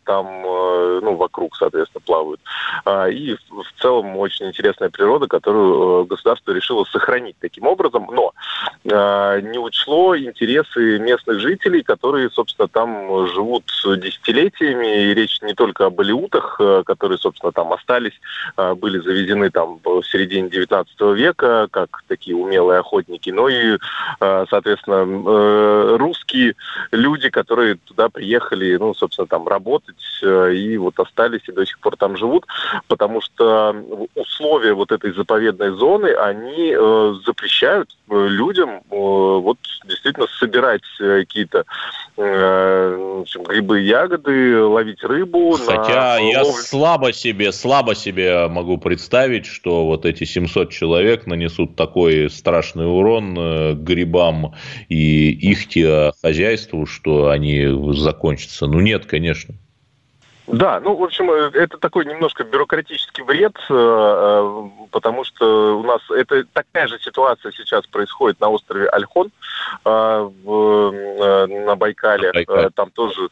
там, 0.05 0.43
ну, 0.43 1.17
вокруг, 1.17 1.57
соответственно, 1.57 2.03
плавают. 2.05 2.41
И 3.13 3.37
в 3.51 3.81
целом 3.81 4.17
очень 4.17 4.47
интересная 4.47 4.91
природа, 4.91 5.27
которую 5.27 6.05
государство 6.07 6.53
решило 6.53 6.85
сохранить 6.85 7.37
таким 7.41 7.67
образом, 7.67 8.09
но 8.11 8.33
не 8.85 9.59
учло 9.59 10.17
интересы 10.17 10.99
местных 10.99 11.41
жителей, 11.41 11.83
которые, 11.83 12.31
собственно, 12.31 12.40
там 12.73 13.27
живут 13.29 13.65
десятилетиями, 13.85 15.05
и 15.05 15.15
речь 15.15 15.41
не 15.43 15.55
только 15.55 15.87
об 15.87 16.01
алиутах, 16.01 16.61
которые, 16.85 17.19
собственно, 17.19 17.53
там 17.53 17.73
остались, 17.73 18.19
были 18.77 18.99
завезены 18.99 19.51
там 19.51 19.79
в 19.83 20.03
середине 20.05 20.49
19 20.49 21.01
века, 21.17 21.69
как 21.71 22.03
такие 22.09 22.37
умелые 22.37 22.81
охотники, 22.81 23.31
но 23.31 23.49
и, 23.49 23.79
соответственно, 24.19 25.99
русские 25.99 26.55
люди, 26.93 27.31
которые 27.31 27.77
туда 27.77 28.09
приехали, 28.09 28.77
ну, 28.77 28.95
собственно, 28.95 29.27
там 29.27 29.49
работать, 29.49 29.97
и 30.23 30.77
вот 30.79 30.99
остались, 30.99 31.49
и 31.49 31.53
до 31.53 31.65
сих 31.67 31.79
пор 31.81 31.97
там 31.97 32.17
живут, 32.17 32.47
потому 32.89 33.21
что 33.21 33.75
условия 34.15 34.75
вот 34.75 34.93
этой 34.93 35.13
заповедной 35.13 35.71
зоны, 35.71 36.09
они 36.15 36.75
э, 36.77 37.15
запрещают 37.25 37.97
э, 38.09 38.27
людям 38.29 38.71
э, 38.71 38.81
вот 38.91 39.59
действительно 39.85 40.27
собирать 40.39 40.83
э, 41.01 41.21
какие-то 41.21 41.65
э, 42.17 43.25
грибы, 43.49 43.81
ягоды, 43.81 44.63
ловить 44.63 45.03
рыбу. 45.03 45.53
Хотя 45.53 46.17
на... 46.17 46.19
я 46.19 46.45
слабо 46.45 47.13
себе, 47.13 47.53
слабо 47.53 47.95
себе 47.95 48.49
могу 48.49 48.79
представить, 48.79 49.47
что 49.47 49.87
вот 49.87 50.05
эти 50.07 50.25
700 50.25 50.71
человек 50.71 51.27
нанесут 51.27 51.77
такой 51.77 52.31
страшный 52.31 52.87
урон 52.87 53.37
э, 53.39 53.75
грибам 53.75 54.55
и 54.89 55.31
их 55.31 55.61
хозяйству, 56.23 56.87
что 56.87 57.29
они 57.29 57.67
закончатся. 57.95 58.67
Ну 58.67 58.81
нет, 58.81 59.07
конечно. 59.07 59.55
Да, 60.53 60.81
ну, 60.81 60.97
в 60.97 61.03
общем, 61.03 61.31
э, 61.31 61.51
это 61.55 61.79
такой 61.79 62.05
немножко 62.05 62.45
бюрократический 62.45 63.23
вред, 63.23 63.57
э, 63.69 63.73
э, 63.73 64.69
потому 64.91 65.25
что 65.25 65.79
у 65.79 65.83
нас 65.85 66.01
это 66.11 66.45
такая 66.53 66.89
же 66.89 66.99
ситуация 66.99 67.53
сейчас 67.53 67.87
происходит 67.87 68.41
на 68.41 68.49
острове 68.49 68.89
Альхон 68.89 69.31
на 69.85 70.31
Байкале. 71.77 72.33
Байкале. 72.33 72.71
Там 72.75 72.91
тоже 72.91 73.29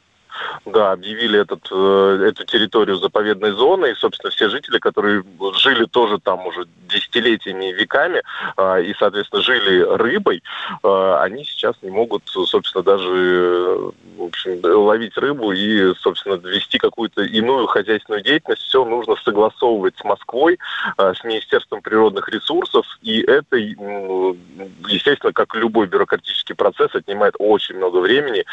да, 0.64 0.92
объявили 0.92 1.40
этот, 1.40 1.66
э, 1.70 2.28
эту 2.28 2.44
территорию 2.44 2.96
заповедной 2.96 3.52
зоной, 3.52 3.92
и, 3.92 3.94
собственно, 3.94 4.30
все 4.30 4.48
жители, 4.48 4.78
которые 4.78 5.24
жили 5.56 5.84
тоже 5.84 6.18
там 6.18 6.46
уже 6.46 6.66
десятилетиями 6.88 7.70
и 7.70 7.72
веками, 7.72 8.22
э, 8.56 8.82
и, 8.84 8.94
соответственно, 8.98 9.42
жили 9.42 9.80
рыбой, 9.80 10.42
э, 10.82 11.16
они 11.20 11.44
сейчас 11.44 11.76
не 11.82 11.90
могут, 11.90 12.22
собственно, 12.26 12.82
даже 12.82 13.92
в 14.16 14.22
общем, 14.24 14.60
ловить 14.62 15.16
рыбу 15.16 15.52
и, 15.52 15.94
собственно, 15.94 16.34
вести 16.34 16.78
какую-то 16.78 17.22
иную 17.22 17.66
хозяйственную 17.66 18.22
деятельность. 18.22 18.62
Все 18.62 18.84
нужно 18.84 19.14
согласовывать 19.24 19.96
с 19.96 20.04
Москвой, 20.04 20.58
с 20.98 21.22
Министерством 21.24 21.82
природных 21.82 22.28
ресурсов, 22.28 22.84
и 23.00 23.20
это, 23.20 23.56
естественно, 23.56 25.32
как 25.32 25.54
любой 25.54 25.86
бюрократический 25.86 26.54
процесс, 26.54 26.94
отнимает 26.94 27.34
очень 27.38 27.76
много 27.76 27.98
времени, 27.98 28.44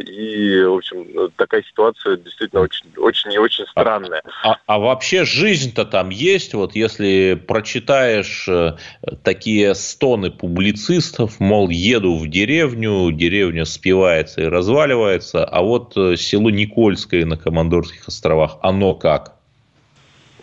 и, 0.00 0.62
в 0.64 0.74
общем, 0.74 1.06
такая 1.36 1.62
ситуация 1.62 2.16
действительно 2.16 2.62
очень, 2.62 2.86
очень 2.96 3.32
и 3.32 3.38
очень 3.38 3.64
странная. 3.66 4.22
А, 4.42 4.52
а, 4.52 4.58
а 4.66 4.78
вообще 4.78 5.24
жизнь-то 5.24 5.84
там 5.84 6.10
есть? 6.10 6.54
Вот 6.54 6.74
если 6.74 7.34
прочитаешь 7.34 8.48
э, 8.48 8.76
такие 9.22 9.74
стоны 9.74 10.30
публицистов, 10.30 11.40
мол, 11.40 11.68
еду 11.70 12.18
в 12.18 12.28
деревню, 12.28 13.10
деревня 13.12 13.64
спивается 13.64 14.42
и 14.42 14.44
разваливается, 14.44 15.44
а 15.44 15.62
вот 15.62 15.96
э, 15.96 16.16
село 16.16 16.50
Никольское 16.50 17.24
на 17.24 17.36
Командорских 17.36 18.08
островах, 18.08 18.58
оно 18.62 18.94
как? 18.94 19.35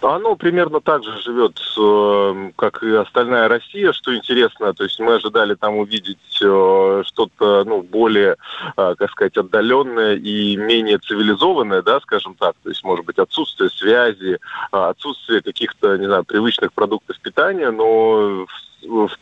Оно 0.03 0.35
примерно 0.35 0.81
так 0.81 1.03
же 1.03 1.17
живет, 1.21 1.59
э, 1.77 2.51
как 2.57 2.83
и 2.83 2.93
остальная 2.93 3.47
Россия, 3.47 3.93
что 3.93 4.13
интересно. 4.15 4.73
То 4.73 4.83
есть 4.83 4.99
мы 4.99 5.13
ожидали 5.13 5.55
там 5.55 5.77
увидеть 5.77 6.39
э, 6.41 7.03
что-то 7.05 7.63
ну, 7.63 7.81
более, 7.81 8.35
э, 8.75 8.95
как 8.97 9.11
сказать, 9.11 9.37
отдаленное 9.37 10.15
и 10.15 10.57
менее 10.57 10.97
цивилизованное, 10.97 11.81
да, 11.81 12.01
скажем 12.01 12.35
так. 12.35 12.55
То 12.63 12.69
есть, 12.69 12.83
может 12.83 13.05
быть, 13.05 13.17
отсутствие 13.17 13.69
связи, 13.69 14.39
отсутствие 14.71 15.41
каких-то, 15.41 15.97
не 15.97 16.05
знаю, 16.05 16.25
привычных 16.25 16.73
продуктов 16.73 17.17
питания, 17.21 17.71
но 17.71 18.45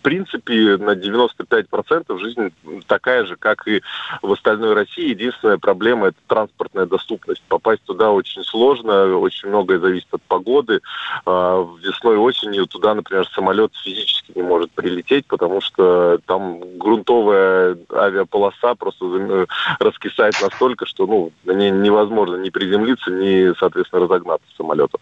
принципе, 0.02 0.78
на 0.78 0.92
95% 0.92 2.18
жизнь 2.20 2.54
такая 2.88 3.26
же, 3.26 3.36
как 3.36 3.68
и 3.68 3.82
в 4.22 4.32
остальной 4.32 4.74
России. 4.74 5.10
Единственная 5.10 5.58
проблема– 5.58 6.08
это 6.10 6.18
транспортная 6.28 6.86
доступность. 6.86 7.42
Попасть 7.48 7.84
туда 7.84 8.12
очень 8.12 8.44
сложно, 8.44 9.18
очень 9.18 9.50
многое 9.50 9.80
зависит 9.80 10.08
от 10.12 10.22
погоды. 10.24 10.82
А, 11.26 11.66
весной, 11.82 12.18
осенью 12.18 12.68
туда, 12.68 12.94
например, 12.94 13.28
самолет 13.28 13.72
физически 13.84 14.34
не 14.36 14.42
может 14.42 14.72
прилететь, 14.72 15.26
потому 15.28 15.62
что 15.62 16.20
там 16.26 16.78
грунтовая 16.78 17.78
авиаполоса 17.94 18.76
просто 18.76 19.06
э, 19.06 19.46
раскисает 19.80 20.36
настолько, 20.42 20.86
что 20.86 21.06
ну, 21.06 21.32
на 21.46 21.52
ней 21.52 21.72
невозможно 21.72 22.36
ни 22.36 22.50
приземлиться, 22.50 23.12
ни, 23.12 23.54
соответственно, 23.58 24.04
разогнаться 24.04 24.46
самолету. 24.58 25.00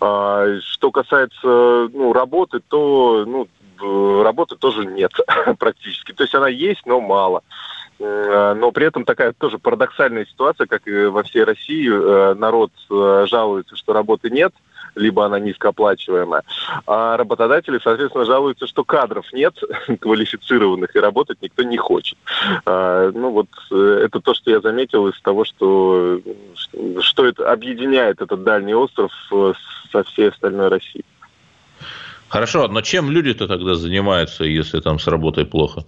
А, 0.00 0.46
что 0.60 0.90
касается 0.90 1.88
ну, 1.92 2.12
работы, 2.12 2.60
то 2.68 3.24
ну, 3.26 3.48
работы 3.82 4.56
тоже 4.56 4.86
нет 4.86 5.12
практически. 5.58 6.12
То 6.12 6.24
есть 6.24 6.34
она 6.34 6.48
есть, 6.48 6.86
но 6.86 7.00
мало. 7.00 7.42
Э, 7.98 8.54
но 8.54 8.72
при 8.72 8.86
этом 8.86 9.04
такая 9.04 9.32
тоже 9.32 9.58
парадоксальная 9.58 10.26
ситуация, 10.26 10.66
как 10.66 10.86
и 10.86 11.06
во 11.06 11.22
всей 11.22 11.44
России. 11.44 11.88
Э, 11.88 12.34
народ 12.34 12.72
жалуется, 12.88 13.76
что 13.76 13.92
работы 13.92 14.30
нет, 14.30 14.52
либо 14.94 15.24
она 15.24 15.38
низкооплачиваемая. 15.38 16.42
А 16.86 17.16
работодатели, 17.16 17.78
соответственно, 17.82 18.24
жалуются, 18.24 18.66
что 18.66 18.84
кадров 18.84 19.24
нет 19.32 19.54
квалифицированных, 20.00 20.94
и 20.94 21.00
работать 21.00 21.38
никто 21.40 21.62
не 21.62 21.76
хочет. 21.76 22.18
Ну 22.66 23.30
вот 23.30 23.48
это 23.70 24.20
то, 24.20 24.34
что 24.34 24.50
я 24.50 24.60
заметил 24.60 25.08
из 25.08 25.18
того, 25.22 25.44
что, 25.44 26.20
что 27.00 27.24
это 27.24 27.50
объединяет 27.50 28.20
этот 28.20 28.42
дальний 28.42 28.74
остров 28.74 29.12
со 29.90 30.02
всей 30.04 30.28
остальной 30.28 30.68
Россией. 30.68 31.04
Хорошо, 32.32 32.66
но 32.66 32.80
чем 32.80 33.10
люди-то 33.10 33.46
тогда 33.46 33.74
занимаются, 33.74 34.44
если 34.44 34.80
там 34.80 34.98
с 34.98 35.06
работой 35.06 35.44
плохо? 35.44 35.84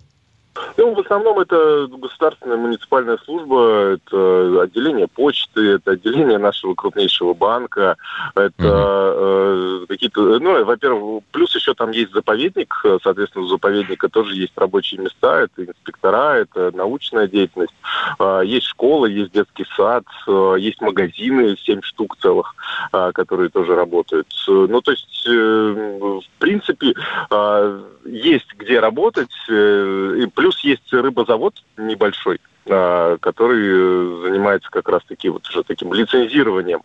Ну, 0.76 0.94
в 0.94 1.00
основном 1.00 1.40
это 1.40 1.88
государственная 1.90 2.56
муниципальная 2.56 3.18
служба, 3.24 3.94
это 3.94 4.62
отделение 4.62 5.08
почты, 5.08 5.72
это 5.72 5.92
отделение 5.92 6.38
нашего 6.38 6.74
крупнейшего 6.74 7.34
банка, 7.34 7.96
это 8.34 8.52
угу. 8.58 9.84
э, 9.84 9.86
какие-то, 9.88 10.38
ну, 10.38 10.64
во-первых, 10.64 11.24
плюс 11.32 11.54
еще 11.54 11.74
там 11.74 11.90
есть 11.90 12.12
заповедник, 12.12 12.74
соответственно, 13.02 13.44
у 13.44 13.48
заповедника 13.48 14.08
тоже 14.08 14.34
есть 14.36 14.52
рабочие 14.56 15.00
места, 15.00 15.40
это 15.40 15.64
инспектора, 15.64 16.36
это 16.36 16.70
научная 16.74 17.26
деятельность, 17.26 17.74
э, 18.18 18.42
есть 18.44 18.66
школа, 18.66 19.06
есть 19.06 19.32
детский 19.32 19.66
сад, 19.76 20.04
э, 20.28 20.56
есть 20.58 20.80
магазины, 20.80 21.56
семь 21.64 21.82
штук 21.82 22.16
целых, 22.18 22.54
э, 22.92 23.10
которые 23.12 23.48
тоже 23.50 23.74
работают. 23.74 24.28
Ну, 24.46 24.80
то 24.80 24.90
есть, 24.90 25.26
э, 25.28 25.98
в 26.00 26.38
принципе, 26.38 26.94
э, 27.30 27.82
есть 28.04 28.52
где 28.56 28.80
работать, 28.80 29.32
э, 29.48 30.16
и 30.22 30.26
плюс 30.26 30.43
есть 30.60 30.92
рыбозавод 30.92 31.54
небольшой, 31.76 32.40
а, 32.66 33.16
который 33.18 34.22
занимается 34.22 34.70
как 34.70 34.88
раз-таки 34.88 35.28
вот 35.28 35.48
уже 35.48 35.62
таким 35.62 35.92
лицензированием, 35.92 36.80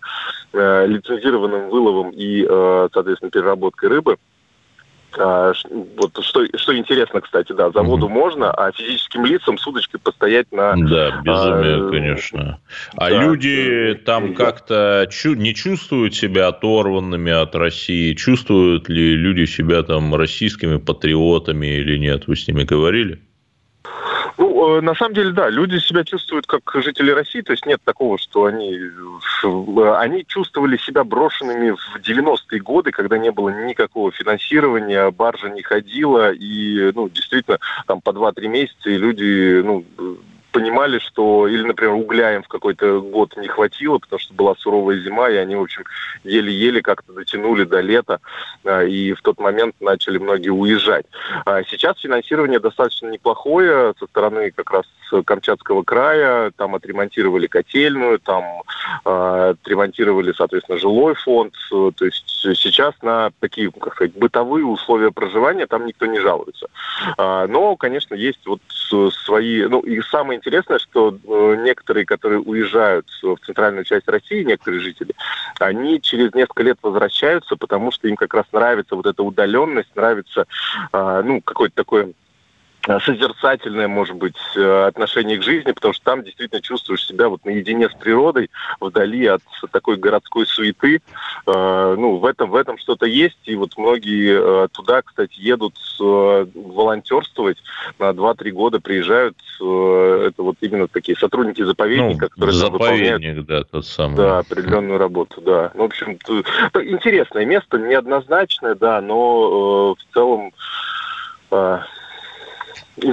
э, 0.53 0.85
лицензированным 0.87 1.69
выловом 1.69 2.11
и, 2.11 2.45
э, 2.47 2.89
соответственно, 2.93 3.31
переработкой 3.31 3.89
рыбы. 3.89 4.17
А, 5.17 5.53
вот 5.97 6.23
что, 6.23 6.45
что 6.55 6.77
интересно, 6.77 7.21
кстати, 7.21 7.51
да, 7.51 7.71
заводу 7.71 8.07
mm-hmm. 8.07 8.11
можно, 8.11 8.51
а 8.51 8.71
физическим 8.71 9.25
лицам 9.25 9.57
с 9.57 9.65
удочкой 9.65 9.99
постоять 9.99 10.51
на... 10.51 10.75
Да, 10.75 11.21
безумие, 11.21 11.87
а, 11.87 11.89
конечно. 11.89 12.59
А 12.95 13.09
да, 13.09 13.23
люди 13.23 13.99
там 14.05 14.33
да. 14.33 14.45
как-то 14.45 15.07
чу- 15.09 15.33
не 15.33 15.55
чувствуют 15.55 16.13
себя 16.15 16.47
оторванными 16.47 17.31
от 17.31 17.55
России? 17.55 18.13
Чувствуют 18.13 18.87
ли 18.87 19.15
люди 19.15 19.45
себя 19.45 19.81
там 19.83 20.13
российскими 20.13 20.77
патриотами 20.77 21.67
или 21.67 21.97
нет? 21.97 22.27
Вы 22.27 22.35
с 22.35 22.47
ними 22.47 22.63
говорили? 22.63 23.19
Ну, 24.37 24.77
э, 24.77 24.81
на 24.81 24.95
самом 24.95 25.13
деле, 25.13 25.31
да, 25.31 25.49
люди 25.49 25.77
себя 25.79 26.03
чувствуют 26.03 26.47
как 26.47 26.61
жители 26.75 27.11
России, 27.11 27.41
то 27.41 27.51
есть 27.51 27.65
нет 27.65 27.81
такого, 27.83 28.17
что 28.17 28.45
они, 28.45 28.73
э, 28.73 29.95
они 29.97 30.25
чувствовали 30.25 30.77
себя 30.77 31.03
брошенными 31.03 31.71
в 31.71 31.99
90-е 32.01 32.61
годы, 32.61 32.91
когда 32.91 33.17
не 33.17 33.31
было 33.31 33.49
никакого 33.49 34.11
финансирования, 34.11 35.11
баржа 35.11 35.49
не 35.49 35.61
ходила, 35.61 36.31
и, 36.31 36.91
ну, 36.93 37.09
действительно, 37.09 37.59
там 37.85 38.01
по 38.01 38.11
2-3 38.11 38.47
месяца 38.47 38.89
и 38.89 38.97
люди, 38.97 39.61
ну, 39.61 39.85
понимали, 40.51 40.99
что, 40.99 41.47
или, 41.47 41.63
например, 41.63 41.93
угля 41.93 42.35
им 42.35 42.43
в 42.43 42.47
какой-то 42.47 43.01
год 43.01 43.35
не 43.37 43.47
хватило, 43.47 43.97
потому 43.97 44.19
что 44.19 44.33
была 44.33 44.55
суровая 44.55 44.99
зима, 44.99 45.29
и 45.29 45.35
они, 45.35 45.55
в 45.55 45.61
общем, 45.61 45.83
еле-еле 46.23 46.81
как-то 46.81 47.13
дотянули 47.13 47.63
до 47.63 47.81
лета, 47.81 48.19
а, 48.65 48.83
и 48.83 49.13
в 49.13 49.21
тот 49.21 49.39
момент 49.39 49.75
начали 49.79 50.17
многие 50.17 50.49
уезжать. 50.49 51.05
А 51.45 51.63
сейчас 51.63 51.99
финансирование 51.99 52.59
достаточно 52.59 53.07
неплохое 53.07 53.93
со 53.99 54.07
стороны 54.07 54.51
как 54.51 54.71
раз 54.71 54.85
Камчатского 55.25 55.83
края, 55.83 56.51
там 56.55 56.75
отремонтировали 56.75 57.47
котельную, 57.47 58.19
там 58.19 58.43
э, 59.05 59.55
отремонтировали, 59.59 60.33
соответственно, 60.33 60.77
жилой 60.77 61.15
фонд, 61.15 61.53
то 61.69 62.05
есть 62.05 62.23
сейчас 62.27 62.93
на 63.01 63.31
такие, 63.39 63.71
как 63.71 63.95
сказать, 63.95 64.13
бытовые 64.13 64.65
условия 64.65 65.11
проживания 65.11 65.65
там 65.65 65.87
никто 65.87 66.05
не 66.05 66.19
жалуется. 66.19 66.67
Но, 67.17 67.75
конечно, 67.75 68.13
есть 68.13 68.45
вот 68.45 68.61
свои, 69.11 69.65
ну 69.65 69.79
и 69.79 70.01
самое 70.01 70.38
интересное, 70.39 70.79
что 70.79 71.15
э, 71.15 71.55
некоторые, 71.63 72.05
которые 72.05 72.39
уезжают 72.39 73.07
в 73.21 73.37
центральную 73.45 73.83
часть 73.83 74.07
России, 74.07 74.43
некоторые 74.43 74.81
жители, 74.81 75.13
они 75.59 76.01
через 76.01 76.33
несколько 76.33 76.63
лет 76.63 76.77
возвращаются, 76.81 77.55
потому 77.55 77.91
что 77.91 78.07
им 78.07 78.15
как 78.15 78.33
раз 78.33 78.45
нравится 78.51 78.95
вот 78.95 79.05
эта 79.05 79.21
удаленность, 79.21 79.95
нравится, 79.95 80.45
э, 80.91 81.21
ну, 81.23 81.41
какой-то 81.41 81.75
такой 81.75 82.13
Э, 82.13 82.13
созерцательное, 82.97 83.87
может 83.87 84.15
быть, 84.15 84.37
э, 84.55 84.87
отношение 84.87 85.37
к 85.37 85.43
жизни, 85.43 85.71
потому 85.73 85.93
что 85.93 86.03
там 86.03 86.23
действительно 86.23 86.61
чувствуешь 86.61 87.05
себя 87.05 87.29
вот 87.29 87.45
наедине 87.45 87.87
с 87.89 87.93
природой, 87.93 88.49
вдали 88.79 89.27
от 89.27 89.43
такой 89.71 89.97
городской 89.97 90.47
суеты. 90.47 91.01
Э, 91.45 91.95
ну, 91.97 92.17
в 92.17 92.25
этом, 92.25 92.49
в 92.49 92.55
этом 92.55 92.79
что-то 92.79 93.05
есть, 93.05 93.37
и 93.45 93.55
вот 93.55 93.77
многие 93.77 94.67
туда, 94.69 95.01
кстати, 95.01 95.39
едут 95.39 95.75
волонтерствовать 95.99 97.57
на 97.99 98.11
2-3 98.11 98.51
года, 98.51 98.79
приезжают, 98.79 99.35
это 99.59 100.33
вот 100.37 100.55
именно 100.61 100.87
такие 100.87 101.17
сотрудники 101.17 101.61
заповедника, 101.61 102.25
ну, 102.25 102.29
которые 102.29 102.55
заповедник, 102.55 103.11
выполняют 103.11 103.45
да, 103.45 103.63
тот 103.63 103.85
самый. 103.85 104.15
Да, 104.15 104.39
определенную 104.39 104.97
работу, 104.97 105.41
да. 105.41 105.71
Ну, 105.75 105.83
в 105.83 105.85
общем, 105.85 106.13
интересное 106.13 107.45
место, 107.45 107.77
неоднозначное, 107.77 108.75
да, 108.75 109.01
но 109.01 109.95
в 109.95 110.13
целом 110.13 110.53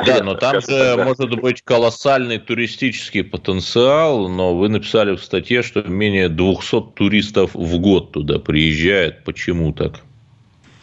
да, 0.07 0.23
но 0.23 0.35
там 0.35 0.61
же 0.61 0.67
тогда. 0.67 1.05
может 1.05 1.41
быть 1.41 1.63
колоссальный 1.63 2.39
туристический 2.39 3.25
потенциал, 3.25 4.29
но 4.29 4.57
вы 4.57 4.69
написали 4.69 5.17
в 5.17 5.23
статье, 5.23 5.63
что 5.63 5.83
менее 5.83 6.29
200 6.29 6.93
туристов 6.95 7.55
в 7.55 7.79
год 7.79 8.13
туда 8.13 8.39
приезжает. 8.39 9.25
Почему 9.25 9.73
так? 9.73 10.01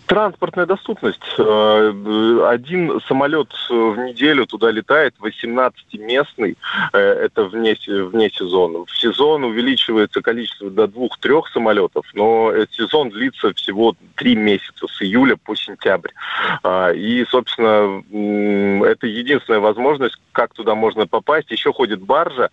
Транспортная 0.05 0.65
доступность. 0.65 1.23
Э, 1.37 2.47
один 2.49 2.99
самолет 3.07 3.53
в 3.69 3.97
неделю 3.97 4.45
туда 4.45 4.69
летает, 4.69 5.15
18-местный, 5.21 6.57
э, 6.91 6.97
это 6.97 7.45
вне, 7.45 7.75
вне 7.87 8.29
сезона. 8.29 8.85
В 8.85 8.97
сезон 8.97 9.43
увеличивается 9.45 10.21
количество 10.21 10.69
до 10.69 10.87
двух-трех 10.87 11.47
самолетов, 11.49 12.05
но 12.13 12.51
сезон 12.71 13.09
длится 13.09 13.53
всего 13.53 13.95
три 14.15 14.35
месяца, 14.35 14.87
с 14.87 15.01
июля 15.01 15.37
по 15.37 15.55
сентябрь. 15.55 16.11
И, 16.95 17.25
собственно, 17.29 18.03
это 18.85 19.07
единственная 19.07 19.59
возможность, 19.59 20.17
как 20.31 20.53
туда 20.53 20.75
можно 20.75 21.07
попасть. 21.07 21.51
Еще 21.51 21.71
ходит 21.71 22.01
баржа, 22.01 22.49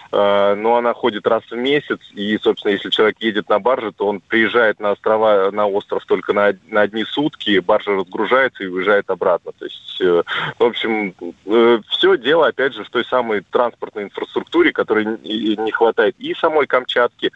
но 0.11 0.75
она 0.75 0.93
ходит 0.93 1.25
раз 1.25 1.43
в 1.49 1.55
месяц, 1.55 1.99
и, 2.13 2.37
собственно, 2.37 2.73
если 2.73 2.89
человек 2.89 3.17
едет 3.21 3.47
на 3.49 3.59
барже, 3.59 3.91
то 3.91 4.07
он 4.07 4.19
приезжает 4.19 4.79
на 4.79 4.91
острова, 4.91 5.51
на 5.51 5.67
остров 5.67 6.05
только 6.05 6.33
на, 6.33 6.53
на 6.67 6.81
одни 6.81 7.05
сутки, 7.05 7.59
баржа 7.59 7.91
разгружается 7.91 8.63
и 8.63 8.67
уезжает 8.67 9.09
обратно. 9.09 9.51
То 9.57 9.65
есть, 9.65 10.01
э, 10.01 10.23
в 10.59 10.63
общем, 10.63 11.13
э, 11.45 11.79
все 11.89 12.17
дело, 12.17 12.47
опять 12.47 12.73
же, 12.73 12.83
в 12.83 12.89
той 12.89 13.05
самой 13.05 13.41
транспортной 13.49 14.05
инфраструктуре, 14.05 14.73
которой 14.73 15.05
не 15.05 15.71
хватает 15.71 16.15
и 16.19 16.33
самой 16.33 16.67
Камчатки, 16.67 17.31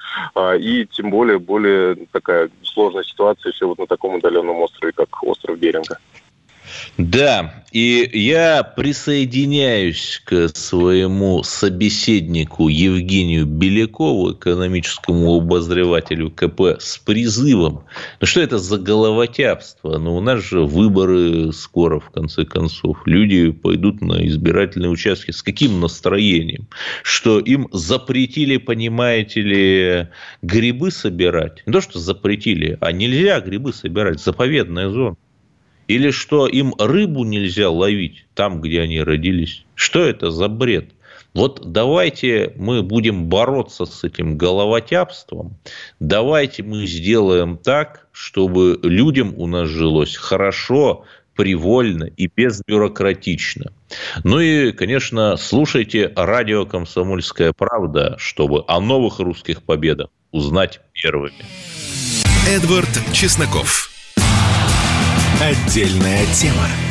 и 0.60 0.88
тем 0.92 1.10
более 1.10 1.40
более 1.40 1.96
такая 2.12 2.50
сложная 2.64 3.04
ситуация 3.04 3.52
еще 3.52 3.66
вот 3.66 3.78
на 3.78 3.88
таком 3.88 4.16
удаленном 4.16 4.58
острове, 4.62 4.92
как 4.92 5.24
остров 5.24 5.58
Беринга. 5.58 5.98
Да, 6.98 7.66
и 7.76 8.10
я 8.14 8.64
присоединяюсь 8.64 10.22
к 10.24 10.48
своему 10.56 11.44
собеседнику 11.44 12.70
Евгению 12.70 13.46
Белякову, 13.46 14.32
экономическому 14.32 15.36
обозревателю 15.36 16.32
КП, 16.32 16.80
с 16.80 16.98
призывом. 16.98 17.84
Ну 18.22 18.28
что 18.28 18.40
это 18.40 18.60
за 18.60 18.78
головотяпство? 18.78 19.98
Ну 19.98 20.16
у 20.16 20.22
нас 20.22 20.42
же 20.42 20.62
выборы 20.62 21.52
скоро, 21.52 22.00
в 22.00 22.12
конце 22.12 22.46
концов. 22.46 23.02
Люди 23.06 23.52
пойдут 23.52 24.00
на 24.02 24.26
избирательные 24.26 24.90
участки. 24.90 25.32
С 25.32 25.44
каким 25.44 25.82
настроением? 25.82 26.70
Что 27.04 27.40
им 27.40 27.68
запретили, 27.74 28.56
понимаете 28.56 29.42
ли, 29.42 30.08
грибы 30.42 30.92
собирать? 30.92 31.62
Не 31.66 31.74
то, 31.74 31.82
что 31.82 32.00
запретили, 32.00 32.78
а 32.80 32.94
нельзя 32.94 33.42
грибы 33.42 33.74
собирать. 33.74 34.22
Заповедная 34.22 34.88
зона. 34.88 35.18
Или 35.88 36.12
что 36.12 36.48
им 36.48 36.74
рыбу 36.78 37.24
нельзя 37.24 37.70
ловить 37.70 38.26
там, 38.34 38.62
где 38.62 38.82
они 38.82 39.02
родились? 39.02 39.66
Что 39.76 40.02
это 40.02 40.32
за 40.32 40.48
бред? 40.48 40.90
Вот 41.34 41.72
давайте 41.72 42.54
мы 42.56 42.82
будем 42.82 43.26
бороться 43.26 43.86
с 43.86 44.04
этим 44.04 44.38
головотяпством. 44.38 45.58
Давайте 46.00 46.64
мы 46.64 46.88
сделаем 46.88 47.58
так, 47.58 48.08
чтобы 48.14 48.80
людям 48.82 49.34
у 49.36 49.46
нас 49.46 49.68
жилось 49.68 50.16
хорошо, 50.16 51.04
привольно 51.36 52.06
и 52.06 52.30
безбюрократично. 52.34 53.74
Ну 54.24 54.40
и, 54.40 54.72
конечно, 54.72 55.36
слушайте 55.36 56.14
радио 56.16 56.66
«Комсомольская 56.66 57.52
правда», 57.52 58.16
чтобы 58.18 58.64
о 58.68 58.80
новых 58.80 59.20
русских 59.20 59.62
победах 59.62 60.08
узнать 60.32 60.80
первыми. 60.94 61.46
Эдвард 62.48 62.90
Чесноков. 63.12 63.95
Отдельная 65.42 66.26
тема. 66.34 66.85